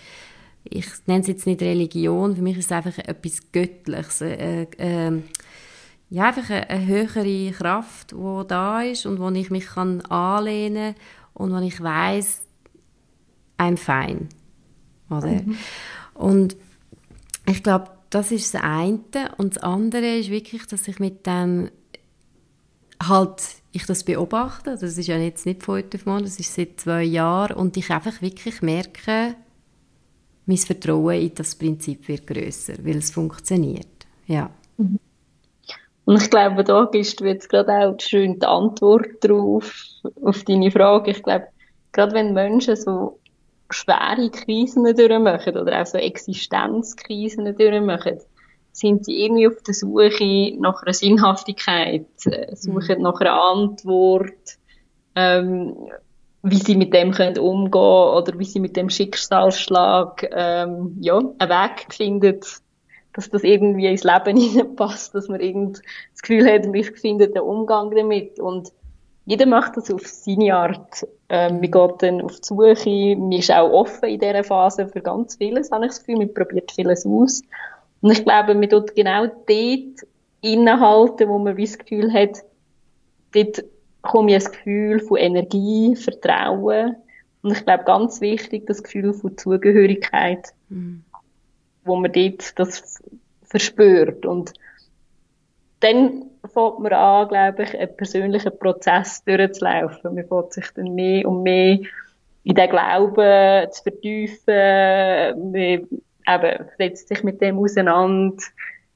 ich 0.64 0.86
nenne 1.06 1.20
es 1.20 1.26
jetzt 1.26 1.46
nicht 1.46 1.62
Religion, 1.62 2.36
für 2.36 2.42
mich 2.42 2.58
ist 2.58 2.66
es 2.66 2.72
einfach 2.72 2.98
etwas 2.98 3.52
Göttliches, 3.52 4.20
äh, 4.20 4.66
äh, 4.78 5.22
ja, 6.10 6.24
einfach 6.28 6.50
eine, 6.50 6.68
eine, 6.68 6.86
höhere 6.86 7.52
Kraft, 7.52 8.12
die 8.12 8.46
da 8.48 8.82
ist 8.82 9.06
und 9.06 9.20
wo 9.20 9.30
ich 9.30 9.50
mich 9.50 9.66
kann 9.66 10.00
anlehnen 10.02 10.94
und 11.34 11.52
wo 11.52 11.58
ich 11.58 11.80
weiß, 11.80 12.42
I'm 13.58 13.76
fine. 13.76 14.28
Oder? 15.08 15.42
Mhm. 15.42 15.56
Und 16.14 16.56
ich 17.46 17.62
glaube, 17.62 17.90
das 18.10 18.32
ist 18.32 18.54
das 18.54 18.62
eine. 18.62 19.00
Und 19.36 19.56
das 19.56 19.62
andere 19.62 20.16
ist 20.16 20.30
wirklich, 20.30 20.66
dass 20.66 20.88
ich 20.88 20.98
mit 20.98 21.26
dem 21.26 21.70
halt 23.02 23.42
ich 23.72 23.86
das 23.86 24.04
beobachte. 24.04 24.76
Das 24.78 24.98
ist 24.98 25.06
ja 25.06 25.16
jetzt 25.16 25.46
nicht 25.46 25.62
von 25.62 25.76
heute 25.76 25.96
auf 25.96 26.06
morgen, 26.06 26.24
das 26.24 26.40
ist 26.40 26.54
seit 26.54 26.80
zwei 26.80 27.04
Jahren. 27.04 27.56
Und 27.56 27.76
ich 27.76 27.90
einfach 27.90 28.20
wirklich 28.20 28.62
merke, 28.62 29.36
mein 30.50 30.58
Vertrauen 30.58 31.20
in 31.20 31.34
das 31.34 31.54
Prinzip 31.54 32.08
wird 32.08 32.26
grösser, 32.26 32.74
weil 32.82 32.98
es 32.98 33.10
funktioniert. 33.10 33.86
Ja. 34.26 34.50
Mhm. 34.76 34.98
Und 36.04 36.22
ich 36.22 36.30
glaube, 36.30 36.64
da 36.64 36.88
gibst 36.90 37.20
du 37.20 37.24
jetzt 37.24 37.48
gerade 37.48 37.88
auch 37.88 38.00
schön 38.00 38.38
die 38.40 38.46
Antwort 38.46 39.06
drauf, 39.20 39.72
auf 40.22 40.42
deine 40.44 40.70
Frage. 40.70 41.12
Ich 41.12 41.22
glaube, 41.22 41.46
gerade 41.92 42.14
wenn 42.14 42.34
Menschen 42.34 42.74
so 42.74 43.20
schwere 43.70 44.28
Krisen 44.30 44.84
durchmachen 44.84 45.56
oder 45.56 45.80
auch 45.80 45.86
so 45.86 45.98
Existenzkrisen 45.98 47.56
durchmachen, 47.56 48.18
sind 48.72 49.04
sie 49.04 49.22
irgendwie 49.22 49.46
auf 49.46 49.62
der 49.62 49.74
Suche 49.74 50.56
nach 50.58 50.82
einer 50.82 50.94
Sinnhaftigkeit, 50.94 52.06
äh, 52.24 52.56
suchen 52.56 52.98
mhm. 52.98 53.02
nach 53.02 53.20
einer 53.20 53.40
Antwort, 53.40 54.58
ähm, 55.14 55.76
wie 56.42 56.56
sie 56.56 56.76
mit 56.76 56.94
dem 56.94 57.12
können 57.12 57.38
umgehen 57.38 57.80
oder 57.80 58.38
wie 58.38 58.44
sie 58.44 58.60
mit 58.60 58.76
dem 58.76 58.88
Schicksalsschlag 58.88 60.28
ähm, 60.32 60.96
ja, 61.00 61.18
einen 61.18 61.38
Weg 61.38 61.92
finden, 61.92 62.40
dass 63.12 63.28
das 63.30 63.42
irgendwie 63.42 63.86
ins 63.86 64.04
Leben 64.04 64.36
hineinpasst, 64.40 65.14
dass 65.14 65.28
man 65.28 65.40
irgendwie 65.40 65.82
das 66.12 66.22
Gefühl 66.22 66.50
hat, 66.50 66.64
man 66.64 66.82
findet 66.82 67.36
einen 67.36 67.44
Umgang 67.44 67.94
damit 67.94 68.40
und 68.40 68.72
jeder 69.26 69.46
macht 69.46 69.76
das 69.76 69.90
auf 69.90 70.06
seine 70.06 70.56
Art. 70.56 71.06
Ähm, 71.28 71.60
man 71.60 71.70
geht 71.70 72.02
dann 72.02 72.22
auf 72.22 72.40
die 72.40 72.46
Suche, 72.46 73.16
man 73.16 73.32
ist 73.32 73.52
auch 73.52 73.70
offen 73.70 74.08
in 74.08 74.18
dieser 74.18 74.42
Phase 74.42 74.88
für 74.88 75.02
ganz 75.02 75.36
vieles, 75.36 75.70
habe 75.70 75.84
ich 75.84 75.90
das 75.90 76.00
Gefühl, 76.00 76.16
man 76.16 76.34
probiert 76.34 76.72
vieles 76.72 77.06
aus. 77.06 77.42
Und 78.00 78.10
ich 78.10 78.24
glaube, 78.24 78.54
man 78.54 78.68
tut 78.68 78.94
genau 78.96 79.26
dort 79.26 80.08
innehalten, 80.40 81.28
wo 81.28 81.38
man 81.38 81.56
das 81.56 81.78
Gefühl 81.78 82.12
hat, 82.12 82.38
dort 83.32 83.62
komme 84.02 84.36
ich 84.36 84.46
ein 84.46 84.52
Gefühl 84.52 85.00
von 85.00 85.18
Energie, 85.18 85.96
Vertrauen 85.96 86.96
und 87.42 87.52
ich 87.52 87.64
glaube 87.64 87.84
ganz 87.84 88.20
wichtig 88.20 88.66
das 88.66 88.82
Gefühl 88.82 89.12
von 89.12 89.36
Zugehörigkeit, 89.36 90.48
mhm. 90.68 91.04
wo 91.84 91.96
man 91.96 92.12
dort 92.12 92.58
das 92.58 93.02
verspürt 93.42 94.26
und 94.26 94.52
dann 95.80 96.26
fängt 96.52 96.78
man 96.78 96.92
an, 96.92 97.28
glaube 97.28 97.62
ich, 97.62 97.78
einen 97.78 97.96
persönlichen 97.96 98.56
Prozess 98.58 99.24
durchzulaufen. 99.24 100.14
Man 100.14 100.26
fängt 100.26 100.52
sich 100.52 100.66
dann 100.74 100.94
mehr 100.94 101.26
und 101.26 101.42
mehr 101.42 101.78
in 102.44 102.54
den 102.54 102.70
Glauben 102.70 103.70
zu 103.70 103.82
vertiefen, 103.82 105.52
man 105.52 105.54
eben 105.54 106.68
setzt 106.78 107.08
sich 107.08 107.22
mit 107.22 107.40
dem 107.40 107.58
auseinander, 107.58 108.42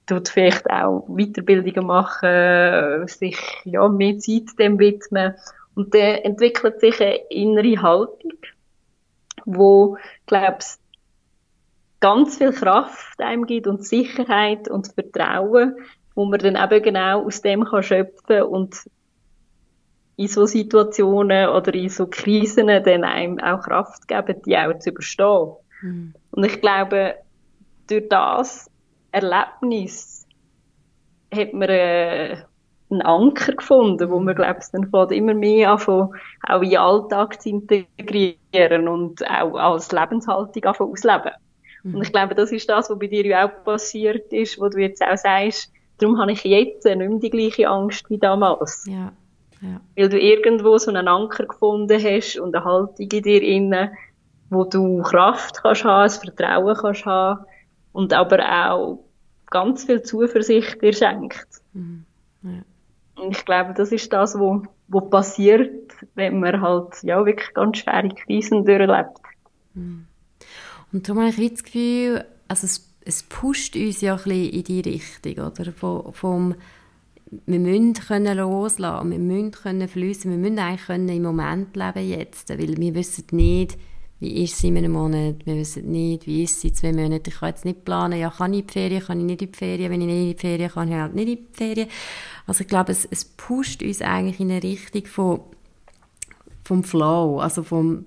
tut 0.06 0.28
vielleicht 0.28 0.68
auch 0.70 1.06
Weiterbildungen 1.08 1.86
machen, 1.86 3.06
sich 3.06 3.38
ja, 3.64 3.88
mehr 3.88 4.18
Zeit 4.18 4.58
dem 4.58 4.78
widmen. 4.78 5.34
Und 5.74 5.94
dann 5.94 6.16
entwickelt 6.18 6.80
sich 6.80 7.00
eine 7.00 7.16
innere 7.30 7.82
Haltung, 7.82 8.32
wo, 9.44 9.96
glaubst 10.26 10.80
ganz 12.00 12.36
viel 12.36 12.52
Kraft 12.52 13.18
einem 13.20 13.46
gibt 13.46 13.66
und 13.66 13.84
Sicherheit 13.84 14.68
und 14.68 14.88
Vertrauen, 14.88 15.74
wo 16.14 16.26
man 16.26 16.38
dann 16.38 16.56
eben 16.56 16.82
genau 16.82 17.24
aus 17.24 17.40
dem 17.40 17.64
kann 17.64 17.82
schöpfen 17.82 18.42
und 18.42 18.76
in 20.16 20.28
so 20.28 20.46
Situationen 20.46 21.48
oder 21.48 21.74
in 21.74 21.88
so 21.88 22.06
Krisen 22.06 22.68
dann 22.68 23.04
einem 23.04 23.38
auch 23.40 23.62
Kraft 23.62 24.06
geben, 24.06 24.40
die 24.46 24.56
auch 24.56 24.78
zu 24.78 24.90
überstehen. 24.90 25.54
Mhm. 25.82 26.14
Und 26.30 26.44
ich 26.44 26.60
glaube, 26.60 27.16
durch 27.88 28.08
das 28.08 28.70
Erlebnis 29.14 30.26
hat 31.32 31.52
man 31.52 31.68
äh, 31.68 32.36
einen 32.90 33.02
Anker 33.02 33.54
gefunden, 33.54 34.10
wo 34.10 34.18
man, 34.20 34.34
glaube 34.34 34.58
ich, 34.60 34.66
dann 34.72 34.90
fängt 34.90 35.12
immer 35.12 35.34
mehr 35.34 35.72
anfangen, 35.72 36.14
auch 36.48 36.62
in 36.62 36.70
den 36.70 36.78
Alltag 36.78 37.40
zu 37.40 37.48
integrieren 37.48 38.88
und 38.88 39.24
auch 39.28 39.54
als 39.54 39.92
Lebenshaltung 39.92 40.64
anfangen 40.64 40.92
ausleben. 40.92 41.32
Mhm. 41.82 41.94
Und 41.94 42.02
ich 42.02 42.12
glaube, 42.12 42.34
das 42.34 42.52
ist 42.52 42.68
das, 42.68 42.90
was 42.90 42.98
bei 42.98 43.06
dir 43.06 43.24
ja 43.24 43.46
auch 43.46 43.64
passiert 43.64 44.32
ist, 44.32 44.60
wo 44.60 44.68
du 44.68 44.78
jetzt 44.78 45.02
auch 45.02 45.16
sagst, 45.16 45.72
darum 45.98 46.18
habe 46.18 46.32
ich 46.32 46.44
jetzt 46.44 46.84
nicht 46.84 46.98
mehr 46.98 47.08
die 47.18 47.30
gleiche 47.30 47.68
Angst 47.68 48.08
wie 48.10 48.18
damals. 48.18 48.84
Ja. 48.88 49.12
Ja. 49.60 49.80
Weil 49.96 50.08
du 50.10 50.18
irgendwo 50.18 50.76
so 50.76 50.90
einen 50.90 51.08
Anker 51.08 51.46
gefunden 51.46 52.02
hast 52.02 52.38
und 52.38 52.54
eine 52.54 52.64
Haltung 52.64 53.08
in 53.10 53.22
dir 53.22 53.42
inne, 53.42 53.92
wo 54.50 54.64
du 54.64 55.02
Kraft 55.02 55.62
kannst 55.62 55.84
haben, 55.84 56.04
das 56.04 56.18
Vertrauen 56.18 56.76
kannst 56.76 57.06
haben 57.06 57.46
und 57.94 58.12
aber 58.12 58.66
auch 58.66 59.04
ganz 59.46 59.84
viel 59.84 60.02
Zuversicht 60.02 60.82
dir 60.82 60.92
schenkt. 60.92 61.46
Mhm. 61.72 62.04
Ja. 62.42 63.22
Und 63.22 63.36
ich 63.36 63.44
glaube, 63.46 63.72
das 63.74 63.92
ist 63.92 64.12
das, 64.12 64.34
was 64.34 64.62
wo 64.88 65.00
passiert, 65.00 65.94
wenn 66.14 66.40
man 66.40 66.60
halt 66.60 67.02
ja 67.02 67.24
wirklich 67.24 67.54
ganz 67.54 67.78
schwere 67.78 68.08
Krisen 68.10 68.66
durchlebt. 68.66 69.20
Mhm. 69.72 70.06
Und 70.92 71.08
darum 71.08 71.22
habe 71.22 71.30
ich 71.30 71.50
das 71.50 71.64
Gefühl, 71.64 72.24
also 72.48 72.66
es, 72.66 72.92
es 73.04 73.22
pusht 73.22 73.76
uns 73.76 74.00
ja 74.00 74.14
ein 74.14 74.22
bisschen 74.22 74.50
in 74.50 74.64
die 74.64 74.80
Richtung, 74.80 75.46
oder? 75.46 75.72
Vom, 75.72 76.12
vom 76.12 76.54
wir 77.46 77.58
müssen 77.58 77.94
können 77.94 78.36
loslassen, 78.36 79.10
wir 79.10 79.18
müssen 79.18 79.52
können 79.52 79.88
fließen, 79.88 80.30
wir 80.30 80.38
müssen 80.38 80.58
eigentlich 80.58 80.86
können 80.86 81.08
im 81.08 81.22
Moment 81.22 81.74
leben 81.74 82.08
jetzt, 82.08 82.50
weil 82.50 82.76
wir 82.76 82.94
wissen 82.94 83.24
nicht, 83.32 83.78
wie 84.20 84.44
ist 84.44 84.54
es 84.54 84.64
in 84.64 84.76
einem 84.76 84.92
Monat, 84.92 85.44
wir 85.44 85.56
wissen 85.56 85.90
nicht, 85.90 86.26
wie 86.26 86.44
ist 86.44 86.58
es 86.58 86.64
in 86.64 86.74
zwei 86.74 86.92
Monaten, 86.92 87.28
ich 87.28 87.38
kann 87.38 87.48
jetzt 87.48 87.64
nicht 87.64 87.84
planen, 87.84 88.18
ja, 88.18 88.30
kann 88.30 88.52
ich 88.52 88.60
in 88.60 88.66
die 88.66 88.72
Ferien, 88.72 89.02
kann 89.02 89.20
ich 89.20 89.26
nicht 89.26 89.42
in 89.42 89.50
die 89.50 89.56
Ferien, 89.56 89.90
wenn 89.90 90.00
ich 90.00 90.06
nicht 90.06 90.20
in 90.20 90.32
die 90.32 90.40
Ferien 90.40 90.70
kann, 90.70 90.88
ich 90.88 90.94
halt 90.94 91.14
nicht 91.14 91.28
in 91.28 91.36
die 91.36 91.48
Ferien. 91.52 91.88
Also 92.46 92.62
ich 92.62 92.68
glaube, 92.68 92.92
es, 92.92 93.04
es 93.04 93.24
pusht 93.24 93.82
uns 93.82 94.02
eigentlich 94.02 94.40
in 94.40 94.50
eine 94.50 94.62
Richtung 94.62 95.06
von, 95.06 95.40
vom 96.62 96.84
Flow, 96.84 97.40
also 97.40 97.62
vom 97.62 98.06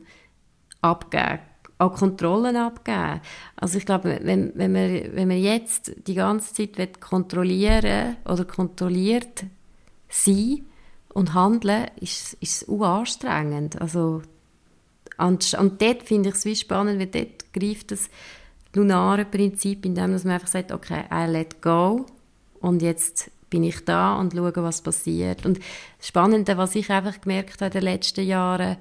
Abgeben, 0.81 1.39
auch 1.77 1.93
Kontrollen 1.93 2.55
abgeben. 2.55 3.21
Also 3.55 3.77
ich 3.77 3.85
glaube, 3.85 4.19
wenn, 4.23 4.53
wenn, 4.55 4.71
man, 4.71 5.15
wenn 5.15 5.27
man 5.27 5.37
jetzt 5.37 5.91
die 6.07 6.15
ganze 6.15 6.53
Zeit 6.53 7.01
kontrollieren 7.01 8.17
oder 8.25 8.45
kontrolliert 8.45 9.45
sein 10.09 10.65
und 11.13 11.33
handeln, 11.33 11.87
ist, 11.99 12.33
ist 12.35 12.63
es 12.63 12.69
anstrengend. 12.69 13.81
Also 13.81 14.21
und, 15.17 15.53
und 15.55 15.81
dort 15.81 16.03
finde 16.03 16.29
ich 16.29 16.35
es 16.35 16.45
wie 16.45 16.55
spannend, 16.55 16.99
weil 16.99 17.07
dort 17.07 17.53
greift 17.53 17.91
das 17.91 18.09
lunare 18.75 19.25
Prinzip, 19.25 19.85
indem 19.85 20.11
man 20.11 20.29
einfach 20.29 20.47
sagt, 20.47 20.71
okay, 20.71 21.03
I 21.11 21.29
let 21.29 21.61
go 21.61 22.05
und 22.59 22.81
jetzt 22.81 23.31
bin 23.49 23.63
ich 23.63 23.85
da 23.85 24.15
und 24.15 24.33
schaue, 24.33 24.53
was 24.57 24.81
passiert. 24.81 25.45
Und 25.45 25.59
das 25.97 26.07
Spannende, 26.07 26.57
was 26.57 26.75
ich 26.75 26.89
einfach 26.89 27.21
gemerkt 27.21 27.61
habe 27.61 27.65
in 27.65 27.71
den 27.71 27.83
letzten 27.83 28.25
Jahren, 28.25 28.77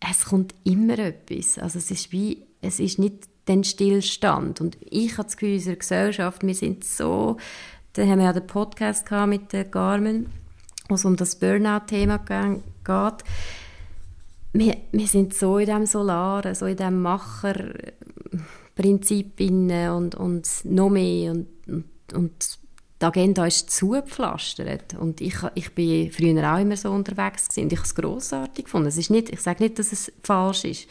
es 0.00 0.24
kommt 0.24 0.54
immer 0.64 0.98
etwas. 0.98 1.58
Also 1.58 1.78
es 1.78 1.90
ist 1.90 2.10
wie, 2.10 2.42
es 2.60 2.80
ist 2.80 2.98
nicht 2.98 3.28
den 3.48 3.64
Stillstand. 3.64 4.60
Und 4.60 4.78
ich 4.80 5.12
habe 5.12 5.24
das 5.24 5.36
Gefühl, 5.36 5.50
in 5.50 5.56
unserer 5.56 5.76
Gesellschaft, 5.76 6.42
wir 6.42 6.54
sind 6.54 6.84
so, 6.84 7.36
da 7.92 8.02
haben 8.02 8.18
wir 8.18 8.26
ja 8.26 8.32
den 8.32 8.46
Podcast 8.46 9.10
mit 9.26 9.52
der 9.52 9.64
Carmen, 9.64 10.30
wo 10.88 10.94
es 10.94 11.04
um 11.04 11.16
das 11.16 11.36
Burnout-Thema 11.36 12.18
geht 12.18 13.24
wir, 14.52 14.76
wir 14.92 15.06
sind 15.06 15.34
so 15.34 15.58
in 15.58 15.66
diesem 15.66 15.86
Solaren, 15.86 16.54
so 16.54 16.66
in 16.66 16.76
diesem 16.76 17.02
Macherprinzip 17.02 19.40
und, 19.40 20.14
und 20.14 20.48
noch 20.64 20.90
mehr 20.90 21.32
und, 21.32 21.48
und, 21.66 21.84
und 22.14 22.58
die 23.00 23.06
Agenda 23.06 23.46
ist 23.46 23.70
zugepflastert 23.70 24.94
und 24.94 25.20
ich, 25.20 25.34
ich 25.54 25.74
bin 25.74 26.12
früher 26.12 26.54
auch 26.54 26.60
immer 26.60 26.76
so 26.76 26.92
unterwegs 26.92 27.48
gewesen 27.48 27.64
und 27.64 27.72
ich 27.72 27.78
habe 27.78 27.86
es 27.86 27.96
grossartig 27.96 28.66
gefunden. 28.66 28.88
Es 28.88 28.96
ist 28.96 29.10
nicht, 29.10 29.30
ich 29.30 29.40
sage 29.40 29.64
nicht, 29.64 29.76
dass 29.78 29.90
es 29.90 30.12
falsch 30.22 30.64
ist. 30.64 30.86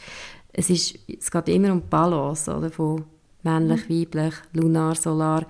Es, 0.52 0.68
ist, 0.68 0.98
es 1.08 1.30
geht 1.30 1.48
immer 1.48 1.72
um 1.72 1.80
die 1.80 1.88
Balance 1.88 2.54
oder, 2.54 2.70
von 2.70 3.06
männlich, 3.42 3.88
mhm. 3.88 4.00
weiblich, 4.00 4.34
lunar, 4.52 4.94
solar. 4.94 5.46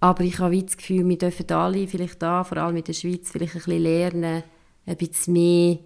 Aber 0.00 0.24
ich 0.24 0.38
habe 0.38 0.62
das 0.62 0.78
Gefühl, 0.78 1.06
wir 1.06 1.18
dürfen 1.18 1.50
alle 1.50 1.86
vielleicht 1.86 2.22
da, 2.22 2.44
vor 2.44 2.56
allem 2.56 2.76
in 2.76 2.84
der 2.84 2.94
Schweiz, 2.94 3.30
vielleicht 3.30 3.56
ein 3.56 3.58
bisschen 3.58 3.82
lernen, 3.82 4.42
ein 4.86 4.96
bisschen 4.96 5.34
mehr 5.34 5.78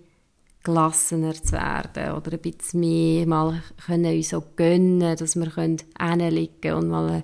gelassener 0.65 1.35
zu 1.35 1.53
werden 1.53 2.13
oder 2.15 2.33
ein 2.33 2.39
bisschen 2.41 2.81
mehr 2.81 3.27
mal 3.27 3.63
können 3.87 4.17
uns 4.17 4.35
auch 4.35 4.57
gönnen, 4.57 5.17
dass 5.17 5.37
wir 5.37 5.51
können 5.51 5.79
hinlegen 6.01 6.75
und 6.75 6.89
mal 6.89 7.23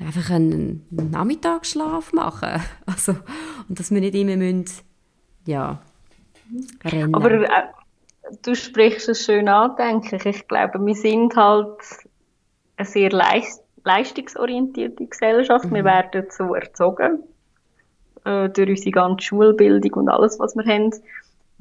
einfach 0.00 0.30
einen 0.30 0.86
Nachmittagsschlaf 0.90 2.12
machen 2.12 2.62
also 2.86 3.12
und 3.68 3.78
dass 3.78 3.90
wir 3.90 4.00
nicht 4.00 4.14
immer 4.14 4.36
müssen, 4.36 4.82
ja 5.46 5.80
rennen. 6.84 7.14
Aber 7.14 7.30
äh, 7.30 7.48
du 8.42 8.54
sprichst 8.54 9.08
es 9.08 9.24
schön 9.24 9.48
an, 9.48 9.76
denke 9.76 10.16
ich. 10.16 10.26
Ich 10.26 10.48
glaube, 10.48 10.84
wir 10.84 10.94
sind 10.94 11.36
halt 11.36 11.78
eine 12.76 12.86
sehr 12.86 13.10
leist 13.10 13.62
leistungsorientierte 13.84 15.06
Gesellschaft. 15.06 15.66
Mhm. 15.66 15.74
Wir 15.74 15.84
werden 15.84 16.26
so 16.30 16.54
erzogen 16.54 17.22
äh, 18.24 18.48
durch 18.48 18.70
unsere 18.70 18.90
ganze 18.90 19.26
Schulbildung 19.26 19.92
und 19.94 20.08
alles, 20.08 20.38
was 20.38 20.54
wir 20.54 20.64
haben. 20.64 20.92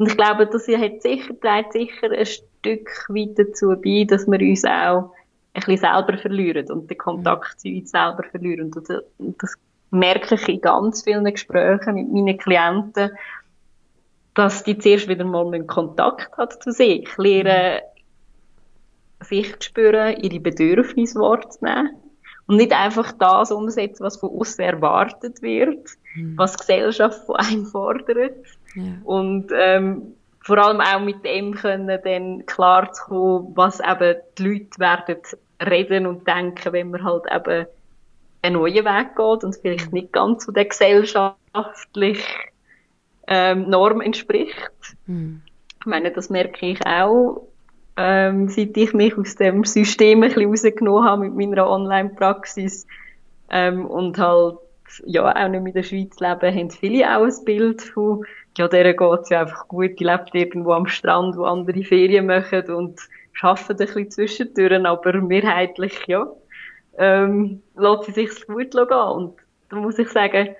Und 0.01 0.07
ich 0.07 0.17
glaube, 0.17 0.47
das 0.47 0.67
hat 0.67 1.03
sicher, 1.03 1.39
trägt 1.39 1.73
sicher 1.73 2.09
ein 2.11 2.25
Stück 2.25 2.89
weit 3.09 3.37
dazu 3.37 3.75
bei, 3.79 4.03
dass 4.03 4.25
wir 4.25 4.39
uns 4.39 4.65
auch 4.65 5.13
ein 5.53 5.61
bisschen 5.63 5.77
selber 5.77 6.17
verlieren 6.17 6.71
und 6.71 6.89
den 6.89 6.97
Kontakt 6.97 7.59
zu 7.59 7.67
uns 7.67 7.91
selber 7.91 8.23
verlieren. 8.23 8.73
Und 8.73 8.89
das, 8.89 9.03
das 9.19 9.53
merke 9.91 10.33
ich 10.33 10.49
in 10.49 10.59
ganz 10.59 11.03
vielen 11.03 11.25
Gesprächen 11.25 11.93
mit 11.93 12.11
meinen 12.11 12.37
Klienten, 12.39 13.11
dass 14.33 14.63
die 14.63 14.79
zuerst 14.79 15.07
wieder 15.07 15.23
mal 15.23 15.45
einen 15.45 15.67
Kontakt 15.67 16.35
hat 16.35 16.63
zu 16.63 16.71
sich, 16.71 17.07
lernen, 17.19 17.81
sich 19.19 19.51
zu 19.59 19.67
spüren, 19.69 20.17
ihre 20.17 20.39
Bedürfnisse 20.39 21.19
wahrzunehmen 21.19 21.91
und 22.47 22.55
nicht 22.55 22.73
einfach 22.73 23.11
das 23.11 23.51
umsetzen, 23.51 24.03
was 24.03 24.17
von 24.17 24.31
uns 24.31 24.57
erwartet 24.57 25.43
wird, 25.43 25.91
mhm. 26.15 26.39
was 26.39 26.53
die 26.53 26.61
Gesellschaft 26.61 27.23
von 27.27 27.35
einem 27.35 27.67
fordert. 27.67 28.33
Ja. 28.75 28.83
Und 29.03 29.51
ähm, 29.53 30.15
vor 30.41 30.57
allem 30.57 30.81
auch 30.81 31.01
mit 31.01 31.23
dem 31.23 31.53
können 31.53 31.99
dann 32.03 32.45
klar 32.45 32.91
zu 32.93 33.03
kommen, 33.05 33.51
was 33.55 33.79
eben 33.79 34.15
die 34.37 34.43
Leute 34.43 34.79
werden 34.79 35.17
reden 35.63 36.07
und 36.07 36.27
denken, 36.27 36.73
wenn 36.73 36.91
man 36.91 37.03
halt 37.03 37.23
eben 37.31 37.67
einen 38.41 38.55
neuen 38.55 38.85
Weg 38.85 39.15
geht 39.15 39.43
und 39.43 39.55
vielleicht 39.55 39.93
nicht 39.93 40.11
ganz 40.13 40.45
zu 40.45 40.51
der 40.51 40.65
gesellschaftlichen 40.65 42.25
ähm, 43.27 43.69
Norm 43.69 44.01
entspricht. 44.01 44.71
Mhm. 45.05 45.43
Ich 45.79 45.85
meine, 45.85 46.11
das 46.11 46.29
merke 46.29 46.65
ich 46.65 46.85
auch 46.85 47.47
ähm, 47.97 48.47
seit 48.47 48.75
ich 48.77 48.93
mich 48.93 49.17
aus 49.17 49.35
dem 49.35 49.63
System 49.63 50.23
ein 50.23 50.29
bisschen 50.29 50.49
rausgenommen 50.49 51.03
habe 51.03 51.29
mit 51.29 51.49
meiner 51.49 51.69
Online-Praxis 51.69 52.87
ähm, 53.49 53.85
und 53.85 54.17
halt 54.17 54.57
ja 55.05 55.23
auch 55.23 55.47
nicht 55.49 55.67
in 55.67 55.73
der 55.73 55.83
Schweiz 55.83 56.19
leben, 56.19 56.55
haben 56.55 56.71
viele 56.71 57.17
auch 57.17 57.25
ein 57.25 57.45
Bild 57.45 57.81
von, 57.81 58.25
ja, 58.57 58.67
der 58.67 58.93
geht's 58.93 59.29
ja 59.29 59.41
einfach 59.41 59.67
gut, 59.67 59.99
die 59.99 60.03
lebt 60.03 60.33
irgendwo 60.33 60.73
am 60.73 60.87
Strand, 60.87 61.37
wo 61.37 61.45
andere 61.45 61.83
Ferien 61.83 62.25
machen 62.25 62.69
und 62.71 62.99
arbeiten 63.41 63.71
ein 63.71 63.77
bisschen 63.77 64.11
zwischendurch, 64.11 64.85
aber 64.85 65.13
mehrheitlich, 65.21 66.05
ja, 66.07 66.27
ähm, 66.97 67.61
lässt 67.75 68.03
sie 68.05 68.11
sich 68.11 68.47
gut 68.47 68.71
gehen. 68.71 68.87
Und 68.87 69.35
da 69.69 69.77
muss 69.77 69.97
ich 69.97 70.09
sagen, 70.09 70.55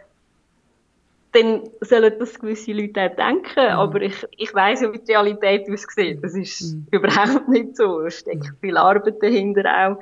dann 1.33 1.61
sollen 1.79 2.13
das 2.19 2.39
gewisse 2.39 2.73
Leute 2.73 3.01
auch 3.01 3.15
denken, 3.15 3.63
mhm. 3.63 3.79
aber 3.79 4.01
ich, 4.01 4.25
ich 4.37 4.53
weiss 4.53 4.81
ja, 4.81 4.91
wie 4.91 4.99
die 4.99 5.11
Realität 5.11 5.69
aussieht. 5.69 6.23
Das 6.23 6.35
ist 6.35 6.73
mhm. 6.73 6.87
überhaupt 6.91 7.47
nicht 7.47 7.77
so. 7.77 8.01
Es 8.01 8.19
steckt 8.19 8.43
mhm. 8.43 8.57
viel 8.59 8.77
Arbeit 8.77 9.21
dahinter 9.21 9.63
auch. 9.65 9.97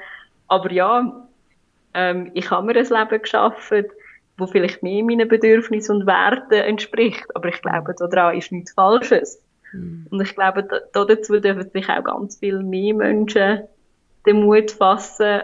Aber 0.48 0.72
ja, 0.72 1.28
ähm, 1.94 2.32
ich 2.34 2.50
habe 2.50 2.66
mir 2.66 2.80
ein 2.80 2.86
Leben 2.86 3.22
geschaffen, 3.22 3.86
wo 4.40 4.48
vielleicht 4.48 4.84
mehr 4.84 5.04
meinen 5.04 5.28
Bedürfnissen 5.28 5.98
und 5.98 6.08
Werten 6.08 6.54
entspricht. 6.54 7.28
Aber 7.36 7.50
ich 7.50 7.62
glaube, 7.62 7.94
daran 7.94 8.38
ist 8.38 8.52
nichts 8.52 8.74
Falsches. 8.74 9.42
Mhm. 9.74 10.08
Und 10.10 10.22
ich 10.22 10.34
glaube, 10.36 10.68
da, 10.94 11.06
dazu 11.06 11.40
dürfen 11.40 11.70
sich 11.70 11.90
auch 11.90 12.04
ganz 12.04 12.38
viel 12.38 12.64
mehr 12.64 12.94
Menschen 12.96 13.62
den 14.26 14.42
Mut 14.42 14.72
fassen, 14.72 15.42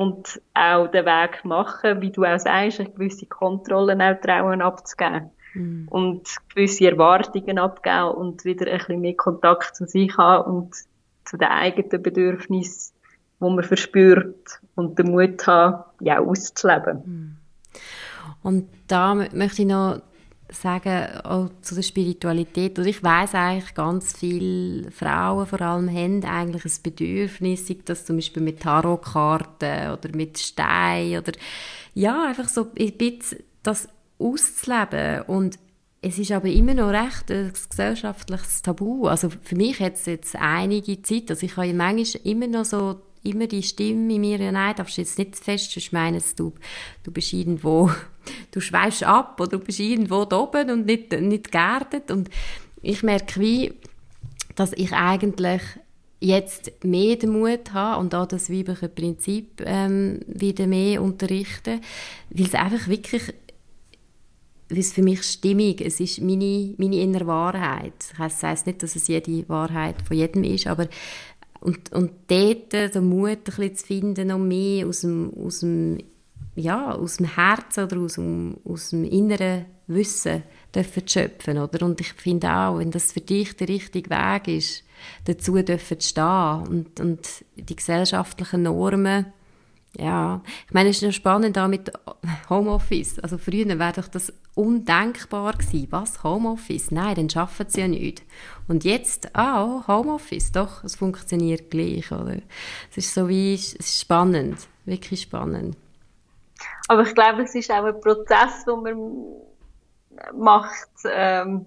und 0.00 0.40
auch 0.54 0.86
den 0.86 1.04
Weg 1.04 1.44
machen, 1.44 2.00
wie 2.00 2.10
du 2.10 2.24
auch 2.24 2.38
sagst, 2.38 2.78
gewisse 2.78 3.26
Kontrollen 3.26 4.00
auch 4.00 4.18
trauen 4.18 4.62
abzugeben. 4.62 5.28
Mhm. 5.52 5.88
Und 5.90 6.22
gewisse 6.54 6.90
Erwartungen 6.90 7.58
abgeben 7.58 8.12
und 8.12 8.46
wieder 8.46 8.66
ein 8.66 8.78
bisschen 8.78 9.00
mehr 9.02 9.14
Kontakt 9.14 9.76
zu 9.76 9.84
sich 9.84 10.16
haben 10.16 10.50
und 10.50 10.74
zu 11.26 11.36
den 11.36 11.48
eigenen 11.48 12.02
Bedürfnissen, 12.02 12.94
wo 13.40 13.50
man 13.50 13.62
verspürt 13.62 14.60
und 14.74 14.98
den 14.98 15.10
Mut 15.10 15.46
haben, 15.46 15.84
ja, 16.00 16.18
auszuleben. 16.20 17.02
Mhm. 17.04 17.36
Und 18.42 18.68
da 18.86 19.14
möchte 19.14 19.62
ich 19.62 19.68
noch 19.68 20.00
sagen, 20.52 21.20
auch 21.24 21.48
zu 21.62 21.74
der 21.74 21.82
Spiritualität. 21.82 22.78
Und 22.78 22.86
ich 22.86 23.02
weiß 23.02 23.34
eigentlich, 23.34 23.74
ganz 23.74 24.16
viele 24.16 24.90
Frauen 24.90 25.46
vor 25.46 25.60
allem 25.60 25.88
haben 25.88 26.24
eigentlich 26.24 26.64
ein 26.64 26.82
Bedürfnis, 26.82 27.66
sei 27.66 27.78
das 27.84 28.04
zum 28.04 28.16
Beispiel 28.16 28.42
mit 28.42 28.60
Tarotkarten 28.60 29.92
oder 29.92 30.08
mit 30.14 30.38
Stein 30.38 31.18
oder 31.18 31.32
ja, 31.94 32.28
einfach 32.28 32.48
so 32.48 32.68
ein 32.78 32.92
bisschen 32.96 33.44
das 33.62 33.88
auszuleben. 34.18 35.22
Und 35.22 35.58
es 36.02 36.18
ist 36.18 36.32
aber 36.32 36.48
immer 36.48 36.74
noch 36.74 36.90
recht 36.90 37.30
ein 37.30 37.52
gesellschaftliches 37.68 38.62
Tabu. 38.62 39.06
Also 39.06 39.28
für 39.30 39.56
mich 39.56 39.80
hat 39.80 39.94
es 39.94 40.06
jetzt 40.06 40.36
einige 40.36 41.02
Zeit, 41.02 41.30
also 41.30 41.44
ich 41.44 41.56
habe 41.56 41.72
manchmal 41.74 42.22
immer 42.24 42.46
noch 42.46 42.64
so 42.64 43.02
immer 43.22 43.46
die 43.46 43.62
Stimme 43.62 44.14
in 44.14 44.20
mir, 44.22 44.40
ja, 44.40 44.50
nein, 44.50 44.74
darfst 44.74 44.96
du 44.96 45.02
jetzt 45.02 45.18
nicht 45.18 45.36
fest, 45.36 45.72
sonst 45.72 45.92
meinst 45.92 46.40
du, 46.40 46.54
du 47.02 47.10
bist 47.10 47.34
irgendwo, 47.34 47.90
du 48.50 48.60
schweifst 48.60 49.04
ab 49.04 49.40
oder 49.40 49.58
du 49.58 49.58
bist 49.58 49.80
irgendwo 49.80 50.22
oben 50.22 50.70
und 50.70 50.86
nicht, 50.86 51.12
nicht 51.12 51.52
geerdet. 51.52 52.10
Und 52.10 52.30
ich 52.82 53.02
merke 53.02 53.40
wie, 53.40 53.74
dass 54.54 54.72
ich 54.72 54.92
eigentlich 54.92 55.62
jetzt 56.20 56.84
mehr 56.84 57.16
den 57.16 57.30
Mut 57.30 57.72
habe 57.72 58.00
und 58.00 58.14
auch 58.14 58.26
das 58.26 58.50
weibliche 58.50 58.88
Prinzip 58.88 59.62
ähm, 59.64 60.20
wieder 60.26 60.66
mehr 60.66 61.02
unterrichten, 61.02 61.80
weil 62.30 62.46
es 62.46 62.54
einfach 62.54 62.88
wirklich 62.88 63.34
weil 64.68 64.78
es 64.78 64.92
für 64.92 65.02
mich 65.02 65.24
stimmig 65.24 65.80
es 65.80 65.98
ist 65.98 66.20
meine, 66.20 66.74
meine 66.78 67.00
innere 67.00 67.26
Wahrheit. 67.26 67.92
Das 68.16 68.42
heisst 68.42 68.66
nicht, 68.66 68.82
dass 68.82 68.94
es 68.94 69.08
jede 69.08 69.48
Wahrheit 69.48 69.96
von 70.02 70.16
jedem 70.16 70.44
ist, 70.44 70.68
aber 70.68 70.86
und, 71.60 71.92
und 71.92 72.12
dort 72.28 72.72
den 72.72 73.08
Mut 73.08 73.30
ein 73.30 73.42
bisschen 73.44 73.76
zu 73.76 73.86
finden, 73.86 74.28
noch 74.28 74.38
mehr 74.38 74.86
aus 74.86 75.02
dem, 75.02 75.32
aus 75.44 75.60
dem, 75.60 75.98
ja, 76.56 76.92
aus 76.92 77.16
dem 77.18 77.34
Herzen 77.34 77.84
oder 77.84 77.98
aus 77.98 78.14
dem, 78.14 78.56
aus 78.64 78.90
dem 78.90 79.04
inneren 79.04 79.66
Wissen 79.86 80.42
dürfen 80.74 81.06
schöpfen, 81.06 81.58
oder? 81.58 81.84
Und 81.84 82.00
ich 82.00 82.12
finde 82.12 82.52
auch, 82.52 82.78
wenn 82.78 82.90
das 82.90 83.12
für 83.12 83.20
dich 83.20 83.56
der 83.56 83.68
richtige 83.68 84.10
Weg 84.10 84.48
ist, 84.48 84.84
dazu 85.24 85.54
dürfen 85.62 86.00
stehen 86.00 86.66
und, 86.68 87.00
und 87.00 87.44
die 87.56 87.76
gesellschaftlichen 87.76 88.62
Normen, 88.62 89.26
ja, 89.98 90.40
ich 90.68 90.72
meine, 90.72 90.90
es 90.90 90.96
ist 90.96 91.02
noch 91.02 91.12
spannend 91.12 91.56
da 91.56 91.66
mit 91.66 91.90
Homeoffice. 92.48 93.18
Also 93.18 93.38
früher 93.38 93.66
wäre 93.66 93.92
doch 93.92 94.06
das 94.06 94.32
undenkbar 94.54 95.54
gewesen. 95.54 95.88
Was? 95.90 96.22
Homeoffice? 96.22 96.92
Nein, 96.92 97.16
dann 97.16 97.30
schaffen 97.30 97.66
sie 97.68 97.80
ja 97.80 97.88
nicht. 97.88 98.22
Und 98.68 98.84
jetzt, 98.84 99.34
ah, 99.34 99.82
Homeoffice, 99.88 100.52
doch, 100.52 100.84
es 100.84 100.94
funktioniert 100.94 101.70
gleich, 101.70 102.12
oder? 102.12 102.36
Es 102.90 102.98
ist 102.98 103.14
so 103.14 103.28
wie, 103.28 103.54
es 103.54 103.72
ist 103.72 104.00
spannend, 104.00 104.58
wirklich 104.84 105.22
spannend. 105.22 105.76
Aber 106.88 107.02
ich 107.02 107.14
glaube, 107.14 107.42
es 107.42 107.54
ist 107.54 107.70
auch 107.70 107.84
ein 107.84 108.00
Prozess, 108.00 108.64
den 108.64 108.82
man 108.82 109.22
macht, 110.34 110.88
ähm, 111.04 111.66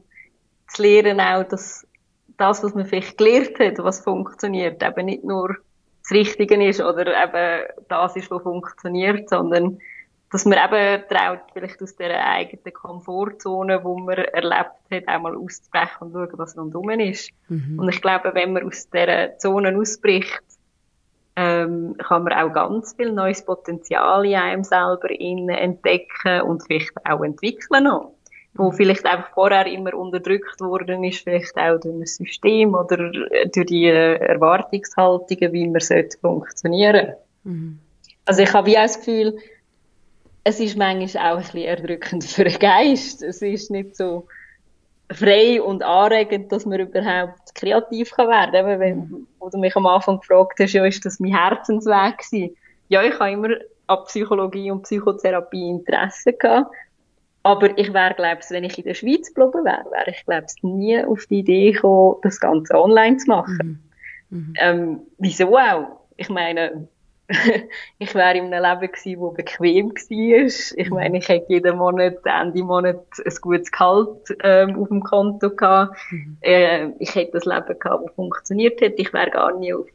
zu 0.67 0.81
lernen 0.81 1.19
auch, 1.19 1.43
dass 1.43 1.87
das, 2.37 2.63
was 2.63 2.73
man 2.73 2.85
vielleicht 2.85 3.17
gelernt 3.17 3.59
hat, 3.59 3.77
was 3.79 4.01
funktioniert, 4.01 4.83
eben 4.83 5.05
nicht 5.05 5.23
nur 5.23 5.57
das 6.01 6.11
Richtige 6.11 6.67
ist 6.67 6.81
oder 6.81 7.07
eben 7.07 7.65
das 7.87 8.15
ist, 8.15 8.29
was 8.31 8.43
funktioniert, 8.43 9.29
sondern 9.29 9.79
dass 10.31 10.45
man 10.45 10.57
eben 10.57 11.03
traut, 11.09 11.41
vielleicht 11.53 11.81
aus 11.81 11.95
der 11.95 12.25
eigenen 12.27 12.73
Komfortzone, 12.73 13.83
wo 13.83 13.99
man 13.99 14.17
erlebt 14.17 14.71
hat, 14.91 15.07
einmal 15.07 15.35
auszubrechen 15.35 16.07
und 16.07 16.13
schauen, 16.13 16.39
was 16.39 16.57
rundherum 16.57 16.89
ist. 16.89 17.29
Mhm. 17.49 17.77
Und 17.77 17.89
ich 17.89 18.01
glaube, 18.01 18.31
wenn 18.33 18.53
man 18.53 18.65
aus 18.65 18.89
dieser 18.89 19.37
Zone 19.37 19.77
ausbricht, 19.77 20.41
ähm, 21.35 21.95
kann 21.97 22.23
man 22.23 22.33
auch 22.33 22.53
ganz 22.53 22.93
viel 22.95 23.11
neues 23.11 23.43
Potenzial 23.43 24.25
in 24.25 24.35
einem 24.35 24.63
selber 24.63 25.09
entdecken 25.09 26.41
und 26.41 26.63
vielleicht 26.63 26.93
auch 27.05 27.23
entwickeln 27.23 27.85
noch 27.85 28.13
wo 28.55 28.71
vielleicht 28.71 29.05
einfach 29.05 29.31
vorher 29.33 29.65
immer 29.65 29.93
unterdrückt 29.93 30.59
worden 30.61 31.03
ist, 31.03 31.23
vielleicht 31.23 31.57
auch 31.57 31.79
durch 31.79 31.95
ein 31.95 32.05
System 32.05 32.75
oder 32.75 33.11
durch 33.51 33.65
die 33.65 33.85
äh, 33.85 34.15
Erwartungshaltungen, 34.17 35.53
wie 35.53 35.67
man 35.67 35.81
sollte 35.81 36.17
funktionieren. 36.19 37.13
Mhm. 37.43 37.79
Also 38.25 38.43
ich 38.43 38.53
habe 38.53 38.67
wie 38.67 38.77
auch 38.77 38.83
das 38.83 38.97
Gefühl, 38.97 39.37
es 40.43 40.59
ist 40.59 40.77
manchmal 40.77 41.31
auch 41.31 41.37
ein 41.37 41.43
bisschen 41.43 41.61
erdrückend 41.61 42.23
für 42.25 42.43
den 42.43 42.59
Geist. 42.59 43.23
Es 43.23 43.41
ist 43.41 43.71
nicht 43.71 43.95
so 43.95 44.27
frei 45.13 45.61
und 45.61 45.83
anregend, 45.83 46.51
dass 46.51 46.65
man 46.65 46.79
überhaupt 46.79 47.55
kreativ 47.55 48.11
kann 48.11 48.29
werden 48.29 48.65
kann. 48.65 48.79
Wenn, 48.79 49.27
wo 49.39 49.49
du 49.49 49.57
mich 49.57 49.75
am 49.75 49.85
Anfang 49.85 50.19
gefragt 50.19 50.59
hast, 50.59 50.73
ja, 50.73 50.85
ist 50.85 51.05
das 51.05 51.19
mein 51.19 51.35
Herzensweg 51.35 52.17
gewesen? 52.17 52.55
Ja, 52.89 53.03
ich 53.03 53.19
habe 53.19 53.31
immer 53.31 53.49
an 53.87 54.03
Psychologie 54.05 54.71
und 54.71 54.83
Psychotherapie 54.83 55.69
Interesse 55.69 56.33
gehabt. 56.33 56.73
Aber 57.43 57.77
ich 57.77 57.93
wäre, 57.93 58.13
glaube 58.13 58.39
ich, 58.41 58.49
wenn 58.51 58.63
ich 58.63 58.77
in 58.77 58.85
der 58.85 58.93
Schweiz 58.93 59.33
geblieben 59.33 59.65
wäre, 59.65 59.85
wäre 59.91 60.11
ich, 60.11 60.25
glaube 60.25 60.45
ich, 60.47 60.63
nie 60.63 61.03
auf 61.03 61.25
die 61.25 61.39
Idee 61.39 61.71
gekommen, 61.71 62.15
das 62.21 62.39
Ganze 62.39 62.73
online 62.73 63.17
zu 63.17 63.29
machen. 63.29 63.83
Mhm. 64.29 64.37
Mhm. 64.37 64.53
Ähm, 64.57 64.99
wieso 65.17 65.57
auch? 65.57 65.99
Ich 66.15 66.29
meine, 66.29 66.87
ich 67.99 68.15
wäre 68.15 68.37
in 68.37 68.53
einem 68.53 68.63
Leben 68.63 68.91
gewesen, 68.91 69.21
das 69.21 69.33
bequem 69.33 69.89
war. 69.91 70.77
Ich 70.77 70.89
mhm. 70.89 70.95
meine, 70.95 71.17
ich 71.17 71.29
hätte 71.29 71.53
jeden 71.53 71.77
Monat, 71.77 72.17
Ende 72.25 72.63
Monat 72.63 73.05
ein 73.23 73.35
gutes 73.41 73.71
Gehalt 73.71 74.35
ähm, 74.43 74.79
auf 74.79 74.89
dem 74.89 75.03
Konto 75.03 75.49
gehabt. 75.51 75.97
Mhm. 76.11 76.37
Äh, 76.41 76.89
ich 76.99 77.15
hätte 77.15 77.33
das 77.33 77.45
Leben 77.45 77.79
gehabt, 77.79 78.05
das 78.05 78.15
funktioniert 78.15 78.81
hätte. 78.81 79.01
Ich 79.01 79.13
wäre 79.13 79.31
gar 79.31 79.57
nie 79.57 79.73
auf 79.73 79.87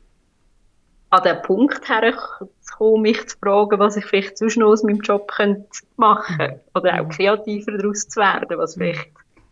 an 1.11 1.23
den 1.23 1.41
Punkt 1.43 1.89
herzukommen, 1.89 3.03
mich 3.03 3.29
zu 3.29 3.39
fragen, 3.39 3.79
was 3.79 3.97
ich 3.97 4.05
vielleicht 4.05 4.37
zwischen 4.37 4.63
aus 4.63 4.83
meinem 4.83 5.01
Job 5.01 5.31
könnte 5.31 5.67
machen 5.97 6.37
könnte. 6.37 6.61
Oder 6.75 7.01
auch 7.01 7.09
kreativer 7.09 7.73
daraus 7.73 8.09
zu 8.09 8.21
werden, 8.21 8.59
was 8.59 8.75
vielleicht 8.75 9.09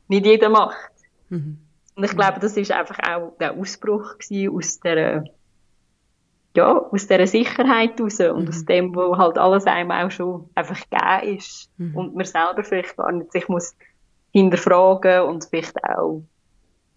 nicht 0.08 0.26
jeder 0.26 0.50
macht. 0.50 0.90
Mhm. 1.30 1.58
Und 1.94 2.04
ich 2.04 2.14
glaube, 2.14 2.40
das 2.40 2.56
ist 2.58 2.70
einfach 2.70 2.98
auch 3.08 3.32
der 3.38 3.54
Ausbruch 3.54 4.16
aus 4.52 4.80
der, 4.80 5.24
ja, 6.56 6.78
aus 6.78 7.06
dieser 7.06 7.26
Sicherheit 7.26 8.00
raus 8.00 8.20
und 8.20 8.44
mhm. 8.44 8.48
aus 8.48 8.64
dem, 8.64 8.94
wo 8.94 9.16
halt 9.16 9.38
alles 9.38 9.66
einem 9.66 9.90
auch 9.90 10.10
schon 10.10 10.48
einfach 10.54 10.78
gegeben 10.90 11.36
ist. 11.36 11.70
Mhm. 11.76 11.96
Und 11.96 12.14
man 12.14 12.24
selber 12.24 12.64
vielleicht 12.64 12.96
gar 12.96 13.12
nicht 13.12 13.32
sich 13.32 13.48
muss 13.48 13.76
hinterfragen 14.32 15.22
und 15.22 15.44
vielleicht 15.44 15.76
auch 15.84 16.22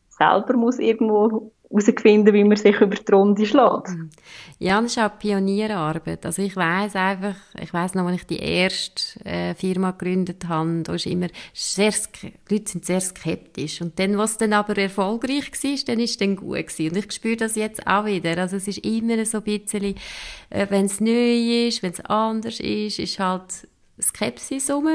selber 0.10 0.54
muss 0.58 0.80
irgendwo 0.80 1.52
herausfinden, 1.70 2.34
wie 2.34 2.44
man 2.44 2.58
sich 2.58 2.80
über 2.82 2.96
die 2.96 3.12
Runde 3.12 3.46
schlägt. 3.46 3.90
Mhm. 3.90 4.10
Ja, 4.58 4.82
das 4.82 4.92
ist 4.92 5.00
auch 5.00 5.18
Pionierarbeit. 5.20 6.26
Also 6.26 6.42
ich 6.42 6.56
weiß 6.56 6.96
einfach, 6.96 7.36
ich 7.62 7.74
weiß 7.74 7.94
noch, 7.94 8.08
als 8.08 8.22
ich 8.22 8.28
die 8.28 8.40
erste 8.40 9.24
äh, 9.24 9.54
Firma 9.54 9.92
gegründet 9.92 10.48
habe, 10.48 10.82
da 10.84 10.96
ist 10.96 11.06
immer 11.06 11.28
sehr, 11.54 11.94
die 12.22 12.34
Leute 12.50 12.72
sind 12.72 12.86
sehr 12.86 13.02
skeptisch. 13.02 13.82
Und 13.82 14.00
dann, 14.00 14.18
was 14.18 14.38
dann 14.38 14.54
aber 14.54 14.78
erfolgreich 14.78 15.52
war, 15.52 15.76
dann 15.86 16.00
ist 16.00 16.12
es 16.12 16.18
dann 16.18 16.36
gut 16.36 16.68
gewesen. 16.68 16.90
Und 16.90 16.98
ich 16.98 17.12
spüre 17.12 17.38
das 17.38 17.56
jetzt 17.56 17.86
auch 17.86 18.06
wieder. 18.06 18.38
Also 18.38 18.58
es 18.58 18.68
ist 18.68 18.80
immer 18.80 19.24
so 19.26 19.38
ein 19.38 19.44
bisschen, 19.44 19.96
äh, 20.50 20.68
wenn 20.70 20.86
es 20.86 21.00
neu 21.00 21.68
ist, 21.68 21.84
wenn 21.84 21.92
es 21.92 22.02
anders 22.02 22.60
ist, 22.60 23.00
ist 23.00 23.20
halt 23.20 23.68
Skepsis 24.02 24.72
rum. 24.72 24.88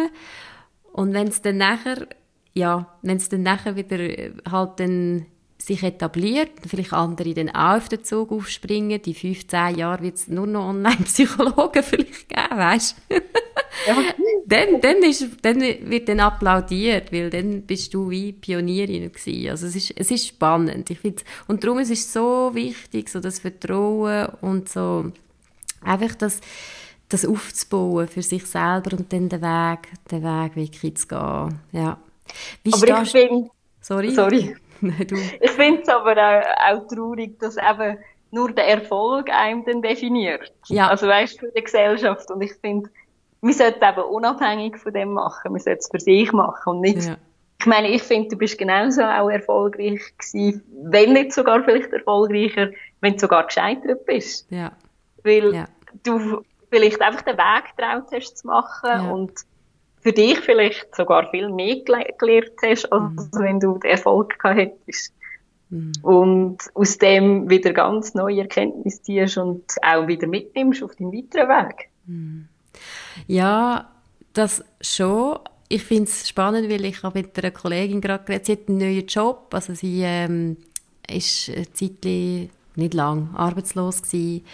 Und 0.92 1.12
wenn 1.12 1.28
es 1.28 1.40
dann 1.40 1.58
nachher 1.58 2.06
ja, 2.54 2.86
wenn 3.02 3.16
es 3.16 3.28
dann 3.28 3.42
nachher 3.42 3.74
wieder 3.76 3.98
äh, 3.98 4.32
halt 4.48 4.78
dann 4.78 5.26
sich 5.64 5.82
etabliert, 5.82 6.50
vielleicht 6.66 6.92
andere 6.92 7.32
dann 7.32 7.48
auch 7.48 7.76
auf 7.76 7.88
den 7.88 8.04
Zug 8.04 8.32
aufspringen, 8.32 9.00
die 9.00 9.14
15 9.14 9.76
Jahre 9.76 10.02
wird 10.02 10.16
es 10.16 10.28
nur 10.28 10.46
noch 10.46 10.68
Online-Psychologen 10.68 11.82
vielleicht 11.82 12.28
geben, 12.28 12.58
weißt 12.58 12.96
du? 13.08 13.14
Ja. 13.86 13.96
dann, 14.46 14.80
dann, 14.80 15.02
ist, 15.02 15.26
dann 15.42 15.60
wird 15.60 16.08
dann 16.08 16.20
applaudiert, 16.20 17.12
weil 17.12 17.30
dann 17.30 17.62
bist 17.62 17.94
du 17.94 18.10
wie 18.10 18.32
Pionierin 18.32 19.10
gewesen. 19.10 19.50
Also 19.50 19.66
es 19.66 19.76
ist, 19.76 19.94
es 19.96 20.10
ist 20.10 20.28
spannend. 20.28 20.90
Ich 20.90 20.98
find's, 20.98 21.24
und 21.48 21.64
darum 21.64 21.78
ist 21.78 21.90
es 21.90 22.12
so 22.12 22.50
wichtig, 22.52 23.08
so 23.08 23.20
das 23.20 23.38
Vertrauen 23.38 24.26
und 24.42 24.68
so, 24.68 25.12
einfach 25.80 26.14
das, 26.14 26.40
das 27.08 27.24
aufzubauen 27.24 28.06
für 28.06 28.22
sich 28.22 28.44
selber 28.44 28.96
und 28.98 29.12
dann 29.12 29.30
den 29.30 29.40
Weg, 29.40 29.88
den 30.10 30.22
Weg 30.22 30.56
wirklich 30.56 30.96
zu 30.96 31.08
gehen. 31.08 31.60
Ja. 31.72 31.98
Wie 32.62 32.72
Aber 32.72 33.02
ich 33.02 33.10
finde, 33.10 33.50
sorry. 33.80 34.10
sorry. 34.14 34.56
Nein, 34.80 35.06
du. 35.08 35.16
Ich 35.40 35.50
finde 35.52 35.82
es 35.82 35.88
aber 35.88 36.12
auch, 36.12 36.72
auch 36.72 36.86
traurig, 36.88 37.38
dass 37.40 37.56
eben 37.56 37.98
nur 38.30 38.52
der 38.52 38.68
Erfolg 38.68 39.30
einem 39.30 39.64
dann 39.64 39.80
definiert. 39.80 40.52
Ja. 40.66 40.88
Also 40.88 41.06
weißt 41.06 41.36
du, 41.36 41.46
für 41.46 41.52
die 41.52 41.62
Gesellschaft. 41.62 42.30
Und 42.30 42.42
ich 42.42 42.54
finde, 42.54 42.90
wir 43.40 43.54
sollten 43.54 43.84
eben 43.84 44.02
unabhängig 44.02 44.78
von 44.78 44.92
dem 44.92 45.12
machen. 45.12 45.54
Wir 45.54 45.60
sollten 45.60 45.80
es 45.80 45.88
für 45.90 46.00
sich 46.00 46.32
machen 46.32 46.70
und 46.70 46.80
nicht. 46.80 47.04
Ja. 47.04 47.16
Ich 47.60 47.66
meine, 47.66 47.88
ich 47.88 48.02
finde, 48.02 48.30
du 48.30 48.36
bist 48.36 48.58
genauso 48.58 49.02
auch 49.02 49.30
erfolgreich 49.30 50.00
gewesen, 50.18 50.62
wenn 50.82 51.12
nicht 51.12 51.32
sogar 51.32 51.62
vielleicht 51.62 51.92
erfolgreicher, 51.92 52.70
wenn 53.00 53.14
du 53.14 53.20
sogar 53.20 53.46
gescheitert 53.46 54.04
bist. 54.04 54.50
Ja. 54.50 54.72
Weil 55.22 55.54
ja. 55.54 55.64
du 56.02 56.42
vielleicht 56.70 57.00
einfach 57.00 57.22
den 57.22 57.38
Weg 57.38 57.76
getraut 57.76 58.06
hast 58.12 58.38
zu 58.38 58.46
machen 58.46 59.10
und 59.10 59.32
für 60.04 60.12
dich 60.12 60.38
vielleicht 60.40 60.94
sogar 60.94 61.30
viel 61.30 61.48
mehr 61.48 61.76
gelernt 61.80 62.52
hast, 62.62 62.92
als 62.92 63.30
mhm. 63.32 63.38
wenn 63.38 63.58
du 63.60 63.78
den 63.78 63.90
Erfolg 63.90 64.38
gehabt 64.38 64.58
hättest. 64.58 65.14
Mhm. 65.70 65.92
Und 66.02 66.58
aus 66.74 66.98
dem 66.98 67.48
wieder 67.48 67.72
ganz 67.72 68.14
neue 68.14 68.42
Erkenntnisse 68.42 69.02
ziehst 69.02 69.38
und 69.38 69.64
auch 69.82 70.06
wieder 70.06 70.26
mitnimmst 70.26 70.82
auf 70.82 70.94
deinen 70.94 71.10
weiteren 71.10 71.48
Weg. 71.48 71.88
Mhm. 72.06 72.48
Ja, 73.26 73.90
das 74.34 74.62
schon. 74.82 75.38
Ich 75.70 75.84
finde 75.84 76.04
es 76.04 76.28
spannend, 76.28 76.70
weil 76.70 76.84
ich 76.84 77.02
habe 77.02 77.20
mit 77.20 77.38
einer 77.38 77.50
Kollegin 77.50 78.02
gerade 78.02 78.24
geredet, 78.24 78.46
sie 78.46 78.52
hat 78.52 78.68
einen 78.68 78.78
neuen 78.78 79.06
Job, 79.06 79.48
also 79.52 79.72
sie 79.72 80.02
ähm, 80.02 80.58
ist 81.08 81.48
eine 81.48 81.72
Zeit 81.72 82.04
nicht 82.76 82.92
lang 82.92 83.30
arbeitslos 83.34 84.02
gewesen 84.02 84.44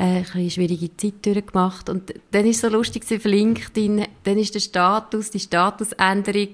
äh, 0.00 0.24
eine 0.32 0.50
schwierige 0.50 0.96
Zeit 0.96 1.26
durchgemacht. 1.26 1.90
Und 1.90 2.14
dann 2.30 2.46
ist 2.46 2.56
es 2.56 2.62
so 2.62 2.68
lustig, 2.68 3.04
auf 3.04 3.24
LinkedIn, 3.24 4.06
dann 4.24 4.38
ist 4.38 4.54
der 4.54 4.60
Status, 4.60 5.30
die 5.30 5.40
Statusänderung, 5.40 6.48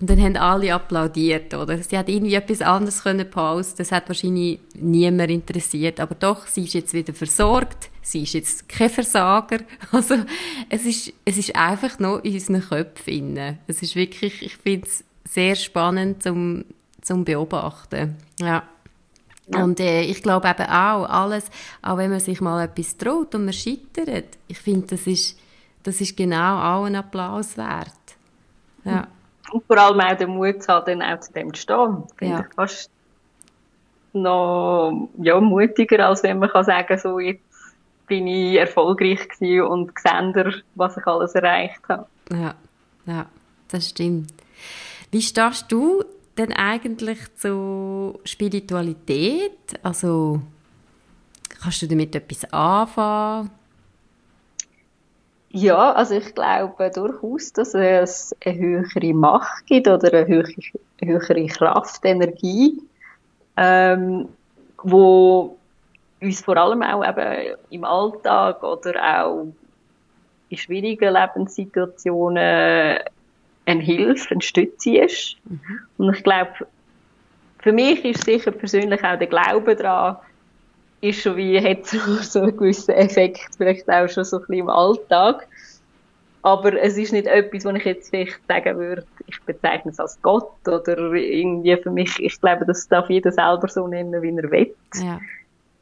und 0.00 0.08
dann 0.08 0.20
haben 0.20 0.36
alle 0.36 0.72
applaudiert, 0.72 1.52
oder? 1.54 1.82
Sie 1.82 1.98
hat 1.98 2.08
irgendwie 2.08 2.34
etwas 2.34 2.62
anderes 2.62 3.02
können 3.02 3.28
posten, 3.28 3.78
das 3.78 3.90
hat 3.90 4.08
wahrscheinlich 4.08 4.60
niemand 4.78 5.30
interessiert, 5.30 5.98
aber 5.98 6.14
doch, 6.14 6.46
sie 6.46 6.64
ist 6.64 6.74
jetzt 6.74 6.94
wieder 6.94 7.12
versorgt, 7.12 7.90
sie 8.00 8.22
ist 8.22 8.34
jetzt 8.34 8.68
kein 8.68 8.90
Versager, 8.90 9.58
also, 9.92 10.14
es 10.68 10.84
ist, 10.84 11.12
es 11.24 11.38
ist 11.38 11.56
einfach 11.56 11.98
noch 11.98 12.22
in 12.22 12.34
unseren 12.34 12.60
Köpfen. 12.60 13.56
Es 13.66 13.82
ist 13.82 13.96
wirklich, 13.96 14.42
ich 14.42 14.56
finde 14.56 14.86
es 14.86 15.04
sehr 15.28 15.56
spannend 15.56 16.22
zum, 16.22 16.64
zum 17.02 17.24
Beobachten, 17.24 18.16
ja. 18.40 18.62
Und 19.48 19.78
äh, 19.80 20.02
ich 20.02 20.22
glaube 20.22 20.48
eben 20.48 20.66
auch, 20.66 21.04
alles, 21.04 21.50
auch 21.82 21.98
wenn 21.98 22.10
man 22.10 22.20
sich 22.20 22.40
mal 22.40 22.64
etwas 22.64 22.96
traut 22.96 23.34
und 23.34 23.44
man 23.44 23.52
scheitert, 23.52 24.38
ich 24.48 24.58
finde, 24.58 24.86
das 24.88 25.06
ist, 25.06 25.38
das 25.82 26.00
ist 26.00 26.16
genau 26.16 26.58
auch 26.58 26.84
ein 26.84 26.96
Applaus 26.96 27.56
wert. 27.58 27.90
Ja. 28.84 29.06
Und 29.52 29.66
vor 29.66 29.78
allem 29.78 30.00
auch 30.00 30.16
den 30.16 30.30
Mut 30.30 30.62
zu 30.62 30.72
haben, 30.72 30.98
dann 30.98 31.02
auch 31.02 31.20
zu 31.20 31.32
dem 31.32 31.52
zu 31.52 31.60
stehen. 31.60 32.04
Finde 32.16 32.34
ja. 32.34 32.40
ich 32.40 32.54
fast 32.54 32.90
noch 34.14 35.08
ja, 35.18 35.40
mutiger, 35.40 36.08
als 36.08 36.22
wenn 36.22 36.38
man 36.38 36.48
kann 36.48 36.64
sagen 36.64 36.98
so 36.98 37.18
jetzt 37.18 37.42
bin 38.06 38.26
ich 38.26 38.56
erfolgreich 38.58 39.28
gewesen 39.28 39.62
und 39.62 39.94
gesehen, 39.94 40.62
was 40.74 40.96
ich 40.96 41.06
alles 41.06 41.34
erreicht 41.34 41.80
habe. 41.88 42.06
Ja, 42.30 42.54
ja, 43.06 43.26
das 43.68 43.88
stimmt. 43.88 44.32
Wie 45.10 45.22
stehst 45.22 45.70
du 45.70 46.04
denn 46.38 46.52
eigentlich 46.52 47.18
zu 47.36 48.18
Spiritualität? 48.24 49.58
Also 49.82 50.40
kannst 51.60 51.82
du 51.82 51.86
damit 51.86 52.14
etwas 52.14 52.44
anfangen? 52.52 53.50
Ja, 55.50 55.92
also 55.92 56.16
ich 56.16 56.34
glaube 56.34 56.90
durchaus, 56.92 57.52
dass 57.52 57.74
es 57.74 58.34
eine 58.44 58.58
höhere 58.58 59.14
Macht 59.14 59.66
gibt 59.66 59.86
oder 59.86 60.12
eine 60.12 60.26
höhere, 60.26 60.52
höhere 61.00 61.46
Kraft, 61.46 62.04
Energie, 62.04 62.82
ähm, 63.56 64.28
wo 64.82 65.56
uns 66.20 66.40
vor 66.40 66.56
allem 66.56 66.82
auch 66.82 67.06
eben 67.06 67.56
im 67.70 67.84
Alltag 67.84 68.64
oder 68.64 69.22
auch 69.22 69.46
in 70.48 70.58
schwierigen 70.58 71.14
Lebenssituationen 71.14 72.98
eine 73.66 73.82
Hilfe, 73.82 74.32
eine 74.32 74.42
Stütze 74.42 74.98
ist. 74.98 75.36
Mhm. 75.44 75.60
Und 75.98 76.14
ich 76.14 76.22
glaube, 76.22 76.52
für 77.58 77.72
mich 77.72 78.04
ist 78.04 78.24
sicher 78.24 78.50
persönlich 78.50 79.02
auch 79.04 79.18
der 79.18 79.26
Glaube 79.26 79.74
daran, 79.74 80.16
ist 81.00 81.22
schon 81.22 81.36
wie, 81.36 81.60
hat 81.60 81.86
so, 81.86 81.98
so 81.98 82.40
einen 82.40 82.56
gewissen 82.56 82.92
Effekt, 82.92 83.48
vielleicht 83.56 83.88
auch 83.88 84.08
schon 84.08 84.24
so 84.24 84.36
ein 84.36 84.40
bisschen 84.40 84.58
im 84.60 84.68
Alltag. 84.68 85.46
Aber 86.42 86.74
es 86.74 86.98
ist 86.98 87.12
nicht 87.12 87.26
etwas, 87.26 87.64
wo 87.64 87.70
ich 87.70 87.84
jetzt 87.84 88.10
vielleicht 88.10 88.38
sagen 88.46 88.78
würde, 88.78 89.06
ich 89.26 89.40
bezeichne 89.42 89.92
es 89.92 89.98
als 89.98 90.20
Gott 90.20 90.52
oder 90.66 91.14
irgendwie 91.14 91.74
für 91.78 91.90
mich, 91.90 92.18
ich 92.20 92.38
glaube, 92.38 92.66
das 92.66 92.86
darf 92.86 93.08
jeder 93.08 93.32
selber 93.32 93.66
so 93.68 93.88
nennen, 93.88 94.20
wie 94.20 94.36
er 94.36 94.50
will. 94.50 94.74
Ja. 94.96 95.20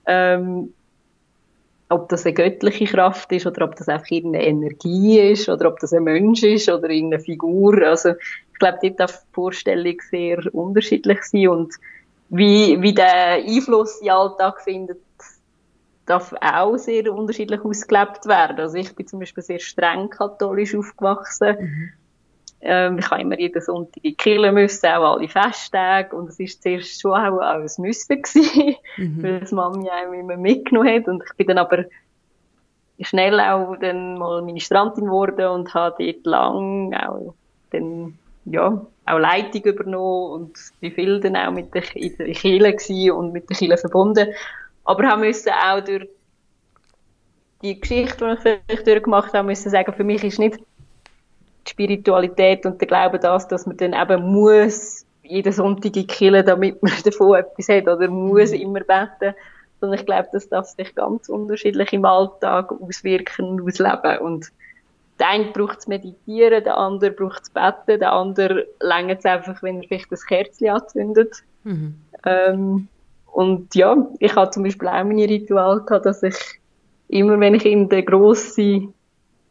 Ähm, 0.07 0.73
ob 1.93 2.09
das 2.09 2.25
eine 2.25 2.35
göttliche 2.35 2.87
Kraft 2.87 3.31
ist 3.33 3.47
oder 3.47 3.65
ob 3.65 3.77
das 3.77 3.89
einfach 3.89 4.11
irgendeine 4.11 4.47
Energie 4.47 5.21
ist 5.21 5.49
oder 5.49 5.69
ob 5.69 5.79
das 5.81 5.93
ein 5.93 6.05
Mensch 6.05 6.43
ist 6.43 6.69
oder 6.69 6.89
irgendeine 6.89 7.23
Figur. 7.23 7.83
Also 7.83 8.11
ich 8.11 8.59
glaube, 8.59 8.79
dort 8.83 9.01
darf 9.01 9.23
die 9.23 9.35
Vorstellung 9.35 9.97
sehr 10.11 10.55
unterschiedlich 10.55 11.23
sein 11.25 11.49
und 11.49 11.75
wie, 12.31 12.81
wie 12.81 12.95
der 12.95 13.35
Einfluss 13.35 14.01
in 14.01 14.07
den 14.07 14.15
Alltag 14.15 14.63
findet, 14.63 15.03
darf 16.07 16.35
auch 16.41 16.77
sehr 16.79 17.13
unterschiedlich 17.13 17.61
ausgelebt 17.63 18.27
werden. 18.27 18.59
Also 18.59 18.77
ich 18.77 18.95
bin 18.95 19.07
zum 19.07 19.21
Beispiel 19.21 19.43
sehr 19.43 19.59
streng 19.59 20.09
katholisch 20.09 20.75
aufgewachsen. 20.75 21.57
Mhm. 21.61 21.93
Ähm, 22.65 22.99
ich 22.99 23.11
habe 23.11 23.21
immer 23.21 23.39
jeden 23.39 23.61
Sonntag 23.61 24.05
in 24.05 24.17
Kirche 24.17 24.53
müssen, 24.53 24.87
auch 24.87 25.17
alle 25.17 25.29
Festtage. 25.29 26.15
Und 26.15 26.29
es 26.29 26.39
war 26.39 26.47
zuerst 26.47 27.01
schon 27.01 27.13
auch, 27.13 27.39
ein 27.41 27.69
Müssen 27.79 28.23
gewesen, 28.23 28.77
mhm. 28.97 29.23
weil 29.23 29.41
das 29.41 29.53
Mami 29.53 29.91
einem 29.91 30.15
immer 30.15 30.37
mitgenommen 30.37 30.95
hat. 30.95 31.09
Und 31.09 31.25
ich 31.25 31.37
bin 31.37 31.49
dann 31.49 31.59
aber 31.59 31.85
schnell 33.01 33.41
auch 33.41 33.75
dann 33.77 34.17
mal 34.17 34.43
Ministrantin 34.43 35.07
geworden 35.07 35.47
und 35.49 35.75
habe 35.75 36.05
dort 36.05 36.25
lang 36.27 36.95
auch 36.95 37.35
dann, 37.71 38.17
ja, 38.45 38.87
auch 39.07 39.19
Leitung 39.19 39.63
übernommen 39.63 40.33
und 40.33 40.59
bin 40.81 40.93
viel 40.93 41.21
dann 41.21 41.37
auch 41.37 41.51
mit 41.51 41.75
der, 41.75 41.97
in 41.97 42.17
der 42.17 42.33
Kirche 42.33 43.15
und 43.15 43.33
mit 43.33 43.51
der 43.51 43.57
Kirche 43.57 43.77
verbunden. 43.79 44.29
Aber 44.85 45.09
haben 45.09 45.21
müssen 45.21 45.51
auch 45.51 45.81
durch 45.81 46.09
die 47.63 47.81
Geschichte, 47.81 48.25
die 48.27 48.33
ich 48.33 48.41
vielleicht 48.41 48.87
durchgemacht 48.87 49.33
habe, 49.33 49.47
müssen 49.47 49.71
sagen, 49.71 49.93
für 49.93 50.05
mich 50.05 50.23
ist 50.23 50.39
nicht 50.39 50.59
die 51.67 51.71
Spiritualität 51.71 52.67
und 52.67 52.81
der 52.81 52.89
Glaube 52.89 53.19
das, 53.19 53.49
dass 53.49 53.67
man 53.67 53.77
dann 53.77 53.95
eben 53.95 54.31
muss 54.31 55.05
jeden 55.23 55.53
Sonntag 55.53 55.97
in 55.97 56.07
Kirche, 56.07 56.45
damit 56.45 56.83
man 56.83 56.93
davon 57.05 57.37
etwas 57.37 57.69
hat, 57.69 57.89
oder 57.89 58.09
muss 58.09 58.51
mhm. 58.51 58.61
immer 58.61 58.81
beten, 58.81 59.35
sondern 59.81 59.99
ich 59.99 60.07
glaube, 60.07 60.29
das 60.33 60.49
darf 60.49 60.67
sich 60.67 60.95
ganz 60.95 61.29
unterschiedlich 61.29 61.93
im 61.93 62.05
Alltag 62.05 62.73
auswirken 62.73 63.61
und 63.61 63.63
ausleben. 63.63 64.19
Und 64.19 64.53
der 65.19 65.29
eine 65.29 65.47
braucht 65.47 65.81
es 65.81 65.87
meditieren, 65.89 66.65
der 66.65 66.77
andere 66.77 67.11
braucht 67.11 67.43
es 67.43 67.51
beten, 67.51 68.01
der 68.01 68.13
andere 68.13 68.67
längert 68.81 69.21
es 69.21 69.25
einfach, 69.25 69.63
wenn 69.63 69.83
er 69.83 69.89
vielleicht 69.89 70.13
das 70.13 70.27
Kerzchen 70.27 70.71
anzündet. 70.71 71.43
Mhm. 71.65 71.95
Ähm, 72.25 72.89
und 73.27 73.75
ja, 73.75 73.97
ich 74.19 74.37
hatte 74.37 74.53
zum 74.53 74.65
Beispiel 74.65 74.89
auch 74.89 75.05
meine 75.05 75.29
Ritual 75.29 75.81
gehabt, 75.81 76.07
dass 76.07 76.23
ich 76.23 76.37
immer, 77.09 77.39
wenn 77.41 77.55
ich 77.55 77.65
in 77.65 77.89
der 77.89 78.03
grosse 78.03 78.89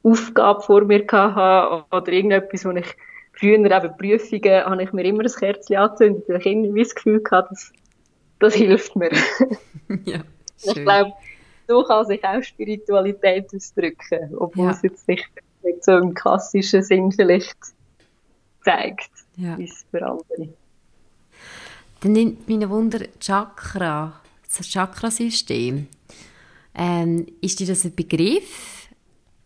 Aufgabe 0.04 0.62
vor 0.62 0.84
mir 0.86 1.06
hatte 1.12 1.86
oder 1.92 2.12
irgendetwas, 2.12 2.66
wo 2.66 2.72
ich 2.72 2.96
früher 3.34 3.54
eben 3.54 3.98
Prüfungen, 3.98 4.66
habe 4.66 4.84
ich 4.84 4.94
mir 4.94 5.06
immer 5.06 5.24
ein 5.24 5.32
Kerzchen 5.32 5.78
angezündet, 5.78 6.24
weil 6.28 6.38
ich 6.38 6.46
irgendwie 6.46 6.84
das 6.84 6.96
Gefühl 6.96 7.24
hatte, 7.32 7.50
das, 7.50 7.72
das 8.40 8.56
hilft 8.56 8.96
mir. 8.96 9.12
ja, 10.06 10.22
schön. 10.58 10.74
Ich 10.74 10.74
glaube, 10.74 11.14
so 11.68 11.84
kann 11.84 12.06
sich 12.06 12.24
auch 12.24 12.44
Spiritualität 12.44 13.54
ausdrücken, 13.54 14.36
obwohl 14.38 14.66
ja. 14.66 14.72
es 14.72 14.82
jetzt 14.82 15.08
nicht, 15.08 15.30
nicht 15.64 15.84
so 15.84 15.98
im 15.98 16.14
klassischen 16.14 16.84
Sinn 16.84 17.12
vielleicht 17.12 17.58
zeigt, 18.64 19.12
ja. 19.38 19.58
wie 19.58 19.66
es 19.66 19.86
für 19.90 20.06
andere. 20.06 20.54
Dann 22.02 22.14
nimmt 22.14 22.48
mich 22.48 22.70
Wunder 22.70 23.06
Chakra, 23.20 24.22
das 24.58 24.68
Chakrasystem. 24.68 25.88
Ähm, 26.74 27.28
ist 27.42 27.60
dir 27.60 27.68
das 27.68 27.86
ein 27.86 27.96
Begriff? 27.96 28.81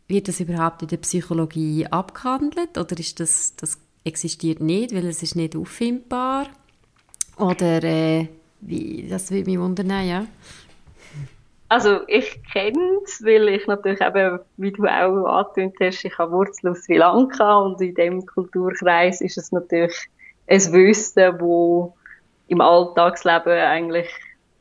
Wird 0.07 0.27
das 0.27 0.39
überhaupt 0.39 0.81
in 0.83 0.87
der 0.87 0.97
Psychologie 0.97 1.87
abgehandelt 1.87 2.77
oder 2.77 2.99
ist 2.99 3.19
das, 3.19 3.55
das 3.55 3.79
existiert 4.03 4.59
nicht, 4.59 4.93
weil 4.93 5.05
es 5.05 5.23
ist 5.23 5.35
nicht 5.35 5.55
auffindbar? 5.55 6.47
Oder 7.37 7.83
äh, 7.83 8.27
wie, 8.61 9.07
das 9.09 9.31
würde 9.31 9.49
mich 9.49 9.59
wundern, 9.59 9.89
ja. 10.07 10.25
Also 11.67 12.01
ich 12.07 12.43
kenne 12.53 12.99
es, 13.03 13.23
weil 13.23 13.49
ich 13.49 13.65
natürlich 13.65 13.99
eben, 13.99 14.39
wie 14.57 14.71
du 14.71 14.85
auch 14.85 15.25
angetönt 15.25 15.75
hast, 15.81 16.05
ich 16.05 16.17
habe 16.17 16.31
Wurzeln 16.31 16.71
aus 16.71 16.83
Sri 16.83 16.97
Lanka 16.97 17.57
und 17.57 17.81
in 17.81 17.95
dem 17.95 18.25
Kulturkreis 18.25 19.21
ist 19.21 19.37
es 19.37 19.51
natürlich 19.51 19.95
ein 20.47 20.73
Wissen, 20.73 21.39
wo 21.39 21.95
im 22.47 22.61
Alltagsleben 22.61 23.53
eigentlich 23.53 24.07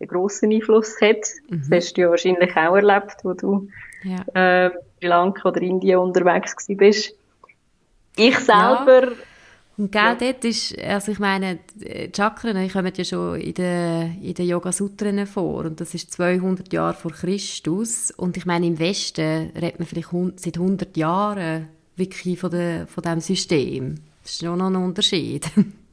einen 0.00 0.08
grossen 0.08 0.50
Einfluss 0.52 0.98
hat. 1.00 1.26
Mhm. 1.48 1.64
Das 1.68 1.70
hast 1.70 1.96
du 1.96 2.00
ja 2.00 2.10
wahrscheinlich 2.10 2.56
auch 2.56 2.74
erlebt, 2.74 3.16
wo 3.22 3.34
du 3.34 3.68
ja. 4.04 4.66
äh, 4.66 4.70
Sri 4.98 5.08
Lanka 5.08 5.48
oder 5.48 5.60
Indien 5.62 5.98
unterwegs 5.98 6.54
bist. 6.68 7.14
Ich 8.16 8.38
selber... 8.38 9.08
Ja. 9.10 9.12
Und 9.76 9.90
gell, 9.90 10.02
ja. 10.02 10.14
dort 10.14 10.44
ist, 10.44 10.78
also 10.78 11.10
ich 11.10 11.18
meine, 11.18 11.58
Chakren, 12.14 12.56
die 12.56 12.68
kommen 12.68 12.92
ja 12.94 13.04
schon 13.04 13.40
in 13.40 13.54
den, 13.54 14.22
in 14.22 14.34
den 14.34 14.46
Yoga-Sutren 14.46 15.26
vor 15.26 15.64
und 15.64 15.80
das 15.80 15.94
ist 15.94 16.12
200 16.12 16.72
Jahre 16.72 16.94
vor 16.94 17.10
Christus 17.10 18.12
und 18.12 18.36
ich 18.36 18.46
meine, 18.46 18.66
im 18.66 18.78
Westen 18.78 19.50
redet 19.56 19.80
man 19.80 19.88
vielleicht 19.88 20.10
seit 20.38 20.58
100 20.58 20.96
Jahren 20.96 21.68
wirklich 21.96 22.38
von, 22.38 22.52
der, 22.52 22.86
von 22.86 23.02
diesem 23.02 23.20
System. 23.20 23.96
Das 24.22 24.32
ist 24.32 24.44
schon 24.44 24.58
noch 24.58 24.66
ein 24.66 24.76
Unterschied. 24.76 25.50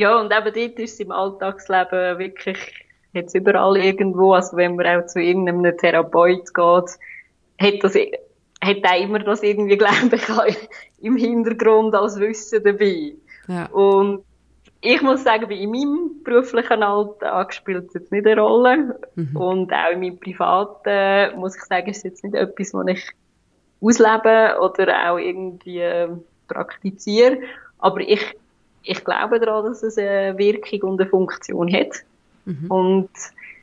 Ja, 0.00 0.20
und 0.20 0.32
eben 0.32 0.54
dort 0.54 0.78
ist 0.78 0.92
es 0.92 1.00
im 1.00 1.10
Alltagsleben 1.10 2.20
wirklich 2.20 2.56
jetzt 3.12 3.34
überall 3.34 3.76
irgendwo, 3.76 4.32
also 4.32 4.56
wenn 4.56 4.76
man 4.76 4.86
auch 4.86 5.06
zu 5.06 5.20
irgendeinem 5.20 5.76
Therapeut 5.76 6.54
geht, 6.54 6.98
hat 7.58 7.82
das, 7.82 7.94
hat 7.94 8.84
auch 8.84 9.00
immer 9.00 9.18
das 9.20 9.42
irgendwie, 9.42 9.76
glaube 9.76 10.48
ich, 10.48 10.68
im 11.00 11.16
Hintergrund 11.16 11.94
als 11.94 12.18
Wissen 12.18 12.62
dabei. 12.62 13.14
Ja. 13.48 13.66
Und 13.66 14.24
ich 14.80 15.02
muss 15.02 15.24
sagen, 15.24 15.50
in 15.50 15.70
meinem 15.70 16.22
beruflichen 16.22 16.82
Alltag 16.82 17.52
spielt 17.52 17.88
es 17.88 17.94
jetzt 17.94 18.12
nicht 18.12 18.26
eine 18.26 18.40
Rolle. 18.40 19.00
Mhm. 19.16 19.36
Und 19.36 19.72
auch 19.72 19.92
in 19.92 20.00
meinem 20.00 20.18
privaten, 20.18 21.38
muss 21.38 21.56
ich 21.56 21.62
sagen, 21.64 21.88
ist 21.88 21.98
es 21.98 22.04
jetzt 22.04 22.24
nicht 22.24 22.34
etwas, 22.34 22.74
was 22.74 22.86
ich 22.86 23.10
auslebe 23.80 24.58
oder 24.60 25.10
auch 25.10 25.18
irgendwie 25.18 25.80
äh, 25.80 26.08
praktiziere. 26.46 27.38
Aber 27.78 28.00
ich 28.00 28.36
ich 28.88 29.04
glaube 29.04 29.38
daran, 29.38 29.66
dass 29.66 29.82
es 29.82 29.98
eine 29.98 30.36
Wirkung 30.38 30.90
und 30.90 31.00
eine 31.00 31.10
Funktion 31.10 31.72
hat. 31.72 32.04
Mhm. 32.46 32.70
Und 32.70 33.10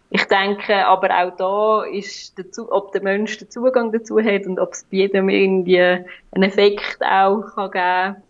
ich 0.10 0.24
denke, 0.26 0.86
aber 0.86 1.10
auch 1.10 1.36
da 1.36 1.84
ist, 1.84 2.38
dazu, 2.38 2.72
ob 2.72 2.91
der 2.91 3.01
Mensch 3.01 3.38
den 3.38 3.49
Zugang 3.49 3.91
dazu 3.91 4.20
hat 4.20 4.45
und 4.45 4.60
ob 4.60 4.74
es 4.74 4.84
bei 4.84 4.97
jedem 4.97 5.30
irgendwie 5.30 5.82
einen 5.82 6.43
Effekt 6.43 7.01
auch 7.01 7.43
kann 7.56 7.72
geben 7.72 8.24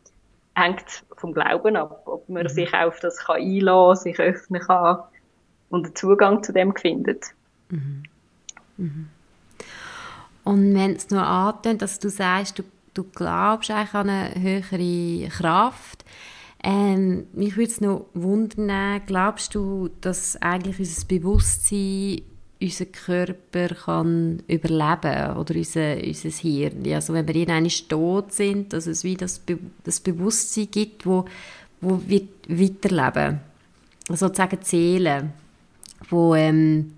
hängt 0.55 1.03
vom 1.17 1.33
Glauben 1.33 1.75
ab. 1.75 2.03
Ob 2.05 2.27
man 2.29 2.43
mhm. 2.43 2.49
sich 2.49 2.73
auf 2.73 2.99
das 2.99 3.17
kann 3.17 3.41
einlassen, 3.41 4.03
sich 4.03 4.19
öffnen 4.19 4.61
kann 4.61 4.99
und 5.69 5.87
den 5.87 5.95
Zugang 5.95 6.43
zu 6.43 6.53
dem 6.53 6.75
findet. 6.75 7.25
Mhm. 7.69 8.03
Mhm. 8.77 9.09
Und 10.43 10.75
wenn 10.75 10.95
es 10.95 11.09
nur 11.09 11.25
antönt, 11.25 11.81
dass 11.81 11.99
du 11.99 12.09
sagst, 12.09 12.59
du, 12.59 12.63
du 12.93 13.03
glaubst 13.03 13.71
eigentlich 13.71 13.93
an 13.93 14.09
eine 14.09 14.41
höhere 14.41 15.29
Kraft, 15.29 16.05
ähm, 16.67 17.27
mich 17.33 17.57
würde 17.57 17.71
es 17.71 17.79
noch 17.79 18.07
wundern, 18.15 18.99
glaubst 19.05 19.53
du, 19.53 19.91
dass 20.01 20.35
eigentlich 20.41 20.79
unser 20.79 21.05
Bewusstsein 21.05 22.21
unser 22.59 22.85
Körper 22.85 23.67
kann 23.67 24.41
überleben 24.47 25.37
oder 25.37 25.55
unser, 25.55 25.97
unser 26.03 26.29
Hirn. 26.29 26.91
Also 26.91 27.13
wenn 27.13 27.27
wir 27.27 27.35
irgendwann 27.35 27.69
tot 27.87 28.31
sind, 28.31 28.73
dass 28.73 28.87
es 28.87 29.03
wie 29.03 29.15
das, 29.15 29.37
Be 29.37 29.59
das 29.83 29.99
Bewusstsein 29.99 30.69
gibt, 30.71 31.05
wo, 31.05 31.25
wo 31.81 32.01
wir 32.07 32.21
weiterleben. 32.47 33.41
Also 34.09 34.25
sozusagen 34.25 34.57
die 34.59 34.65
Seele, 34.65 35.29
wo, 36.09 36.33
ähm, 36.33 36.93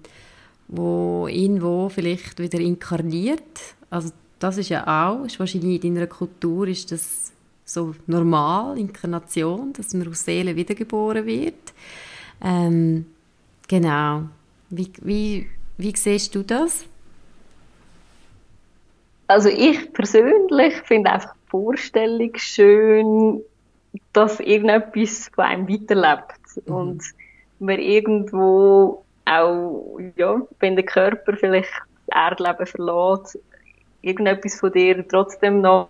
wo 0.69 1.27
irgendwo 1.27 1.89
vielleicht 1.89 2.39
wieder 2.39 2.59
inkarniert. 2.59 3.41
Also 3.89 4.11
das 4.39 4.57
ist 4.57 4.69
ja 4.69 4.85
auch, 4.87 5.25
ist 5.25 5.39
wahrscheinlich 5.41 5.83
in 5.83 5.95
deiner 5.95 6.07
Kultur 6.07 6.69
ist 6.69 6.89
das 6.93 7.26
so 7.67 7.93
normal, 8.07 8.77
Inkarnation, 8.77 9.73
dass 9.73 9.93
man 9.93 10.07
aus 10.07 10.23
Seele 10.23 10.55
wiedergeboren 10.55 11.25
wird. 11.25 11.73
Ähm, 12.41 13.05
genau. 13.67 14.23
Wie, 14.69 14.91
wie, 15.01 15.47
wie 15.77 15.95
siehst 15.95 16.33
du 16.33 16.43
das? 16.43 16.85
Also 19.27 19.49
ich 19.49 19.91
persönlich 19.91 20.75
finde 20.85 21.11
einfach 21.11 21.33
die 21.33 21.49
Vorstellung 21.49 22.31
schön, 22.35 23.41
dass 24.13 24.39
irgendetwas 24.39 25.29
von 25.35 25.43
einem 25.43 25.67
weiterlebt 25.67 26.39
mhm. 26.65 26.73
und 26.73 27.03
man 27.59 27.79
irgendwo 27.79 29.03
auch, 29.25 29.99
ja, 30.15 30.41
wenn 30.59 30.77
der 30.77 30.85
Körper 30.85 31.35
vielleicht 31.35 31.69
das 32.05 32.15
Erdleben 32.15 32.65
verlässt, 32.65 33.37
irgendetwas 34.01 34.57
von 34.57 34.71
dir 34.71 35.05
trotzdem 35.05 35.59
noch 35.59 35.89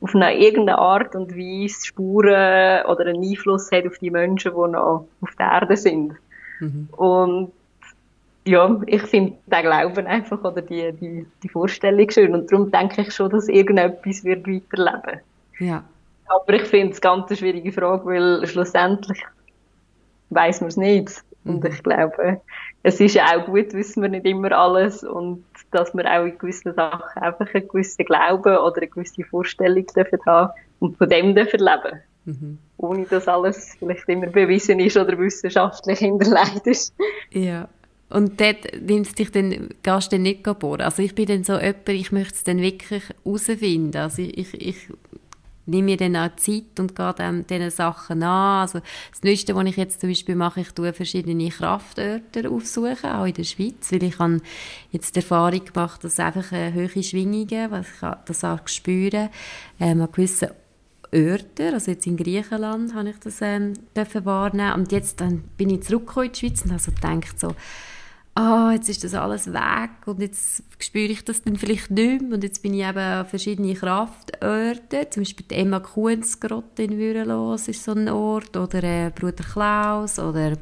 auf 0.00 0.14
eine 0.14 0.38
irgendeine 0.38 0.78
Art 0.78 1.14
und 1.14 1.36
Weise 1.36 1.86
Spuren 1.86 2.84
oder 2.86 3.06
einen 3.06 3.22
Einfluss 3.22 3.70
hat 3.72 3.86
auf 3.86 3.98
die 3.98 4.10
Menschen, 4.10 4.52
die 4.52 4.70
noch 4.70 5.06
auf 5.20 5.34
der 5.38 5.46
Erde 5.46 5.76
sind. 5.76 6.14
Mhm. 6.60 6.88
Und 6.92 7.52
ja, 8.44 8.80
ich 8.86 9.02
finde 9.02 9.34
den 9.46 9.62
Glauben 9.62 10.06
einfach 10.06 10.42
oder 10.42 10.62
die, 10.62 10.92
die, 10.92 11.26
die 11.42 11.48
Vorstellung 11.48 12.10
schön 12.10 12.34
und 12.34 12.50
darum 12.50 12.70
denke 12.70 13.02
ich 13.02 13.12
schon, 13.12 13.30
dass 13.30 13.48
irgendetwas 13.48 14.24
wird 14.24 14.46
weiterleben. 14.46 15.20
Ja. 15.58 15.84
Aber 16.26 16.54
ich 16.54 16.62
finde 16.62 16.92
es 16.92 17.00
ganz 17.00 17.28
eine 17.28 17.36
schwierige 17.36 17.72
Frage, 17.72 18.06
weil 18.06 18.46
schlussendlich 18.46 19.22
weiß 20.30 20.60
man 20.60 20.68
es 20.68 20.76
nicht. 20.76 21.24
Und 21.44 21.62
mhm. 21.62 21.70
ich 21.70 21.82
glaube, 21.82 22.40
es 22.82 23.00
ist 23.00 23.14
ja 23.14 23.36
auch 23.36 23.46
gut, 23.46 23.72
wissen 23.72 24.02
wir 24.02 24.08
nicht 24.08 24.24
immer 24.24 24.52
alles 24.52 25.02
und 25.02 25.44
dass 25.70 25.94
wir 25.94 26.04
auch 26.06 26.24
in 26.24 26.38
gewissen 26.38 26.74
Sachen 26.74 27.22
einfach 27.22 27.52
einen 27.52 27.68
gewissen 27.68 28.04
Glauben 28.04 28.56
oder 28.56 28.76
eine 28.76 28.86
gewisse 28.86 29.24
Vorstellung 29.24 29.86
dürfen 29.86 30.18
haben 30.26 30.52
und 30.78 30.96
von 30.96 31.08
dem 31.08 31.34
dürfen 31.34 31.60
leben. 31.60 32.00
Mhm. 32.24 32.58
Ohne 32.76 33.04
dass 33.06 33.26
alles 33.26 33.76
vielleicht 33.78 34.08
immer 34.08 34.28
bewiesen 34.28 34.78
ist 34.80 34.96
oder 34.96 35.18
wissenschaftlich 35.18 35.98
hinterlegt 35.98 36.66
ist. 36.66 36.94
Ja. 37.32 37.68
Und 38.10 38.40
dort 38.40 38.80
nimmst 38.80 39.18
dich 39.18 39.30
dann, 39.32 39.68
gehst 39.82 40.12
du 40.12 40.16
dann 40.16 40.22
nicht 40.22 40.42
bohren. 40.42 40.80
Also 40.80 41.02
ich 41.02 41.14
bin 41.14 41.26
dann 41.26 41.44
so 41.44 41.54
jemand, 41.54 41.88
ich 41.88 42.12
möchte 42.12 42.34
es 42.34 42.44
dann 42.44 42.58
wirklich 42.58 43.02
herausfinden. 43.24 43.96
Also 43.96 44.22
ich, 44.22 44.38
ich, 44.38 44.60
ich 44.60 44.76
nehme 45.68 45.84
mir 45.84 45.96
dann 45.96 46.16
auch 46.16 46.34
Zeit 46.36 46.78
und 46.78 46.96
gehe 46.96 47.14
dann 47.16 47.46
diesen 47.46 47.70
Sachen 47.70 48.22
an. 48.22 48.62
Also 48.62 48.80
das 49.10 49.22
Nächste, 49.22 49.54
was 49.54 49.66
ich 49.66 49.76
jetzt 49.76 50.00
zum 50.00 50.10
Beispiel 50.10 50.34
mache, 50.34 50.60
ich 50.60 50.72
tue 50.72 50.92
verschiedene 50.92 51.48
Kraftörter 51.50 52.50
aufsuchen, 52.50 53.10
auch 53.10 53.26
in 53.26 53.34
der 53.34 53.44
Schweiz, 53.44 53.92
weil 53.92 54.02
ich 54.02 54.18
habe 54.18 54.40
jetzt 54.90 55.14
die 55.14 55.20
Erfahrung 55.20 55.64
gemacht, 55.64 56.02
dass 56.02 56.18
einfach 56.18 56.52
eine 56.52 56.74
hohe 56.74 57.02
Schwingungen, 57.02 57.70
was 57.70 57.86
ich 57.86 58.08
das 58.24 58.44
auch 58.44 58.66
spüren, 58.66 59.28
ähm, 59.78 60.00
an 60.00 60.12
gewissen 60.12 60.48
Orten, 61.12 61.72
also 61.72 61.90
jetzt 61.90 62.06
in 62.06 62.16
Griechenland 62.16 62.94
habe 62.94 63.10
ich 63.10 63.16
das 63.18 63.40
ähm, 63.40 63.72
wahrnehmen 63.94 64.74
und 64.74 64.92
jetzt 64.92 65.20
dann 65.20 65.42
bin 65.56 65.70
ich 65.70 65.82
zurückgekommen 65.82 66.26
in 66.26 66.32
die 66.32 66.38
Schweiz 66.38 66.62
und 66.64 66.72
habe 66.72 66.82
so 66.82 66.92
gedacht 66.92 67.40
so, 67.40 67.54
ah, 68.38 68.68
oh, 68.68 68.70
jetzt 68.70 68.88
ist 68.88 69.02
das 69.02 69.14
alles 69.14 69.52
weg 69.52 70.06
und 70.06 70.20
jetzt 70.20 70.62
spüre 70.78 71.10
ich 71.10 71.24
das 71.24 71.42
dann 71.42 71.56
vielleicht 71.56 71.90
nicht 71.90 72.22
mehr. 72.22 72.34
Und 72.34 72.44
jetzt 72.44 72.62
bin 72.62 72.72
ich 72.72 72.86
eben 72.86 72.98
an 72.98 73.26
verschiedene 73.26 73.74
Kraftorte, 73.74 75.10
zum 75.10 75.22
Beispiel 75.22 75.46
die 75.50 75.56
Emma 75.56 75.80
Kuhnsgrotte 75.80 76.84
in 76.84 76.98
Würelos 76.98 77.66
ist 77.68 77.82
so 77.82 77.92
ein 77.92 78.08
Ort, 78.08 78.56
oder 78.56 78.84
äh, 78.84 79.10
Bruder 79.10 79.44
Klaus, 79.44 80.18
oder 80.18 80.56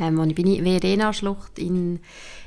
ähm, 0.00 0.18
wo 0.18 0.24
ich 0.24 0.34
bin 0.34 0.48
ich, 0.48 0.62
Verena-Schlucht 0.62 1.60
in, 1.60 2.00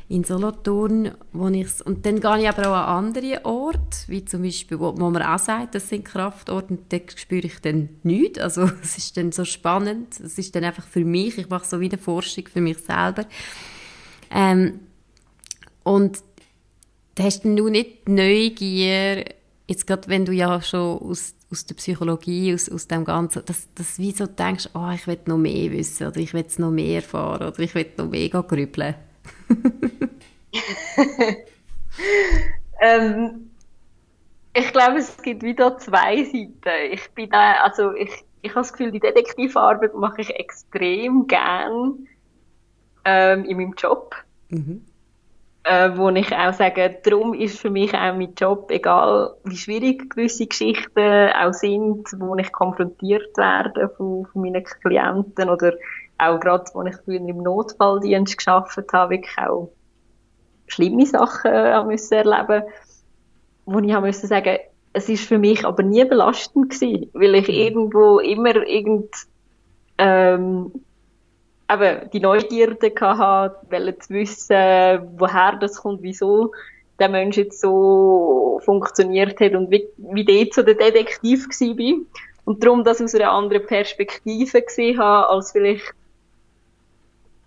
in 0.09 0.25
Solothurn, 0.25 1.11
wo 1.31 1.47
ich's, 1.47 1.81
und 1.81 2.05
dann 2.05 2.19
gehe 2.19 2.41
ich 2.41 2.49
aber 2.49 2.69
auch 2.69 2.87
an 2.87 3.05
andere 3.05 3.45
Orte, 3.45 3.97
wie 4.07 4.25
zum 4.25 4.41
Beispiel, 4.41 4.77
wo, 4.77 4.93
wo 4.97 5.09
man 5.09 5.21
auch 5.21 5.39
sagt, 5.39 5.75
das 5.75 5.87
sind 5.87 6.03
Kraftorte, 6.03 6.73
und 6.73 6.91
dort 6.91 7.17
spüre 7.17 7.47
ich 7.47 7.61
dann 7.61 7.87
nichts, 8.03 8.39
also 8.39 8.63
es 8.83 8.97
ist 8.97 9.15
dann 9.15 9.31
so 9.31 9.45
spannend, 9.45 10.19
es 10.19 10.37
ist 10.37 10.53
dann 10.53 10.65
einfach 10.65 10.85
für 10.85 11.05
mich, 11.05 11.37
ich 11.37 11.47
mache 11.47 11.65
so 11.65 11.79
wie 11.79 11.89
eine 11.89 11.97
Forschung 11.97 12.45
für 12.51 12.59
mich 12.59 12.79
selber, 12.79 13.25
ähm, 14.33 14.79
und 15.83 16.23
hast 17.19 17.43
du 17.43 17.69
nicht 17.69 18.09
Neugier, 18.09 19.25
jetzt 19.67 19.85
gerade 19.87 20.07
wenn 20.07 20.25
du 20.25 20.31
ja 20.31 20.61
schon 20.61 20.97
aus, 20.99 21.35
aus 21.51 21.65
der 21.65 21.75
Psychologie, 21.75 22.53
aus, 22.53 22.69
aus 22.69 22.87
dem 22.87 23.05
Ganzen, 23.05 23.45
dass, 23.45 23.71
dass 23.75 23.99
wie 23.99 24.11
so 24.11 24.25
denkst, 24.25 24.69
oh, 24.73 24.89
ich 24.93 25.05
will 25.07 25.19
noch 25.25 25.37
mehr 25.37 25.71
wissen 25.71 26.07
oder 26.07 26.17
ich 26.17 26.33
will 26.33 26.45
noch 26.57 26.71
mehr 26.71 26.95
erfahren 26.95 27.47
oder 27.47 27.59
ich 27.59 27.75
will 27.75 27.85
noch 27.97 28.09
mehr 28.09 28.29
grübeln. 28.29 28.95
ähm, 32.81 33.51
ich 34.55 34.71
glaube, 34.71 34.97
es 34.97 35.17
gibt 35.21 35.43
wieder 35.43 35.77
zwei 35.77 36.23
Seiten. 36.23 36.91
Ich 36.91 37.09
bin 37.11 37.29
da, 37.29 37.53
also 37.63 37.93
ich, 37.93 38.09
ich 38.41 38.51
habe 38.51 38.61
das 38.61 38.73
Gefühl, 38.73 38.91
die 38.91 38.99
Detektivarbeit 38.99 39.93
mache 39.95 40.21
ich 40.21 40.29
extrem 40.31 41.27
gern 41.27 42.07
ähm, 43.05 43.45
in 43.45 43.57
meinem 43.57 43.73
Job. 43.77 44.15
Mhm. 44.49 44.85
Äh, 45.65 45.91
wo 45.95 46.09
ich 46.09 46.35
auch 46.35 46.53
sage, 46.53 46.97
darum 47.03 47.33
ist 47.33 47.57
für 47.57 47.69
mich 47.69 47.93
auch 47.93 48.13
mein 48.15 48.33
Job, 48.35 48.69
egal 48.69 49.33
wie 49.45 49.55
schwierig 49.55 50.09
gewisse 50.09 50.45
Geschichten 50.45 51.29
auch 51.41 51.53
sind, 51.53 52.05
wo 52.19 52.35
ich 52.35 52.51
konfrontiert 52.51 53.37
werde 53.37 53.87
von, 53.95 54.25
von 54.25 54.41
meinen 54.41 54.65
Klienten 54.65 55.49
oder 55.49 55.73
auch 56.17 56.37
gerade, 56.41 56.65
wo 56.73 56.83
ich 56.83 56.95
früher 56.97 57.21
im 57.21 57.37
Notfalldienst 57.37 58.37
geschafft 58.37 58.77
habe, 58.91 59.11
wirklich 59.11 59.37
auch 59.37 59.71
schlimme 60.67 61.05
Sachen 61.05 61.51
äh, 61.51 61.83
müssen 61.85 62.13
erleben, 62.13 62.63
wo 63.65 63.79
ich 63.79 63.93
habe 63.93 64.07
müssen 64.07 64.27
sagen, 64.27 64.57
es 64.91 65.07
ist 65.07 65.25
für 65.25 65.37
mich 65.37 65.65
aber 65.65 65.83
nie 65.83 66.03
belastend 66.03 66.71
gewesen, 66.71 67.09
weil 67.13 67.35
ich 67.35 67.47
mhm. 67.47 67.53
irgendwo 67.53 68.19
immer 68.19 68.55
irgend 68.67 69.15
ähm, 69.97 70.71
eben 71.71 72.09
die 72.11 72.19
Neugierde 72.19 72.91
gehabt, 72.91 73.71
wollte 73.71 73.99
zu 73.99 74.13
wissen, 74.13 75.17
woher 75.17 75.57
das 75.59 75.77
kommt, 75.77 76.01
wieso 76.01 76.51
der 76.99 77.09
Mensch 77.09 77.37
jetzt 77.37 77.59
so 77.59 78.61
funktioniert 78.63 79.39
hat 79.39 79.55
und 79.55 79.71
wie, 79.71 79.87
wie 79.97 80.25
dort 80.25 80.53
so 80.53 80.61
der 80.61 80.75
Detektiv 80.75 81.47
war. 81.47 82.05
Und 82.45 82.63
darum 82.63 82.83
das 82.83 83.01
aus 83.01 83.15
einer 83.15 83.31
anderen 83.31 83.65
Perspektive 83.65 84.61
gesehen 84.61 84.99
habe, 84.99 85.29
als 85.29 85.53
vielleicht 85.53 85.93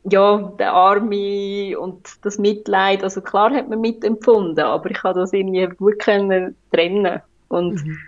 ja, 0.08 0.52
der 0.58 0.72
Arme 0.72 1.78
und 1.78 2.24
das 2.24 2.38
Mitleid, 2.38 3.02
also 3.02 3.20
klar 3.20 3.52
hat 3.52 3.68
man 3.68 3.80
mitempfunden, 3.80 4.64
aber 4.64 4.90
ich 4.90 5.02
habe 5.02 5.18
das 5.18 5.32
irgendwie 5.32 5.66
gut 5.66 5.98
können 5.98 6.56
trennen 6.72 7.20
und 7.48 7.84
mhm. 7.84 7.98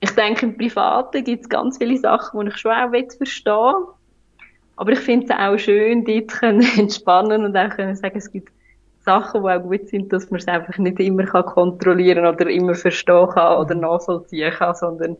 ich 0.00 0.10
denke, 0.12 0.46
im 0.46 0.56
Privaten 0.56 1.22
gibt 1.22 1.42
es 1.42 1.48
ganz 1.50 1.76
viele 1.76 1.98
Sachen, 1.98 2.40
die 2.40 2.48
ich 2.48 2.56
schon 2.56 2.72
auch 2.72 2.90
verstehen 2.90 3.86
aber 4.82 4.94
ich 4.94 4.98
finde 4.98 5.26
es 5.26 5.30
auch 5.30 5.56
schön, 5.58 6.04
dort 6.04 6.26
können 6.26 6.66
entspannen 6.76 7.44
und 7.44 7.56
auch 7.56 7.70
können 7.70 7.94
sagen, 7.94 8.18
es 8.18 8.32
gibt 8.32 8.48
Sachen, 9.04 9.44
die 9.44 9.48
auch 9.48 9.62
gut 9.62 9.88
sind, 9.88 10.12
dass 10.12 10.28
man 10.28 10.40
es 10.40 10.48
einfach 10.48 10.76
nicht 10.76 10.98
immer 10.98 11.22
kann 11.24 11.46
kontrollieren 11.46 12.26
oder 12.26 12.48
immer 12.48 12.74
verstehen 12.74 13.28
kann 13.28 13.58
oder 13.58 13.76
nachvollziehen 13.76 14.52
kann, 14.52 14.74
sondern 14.74 15.16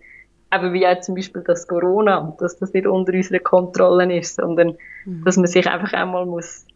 eben 0.53 0.73
wie 0.73 0.85
auch 0.85 0.99
zum 0.99 1.15
Beispiel 1.15 1.45
das 1.47 1.69
Corona, 1.69 2.35
dass 2.41 2.59
das 2.59 2.73
nicht 2.73 2.89
unter 2.89 3.13
unserer 3.13 3.39
Kontrolle 3.39 4.19
ist, 4.19 4.35
sondern 4.35 4.75
mhm. 5.05 5.25
dass 5.25 5.37
man 5.37 5.47
sich 5.47 5.69
einfach 5.69 5.93
einmal 5.93 6.27
muss 6.27 6.67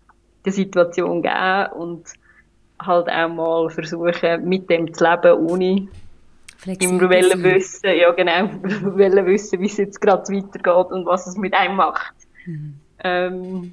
die 0.45 0.53
Situation 0.53 1.23
geben 1.23 1.73
und 1.77 2.05
halt 2.81 3.09
auch 3.09 3.29
mal 3.29 3.69
versuchen, 3.69 4.49
mit 4.49 4.71
dem 4.71 4.95
zu 4.95 5.03
leben, 5.03 5.33
ohne 5.41 5.89
immer 6.79 7.11
wollen 7.11 7.43
wissen, 7.43 7.91
ja 7.97 8.13
genau, 8.13 8.49
wollen 8.97 9.27
wissen, 9.27 9.59
wie 9.59 9.67
es 9.67 9.77
jetzt 9.77 10.01
gerade 10.01 10.33
weitergeht 10.33 10.93
und 10.93 11.05
was 11.05 11.27
es 11.27 11.37
mit 11.37 11.53
einem 11.53 11.75
macht. 11.75 12.15
Mhm. 12.47 12.75
Ähm, 13.05 13.73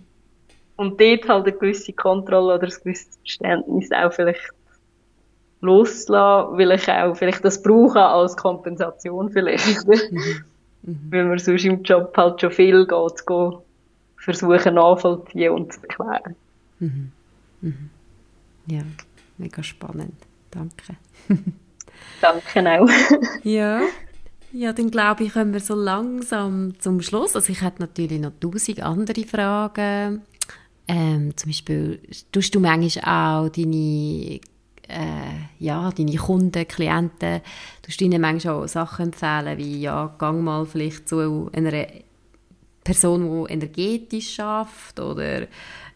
und 0.76 1.00
dort 1.00 1.30
halt 1.30 1.48
eine 1.48 1.58
gewisse 1.58 1.94
Kontrolle 1.94 2.56
oder 2.56 2.64
ein 2.64 2.74
gewisses 2.84 3.18
Verständnis 3.18 3.92
auch 3.92 4.12
vielleicht 4.12 4.42
loslassen, 5.62 6.58
weil 6.58 6.72
ich 6.72 6.90
auch 6.90 7.16
vielleicht 7.16 7.46
das 7.46 7.62
brauche 7.62 8.02
als 8.02 8.36
Kompensation 8.36 9.30
vielleicht. 9.32 9.88
Mhm. 9.88 10.44
Mhm. 10.84 11.12
weil 11.12 11.26
man 11.26 11.40
sonst 11.40 11.64
im 11.66 11.82
Job 11.84 12.16
halt 12.18 12.42
schon 12.42 12.52
viel 12.52 12.86
geht, 12.86 13.18
zu 13.26 13.64
versuchen 14.18 14.76
nachvollziehen 14.76 15.52
und 15.52 15.74
zu 15.74 15.82
erklären. 15.82 16.36
Mhm. 16.80 17.12
Mhm. 17.62 17.90
Ja, 18.68 18.82
mega 19.38 19.64
spannend. 19.64 20.16
Danke. 20.52 20.98
Danke 22.22 22.82
auch. 22.82 22.90
ja. 23.44 23.82
Ja, 24.56 24.72
dann 24.72 24.92
glaube 24.92 25.24
ich, 25.24 25.34
kommen 25.34 25.52
wir 25.52 25.60
so 25.60 25.74
langsam 25.74 26.80
zum 26.80 27.02
Schluss. 27.02 27.36
Also 27.36 27.52
ich 27.52 27.62
hätte 27.62 27.82
natürlich 27.82 28.22
noch 28.22 28.34
tausend 28.40 28.84
andere 28.84 29.24
Fragen. 29.24 30.22
Ähm, 30.88 31.36
zum 31.36 31.50
Beispiel, 31.50 32.00
tust 32.32 32.54
du 32.54 32.60
manchmal 32.60 33.46
auch 33.46 33.50
deine, 33.50 34.40
äh, 34.88 35.40
ja, 35.58 35.90
deine 35.90 36.16
Kunden, 36.18 36.68
Klienten, 36.68 37.42
tust 37.82 38.00
du 38.00 38.06
ihnen 38.06 38.22
manchmal 38.22 38.54
auch 38.54 38.68
Sachen 38.68 39.06
empfehlen, 39.06 39.58
wie, 39.58 39.82
ja, 39.82 40.14
gang 40.20 40.44
mal 40.44 40.68
vielleicht 40.68 41.10
zu 41.10 41.50
einer 41.52 41.88
Person, 42.84 43.48
die 43.48 43.54
energetisch 43.54 44.36
schafft 44.36 45.00
oder 45.00 45.48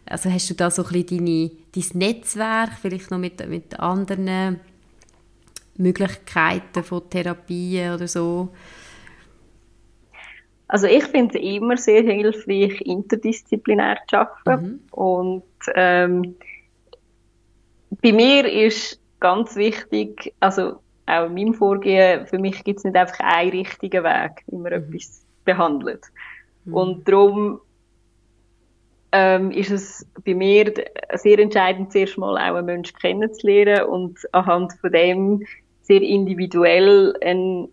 also 0.09 0.31
hast 0.31 0.49
du 0.49 0.55
da 0.55 0.71
so 0.71 0.83
ein 0.83 1.03
bisschen 1.03 1.25
deine, 1.25 1.51
dein 1.75 1.97
Netzwerk, 1.99 2.71
vielleicht 2.81 3.11
noch 3.11 3.19
mit, 3.19 3.47
mit 3.47 3.79
anderen 3.79 4.59
Möglichkeiten 5.77 6.83
von 6.83 7.09
Therapien 7.09 7.93
oder 7.93 8.07
so. 8.07 8.49
Also 10.67 10.87
ich 10.87 11.05
finde 11.05 11.37
es 11.37 11.45
immer 11.45 11.77
sehr 11.77 12.01
hilfreich, 12.01 12.81
interdisziplinär 12.81 13.97
zu 14.09 14.17
arbeiten. 14.17 14.65
Mhm. 14.65 14.79
Und 14.91 15.43
ähm, 15.75 16.35
bei 18.01 18.11
mir 18.11 18.51
ist 18.51 18.99
ganz 19.19 19.55
wichtig, 19.55 20.33
also 20.39 20.79
auch 21.05 21.25
in 21.27 21.33
meinem 21.33 21.53
Vorgehen, 21.53 22.27
für 22.27 22.37
mich 22.37 22.63
gibt 22.63 22.79
es 22.79 22.83
nicht 22.83 22.97
einfach 22.97 23.19
einen 23.21 23.51
richtigen 23.51 24.03
Weg, 24.03 24.43
wie 24.47 24.57
man 24.57 24.73
mhm. 24.73 24.93
etwas 24.93 25.25
behandelt. 25.45 26.03
Mhm. 26.65 26.73
Und 26.73 27.07
darum 27.07 27.61
ähm, 29.13 29.51
ist 29.51 29.71
es 29.71 30.05
bei 30.25 30.35
mir 30.35 30.73
sehr 31.13 31.39
entscheidend, 31.39 31.93
zuerst 31.93 32.17
mal 32.17 32.35
auch 32.35 32.57
einen 32.57 32.65
Menschen 32.65 32.97
kennenzulernen 32.97 33.85
und 33.85 34.19
anhand 34.33 34.73
von 34.73 34.91
dem 34.91 35.45
sehr 35.87 36.01
individuell 36.01 37.15
einen 37.21 37.69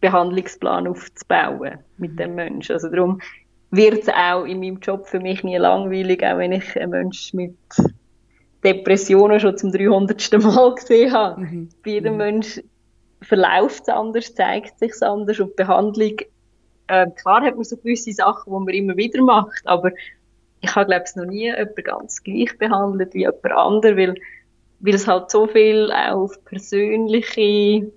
Behandlungsplan 0.00 0.88
aufzubauen 0.88 1.78
mit 1.96 2.18
dem 2.18 2.34
Menschen. 2.34 2.72
Also 2.72 2.88
darum 2.88 3.20
wird 3.70 4.02
es 4.02 4.08
auch 4.08 4.44
in 4.44 4.58
meinem 4.58 4.80
Job 4.80 5.06
für 5.06 5.20
mich 5.20 5.44
nie 5.44 5.56
langweilig, 5.56 6.24
auch 6.24 6.38
wenn 6.38 6.52
ich 6.52 6.78
einen 6.78 6.90
Menschen 6.90 7.36
mit 7.36 7.56
Depressionen 8.64 9.40
schon 9.40 9.56
zum 9.56 9.72
300. 9.72 10.32
Mal 10.42 10.74
gesehen 10.74 11.12
habe. 11.12 11.40
Mhm. 11.40 11.68
Bei 11.84 11.90
jedem 11.90 12.14
mhm. 12.14 12.18
Mensch 12.18 12.60
verläuft 13.22 13.82
es 13.82 13.88
anders, 13.88 14.34
zeigt 14.34 14.78
sich 14.80 14.92
anders 15.00 15.38
und 15.38 15.50
die 15.50 15.54
Behandlung, 15.56 16.16
äh, 16.88 17.06
klar 17.10 17.42
hat 17.42 17.54
man 17.54 17.64
so 17.64 17.76
gewisse 17.76 18.12
Sachen, 18.12 18.52
die 18.52 18.58
man 18.58 18.74
immer 18.74 18.96
wieder 18.96 19.22
macht, 19.22 19.62
aber 19.64 19.92
ich 20.60 20.74
habe, 20.74 20.86
glaube 20.86 21.04
ich, 21.06 21.16
noch 21.16 21.24
nie 21.24 21.46
jemanden 21.46 21.82
ganz 21.84 22.22
gleich 22.22 22.58
behandelt 22.58 23.14
wie 23.14 23.20
jemand 23.20 23.52
anderes, 23.52 23.96
weil, 23.96 24.14
weil 24.82 24.94
es 24.94 25.06
halt 25.06 25.30
so 25.30 25.46
viel 25.46 25.90
auch 25.92 26.24
auf 26.24 26.44
persönliche 26.44 27.90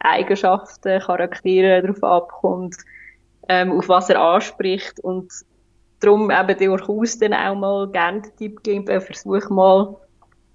Eigenschaften, 0.00 1.00
Charaktere 1.00 1.82
darauf 1.82 2.02
abkommt, 2.04 2.76
ähm, 3.48 3.72
auf 3.72 3.88
was 3.88 4.10
er 4.10 4.20
anspricht 4.20 5.00
und 5.00 5.32
darum 6.00 6.30
eben 6.30 6.58
durchaus 6.58 7.18
dann 7.18 7.34
auch 7.34 7.56
mal 7.56 7.88
gerne 7.90 8.22
den 8.22 8.36
Tipp 8.36 8.62
geben, 8.62 8.86
versuch 9.00 9.48
mal 9.50 9.96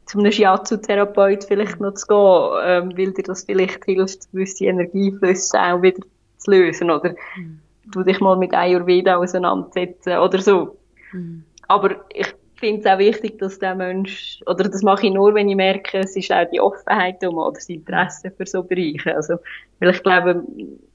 zu 0.05 0.19
einem 0.19 0.31
Shiatsu-Therapeut 0.31 1.45
vielleicht 1.45 1.79
noch 1.79 1.93
zu 1.95 2.07
gehen, 2.07 2.59
ähm, 2.63 2.97
weil 2.97 3.13
dir 3.13 3.23
das 3.23 3.43
vielleicht 3.43 3.83
hilft, 3.85 4.31
gewisse 4.31 4.65
Energieflüsse 4.65 5.59
auch 5.59 5.81
wieder 5.81 6.01
zu 6.37 6.51
lösen 6.51 6.91
oder 6.91 7.15
mhm. 7.35 7.59
du 7.91 8.03
dich 8.03 8.19
mal 8.19 8.37
mit 8.37 8.53
Ayurveda 8.53 9.17
auseinandersetzen 9.17 10.17
oder 10.17 10.39
so. 10.39 10.77
Mhm. 11.11 11.43
Aber 11.67 11.95
ich 12.13 12.35
finde 12.63 12.79
es 12.79 12.85
auch 12.85 12.97
wichtig, 12.97 13.39
dass 13.39 13.59
der 13.59 13.75
Mensch, 13.75 14.41
oder 14.45 14.63
das 14.63 14.83
mache 14.83 15.07
ich 15.07 15.13
nur, 15.13 15.33
wenn 15.35 15.49
ich 15.49 15.55
merke, 15.55 15.97
es 15.97 16.15
ist 16.15 16.31
auch 16.31 16.49
die 16.49 16.61
Offenheit 16.61 17.21
um 17.25 17.37
oder 17.37 17.55
das 17.55 17.67
Interesse 17.67 18.31
für 18.31 18.45
so 18.45 18.63
Bereiche. 18.63 19.13
Also, 19.13 19.35
weil 19.79 19.89
ich 19.89 20.01
glaube, 20.01 20.43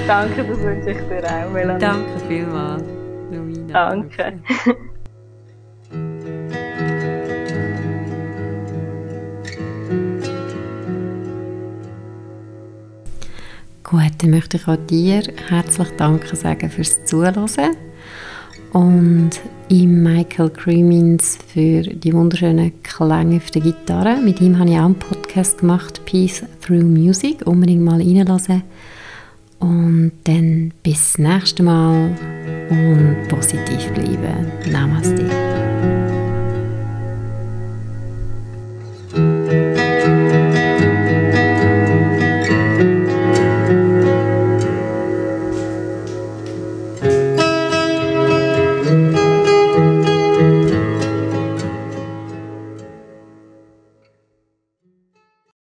Danke, 0.06 0.44
das 0.44 0.58
wünsche 0.60 0.90
ich 0.90 0.96
dir 0.96 1.22
auch, 1.24 1.50
Melanie. 1.52 1.80
Danke 1.80 2.18
vielmals, 2.26 2.84
Romina. 3.30 3.90
Danke. 3.90 4.40
Gut, 13.84 14.12
dann 14.22 14.30
möchte 14.30 14.56
ich 14.56 14.66
auch 14.66 14.78
dir 14.88 15.22
herzlich 15.50 15.88
Danke 15.98 16.34
sagen 16.34 16.70
fürs 16.70 17.04
Zuhören 17.04 17.46
und 18.72 19.32
ihm 19.72 20.02
Michael 20.02 20.50
Cremins 20.50 21.38
für 21.48 21.82
die 21.82 22.12
wunderschönen 22.12 22.72
Klänge 22.82 23.38
auf 23.38 23.50
der 23.50 23.62
Gitarre. 23.62 24.20
Mit 24.20 24.40
ihm 24.40 24.58
habe 24.58 24.68
ich 24.68 24.76
auch 24.76 24.84
einen 24.84 24.94
Podcast 24.96 25.58
gemacht, 25.58 26.04
Peace 26.04 26.44
Through 26.60 26.84
Music. 26.84 27.46
Unbedingt 27.46 27.82
mal 27.82 27.96
reinhören. 27.96 28.62
Und 29.60 30.12
dann 30.24 30.72
bis 30.82 31.16
nächstes 31.16 31.64
Mal 31.64 32.10
und 32.68 33.28
positiv 33.28 33.90
bleiben. 33.94 34.52
Namaste. 34.70 35.71